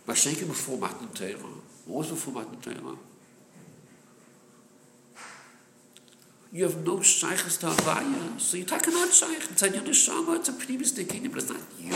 Mashenke 0.08 0.48
before 0.48 0.78
Matan 0.78 1.08
Torah. 1.10 1.54
What 1.86 1.98
was 2.00 2.10
before 2.10 2.34
Matan 2.34 2.60
Torah? 2.62 2.98
you 6.54 6.64
have 6.66 6.86
no 6.86 7.02
shaykhs 7.02 7.58
to 7.58 7.66
Havaya, 7.66 8.40
so 8.40 8.58
you're 8.58 8.66
talking 8.68 8.94
about 8.94 9.12
shaykh. 9.12 9.44
It's 9.50 9.64
on 9.64 9.74
your 9.74 9.82
neshama, 9.82 10.36
it's 10.38 10.50
a 10.50 10.54
previous 10.54 10.92
kingdom, 10.92 11.32
but 11.32 11.42
it's 11.42 11.50
not 11.50 11.62
you. 11.80 11.94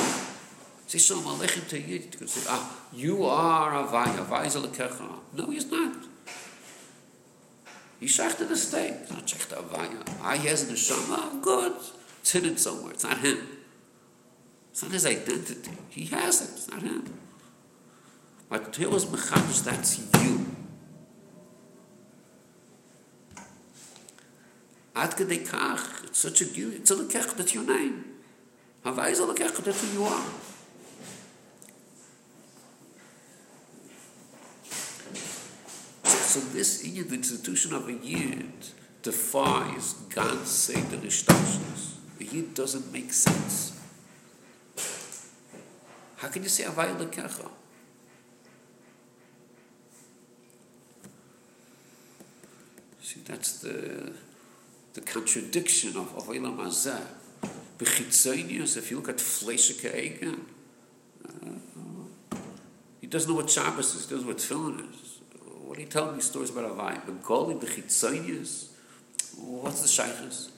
Say 0.87 0.97
Shalom 0.97 1.25
Aleichem 1.25 1.67
to 1.69 1.79
you, 1.79 2.01
you 2.19 2.27
say, 2.27 2.47
ah, 2.49 2.75
you 2.91 3.23
are 3.25 3.71
Havaya, 3.71 4.25
Havaya 4.25 4.47
is 4.47 4.55
Alekecha. 4.55 5.07
No, 5.33 5.51
he's 5.51 5.69
not. 5.69 5.95
He's 7.99 8.09
shaykh 8.09 8.35
to 8.37 8.45
the 8.45 8.55
state. 8.57 8.95
He's 9.01 9.11
not 9.11 9.29
shaykh 9.29 9.47
to 9.49 9.55
Havaya. 9.57 10.07
Ah, 10.23 10.31
he 10.33 10.47
has 10.47 10.67
a 10.67 10.73
neshama, 10.73 11.39
good. 11.39 11.73
It's 12.21 12.31
hidden 12.31 12.57
somewhere, 12.57 12.93
it's 12.93 13.03
not 13.03 13.19
him. 13.19 13.37
It's 14.71 14.81
not 14.81 14.91
his 14.91 15.05
identity. 15.05 15.71
He 15.89 16.05
has 16.05 16.41
it, 16.41 16.49
it's 16.57 16.67
not 16.67 16.81
him. 16.81 17.13
But 18.49 18.71
Tehillah 18.71 18.95
is 18.95 19.05
Mechadish, 19.05 19.63
that's 19.63 19.99
you. 19.99 20.45
Ad 24.95 25.11
kedei 25.11 25.45
kach, 25.45 26.05
it's 26.05 26.19
such 26.19 26.41
a 26.41 26.45
gift, 26.45 26.75
it's 26.77 26.91
a 26.91 26.95
lekech, 26.95 27.35
that's 27.35 27.53
your 27.53 27.65
name. 27.65 28.05
Havai 28.85 29.11
is 29.11 29.19
a 29.19 29.23
lekech, 29.23 29.57
that's 29.63 29.81
who 29.81 29.99
you 29.99 30.05
are. 30.05 30.25
So, 36.03 36.39
this 36.39 36.85
Yid, 36.85 37.09
the 37.09 37.15
institution 37.15 37.73
of 37.73 37.87
a 37.87 37.93
Yid, 37.93 38.51
defies 39.03 39.93
God's 40.09 40.49
Seder 40.49 40.97
Ishtashnas. 40.97 41.97
A 42.19 42.23
Yid 42.23 42.53
doesn't 42.53 42.91
make 42.91 43.11
sense. 43.11 43.79
How 46.17 46.29
can 46.29 46.43
you 46.43 46.49
say 46.49 46.63
Havai 46.63 46.95
lekecha? 46.97 47.49
See, 53.07 53.21
that's 53.23 53.59
the 53.59 54.11
the 54.91 54.99
contradiction 54.99 55.95
of, 55.95 56.27
Eilam 56.27 56.57
Hazeh. 56.57 57.05
Bechitzonius, 57.79 58.75
if 58.75 58.91
you 58.91 58.97
look 58.97 59.07
at 59.07 59.15
Fleishike 59.15 59.89
Eigen, 59.95 60.41
uh, 61.25 62.37
he 62.99 63.07
doesn't 63.07 63.29
know 63.31 63.37
what 63.37 63.49
Shabbos 63.49 63.95
is, 63.95 64.09
he 64.09 64.15
doesn't 64.15 64.27
know 64.27 64.33
what 64.33 64.39
Tefillin 64.39 64.91
is. 64.91 65.19
What 65.63 65.77
are 65.77 65.81
you 65.81 65.87
telling 65.87 66.17
me 66.17 66.21
stories 66.21 66.49
about 66.49 66.65
Havai? 66.69 67.05
But 67.05 67.23
Goli 67.23 67.57
Bechitzonius, 67.57 68.71
what's 69.37 69.81
the 69.83 69.87
Shaykhs? 69.87 70.49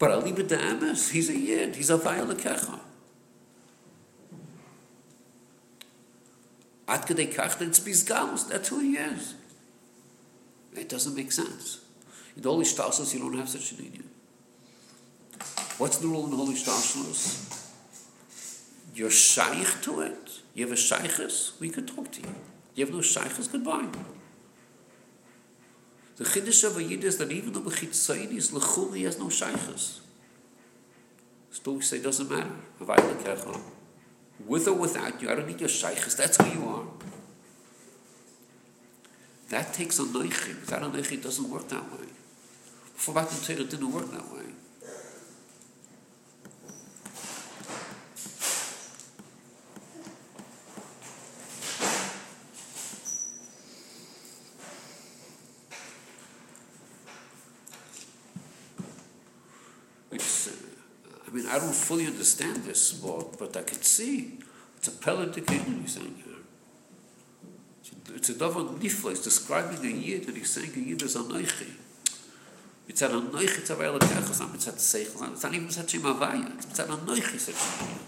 But 0.00 0.10
Ali 0.10 0.32
B'Damas, 0.32 1.12
he's 1.12 1.30
a 1.30 1.38
Yid, 1.38 1.76
he's 1.76 1.90
a 1.90 1.98
Havai 1.98 2.26
Lekecha. 2.26 2.80
Ad 6.88 7.06
Kedei 7.06 7.32
Kach, 7.32 7.62
it's 7.62 7.78
Bizgalus, 7.78 8.48
that's 8.48 8.68
who 8.70 8.80
he 8.80 8.96
is. 8.96 9.34
It 10.76 10.88
doesn't 10.88 11.14
make 11.14 11.32
sense. 11.32 11.80
In 12.36 12.42
the 12.42 12.50
Holy 12.50 12.64
Shtalshalos, 12.64 13.12
you 13.14 13.20
don't 13.20 13.36
have 13.36 13.48
such 13.48 13.72
an 13.72 13.84
union. 13.84 14.08
What's 15.78 15.98
the 15.98 16.08
rule 16.08 16.24
in 16.24 16.30
the 16.30 16.36
Holy 16.36 16.54
Shtalshalos? 16.54 17.56
You're 18.94 19.10
shaykh 19.10 19.80
to 19.82 20.00
it. 20.00 20.40
You 20.54 20.66
have 20.66 20.72
a 20.72 20.80
shaykhis, 20.80 21.58
we 21.60 21.70
can 21.70 21.86
talk 21.86 22.10
to 22.12 22.20
you. 22.22 22.34
You 22.74 22.84
have 22.84 22.94
no 22.94 23.00
shaykhis, 23.00 23.50
goodbye. 23.50 23.88
The 26.16 26.24
chiddush 26.24 26.64
of 26.64 26.76
a 26.76 26.82
yid 26.82 27.04
is 27.04 27.16
that 27.18 27.30
even 27.30 27.52
though 27.52 27.62
b'chitzayin 27.62 28.32
is 28.36 28.50
lechul, 28.50 28.94
he 28.94 29.04
has 29.04 29.18
no 29.18 29.26
shaykhis. 29.26 30.00
Still 31.50 31.74
we 31.74 31.82
say, 31.82 31.96
it 31.96 32.02
doesn't 32.02 32.30
matter. 32.30 32.50
With 34.46 34.68
or 34.68 34.74
without 34.74 35.22
you, 35.22 35.30
I 35.30 35.34
don't 35.34 35.46
need 35.46 35.60
your 35.60 35.68
shaykhis, 35.68 36.16
that's 36.16 36.36
who 36.36 36.50
you 36.50 36.68
are. 36.68 36.84
That 39.50 39.74
takes 39.74 39.98
a 39.98 40.04
noichim. 40.04 40.64
That 40.66 40.82
a 40.82 40.86
noichim 40.86 41.22
doesn't 41.22 41.50
work 41.50 41.68
that 41.68 41.82
way. 41.92 42.06
For 42.94 43.12
Matan 43.12 43.36
Torah, 43.40 43.60
it 43.60 43.70
didn't 43.70 43.92
work 43.92 44.08
that 44.12 44.32
way. 44.32 44.44
Uh, 60.12 60.16
I 61.26 61.30
mean, 61.32 61.46
I 61.46 61.58
don't 61.58 61.74
fully 61.74 62.06
understand 62.06 62.58
this, 62.58 62.92
but, 62.92 63.36
but 63.36 63.56
I 63.56 63.62
can 63.62 63.82
see. 63.82 64.38
It's 64.76 64.86
a 64.86 64.92
pelitic 64.92 65.50
he's 65.50 65.94
saying 65.94 66.22
here. 66.24 66.30
It's 68.14 68.28
a 68.30 68.34
davar 68.34 68.78
nifla. 68.78 69.12
It's 69.12 69.24
describing 69.24 69.84
a 69.84 69.94
yid, 69.94 70.28
and 70.28 70.36
he's 70.36 70.50
saying 70.50 70.72
a 70.76 70.80
yid 70.80 71.02
is 71.02 71.16
a 71.16 71.20
noichi. 71.20 71.66
It's 72.88 73.02
an 73.02 73.12
anoich, 73.12 73.58
it's 73.58 73.70
a 73.70 73.76
veil 73.76 73.94
it's 73.94 74.66
at 74.66 74.74
seichel, 74.74 75.32
it's 75.32 75.44
not 75.44 75.54
even 75.54 75.70
such 75.70 75.94
a 75.94 75.98
mavaya, 75.98 76.58
it's 76.58 76.78
an 76.80 76.88
anoich, 76.88 77.38
such 77.38 77.54
a 77.54 77.84
yid. 77.84 78.00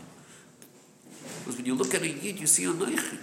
Because 1.38 1.56
when 1.56 1.66
you 1.66 1.76
look 1.76 1.94
at 1.94 2.02
a 2.02 2.08
yid, 2.08 2.40
you 2.40 2.48
see 2.48 2.64
a 2.64 2.72
noichi. 2.72 3.18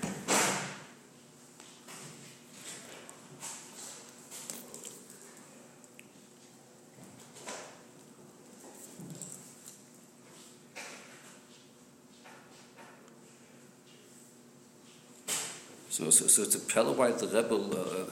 So, 16.29 16.43
it's 16.43 16.55
a 16.55 16.59
pella 16.59 16.91
why 16.91 17.11
the 17.11 17.25
Rebbe 17.25 17.55
uh, 17.55 18.05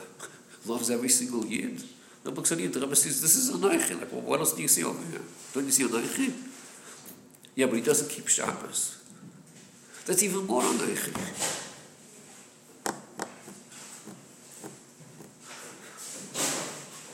loves 0.66 0.90
every 0.90 1.08
single 1.08 1.46
yid. 1.46 1.80
The 2.24 2.32
book 2.32 2.46
said, 2.48 2.58
the 2.58 2.80
Rebbe 2.80 2.96
says, 2.96 3.22
this 3.22 3.36
is 3.36 3.48
a 3.50 3.52
noichi. 3.52 3.98
Like, 3.98 4.10
well, 4.12 4.22
what 4.22 4.40
else 4.40 4.54
do 4.54 4.62
you 4.62 4.66
see 4.66 4.82
over 4.82 4.98
here? 5.08 5.22
Don't 5.54 5.64
you 5.64 5.70
see 5.70 5.84
a 5.84 5.88
noichi? 5.88 6.32
Yeah, 7.54 7.66
but 7.66 7.76
he 7.76 7.82
doesn't 7.82 8.10
keep 8.10 8.26
Shabbos. 8.26 8.96
That's 10.04 10.22
even 10.24 10.46
more 10.46 10.62
a. 10.62 11.14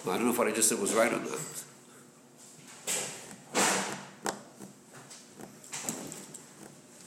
Well, 0.04 0.14
I 0.14 0.18
don't 0.18 0.26
know 0.26 0.32
if 0.32 0.38
what 0.38 0.48
I 0.48 0.52
just 0.52 0.68
said 0.70 0.78
was 0.78 0.94
right 0.94 1.12
or 1.12 1.18
not. 1.18 1.38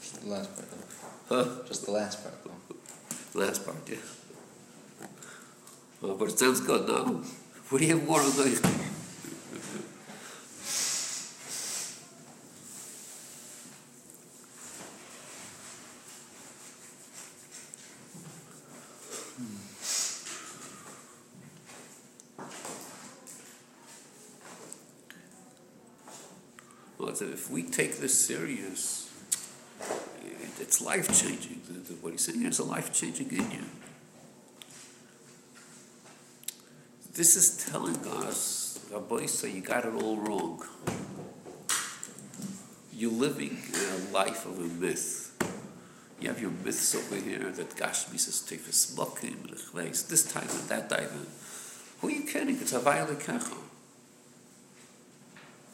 Just 0.00 0.20
the 0.22 0.30
last 0.30 0.54
part, 0.54 0.70
though. 0.70 1.36
Huh? 1.36 1.44
Just 1.66 1.84
the 1.84 1.90
last 1.92 2.22
part, 2.22 2.44
though. 2.44 2.77
Last 3.38 3.64
part, 3.64 3.76
yeah. 3.88 3.96
Well, 6.00 6.16
but 6.16 6.30
it 6.30 6.38
sounds 6.40 6.60
good 6.60 6.88
now. 6.88 7.22
What 7.70 7.78
do 7.78 7.84
you 7.86 7.96
have 7.96 8.04
more 8.04 8.20
on 8.20 8.30
noichi? 8.32 8.74
Well, 26.98 27.10
it's- 27.10 27.22
if 27.22 27.50
we 27.50 27.62
take 27.62 27.98
this 27.98 28.18
serious, 28.26 29.07
it's 30.68 30.82
life 30.82 31.08
changing. 31.18 31.62
What 32.02 32.12
he's 32.12 32.20
saying 32.20 32.44
is 32.44 32.58
a 32.58 32.64
life 32.64 32.92
changing 32.92 33.30
union. 33.30 33.70
This 37.14 37.36
is 37.36 37.64
telling 37.64 37.96
us, 38.06 38.78
Rabbi 38.92 39.24
say, 39.24 39.50
you 39.50 39.62
got 39.62 39.86
it 39.86 39.94
all 39.94 40.18
wrong. 40.18 40.62
You're 42.92 43.10
living 43.10 43.56
a 43.74 44.12
life 44.12 44.44
of 44.44 44.58
a 44.58 44.68
myth. 44.84 45.34
You 46.20 46.28
have 46.28 46.38
your 46.38 46.50
myths 46.50 46.94
over 46.94 47.16
here 47.16 47.50
that 47.50 47.70
Gashmis 47.70 48.28
is 48.28 48.44
Tifis 48.46 48.94
Mokim, 48.94 49.48
Lechleis, 49.48 50.06
this 50.06 50.30
time 50.30 50.48
and 50.50 50.68
that 50.68 50.90
time. 50.90 51.08
Who 52.00 52.08
are 52.08 52.10
you 52.10 52.24
kidding? 52.24 52.56
It's 52.56 52.74
Havaya 52.74 53.06
Lekecha. 53.06 53.56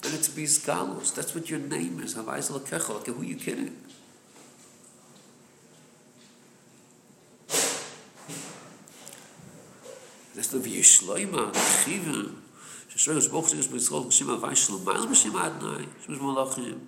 And 0.05 0.15
it's 0.15 0.29
Bizgalos. 0.29 1.13
That's 1.17 1.35
what 1.35 1.51
your 1.51 1.59
name 1.59 1.99
is, 1.99 2.15
Havaya 2.15 2.49
Lekecha. 2.49 2.91
Okay, 3.01 3.11
who 3.11 3.23
are 3.23 3.25
you 3.25 3.37
kidding? 3.37 3.77
Wie 10.85 10.89
Schleima, 10.89 11.51
Chiva. 11.81 12.29
ששוי 12.89 13.19
יש 13.59 13.69
בישראל 13.69 14.03
כשם 14.09 14.31
הווי 14.31 14.57
של 14.57 14.73
מעל 14.85 15.07
בשם 15.07 15.37
אדנאי, 15.37 15.85
שמש 16.07 16.19
מלאכים. 16.19 16.79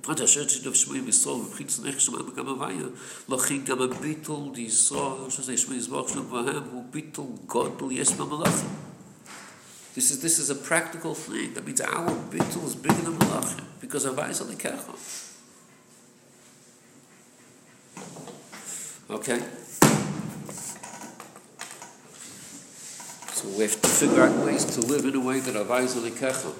פרט 0.00 0.20
אשר 0.20 0.44
תשדוף 0.44 0.74
שמוי 0.74 1.00
בישראל 1.00 1.34
ובחית 1.34 1.68
צנך 1.68 2.00
שמע 2.00 2.22
בגם 2.22 2.46
הווי, 2.46 2.76
לכן 3.28 3.64
גם 3.64 3.82
הביטול 3.82 4.54
דישראל, 4.54 5.30
שזה 5.30 5.56
שמוי 5.56 5.76
יזבוח 5.76 6.08
שלו 6.08 6.22
בהם, 6.22 6.62
הוא 6.72 6.84
ביטול 6.90 7.26
גודל 7.46 7.92
יש 7.92 8.12
במלאכים. 8.12 8.68
This 9.96 10.10
is, 10.10 10.18
this 10.22 10.38
is 10.38 10.50
a 10.50 10.58
practical 10.70 11.14
thing. 11.14 11.54
That 11.54 11.64
means 11.66 11.80
our 11.80 12.10
bittul 12.32 12.64
is 12.66 12.74
bigger 12.74 13.02
than 13.06 13.16
malachim 13.22 13.66
because 13.80 14.04
is 14.06 14.40
only 14.42 14.56
kecha. 14.56 14.94
Okay? 19.16 19.40
So 23.44 23.50
we 23.58 23.64
have 23.64 23.78
to 23.82 23.88
figure 23.88 24.22
out 24.22 24.46
ways 24.46 24.64
to 24.64 24.80
live 24.80 25.04
in 25.04 25.14
a 25.14 25.20
way 25.20 25.38
that 25.38 25.54
Havai 25.54 25.82
is 25.84 25.94
Alikecha. 25.96 26.50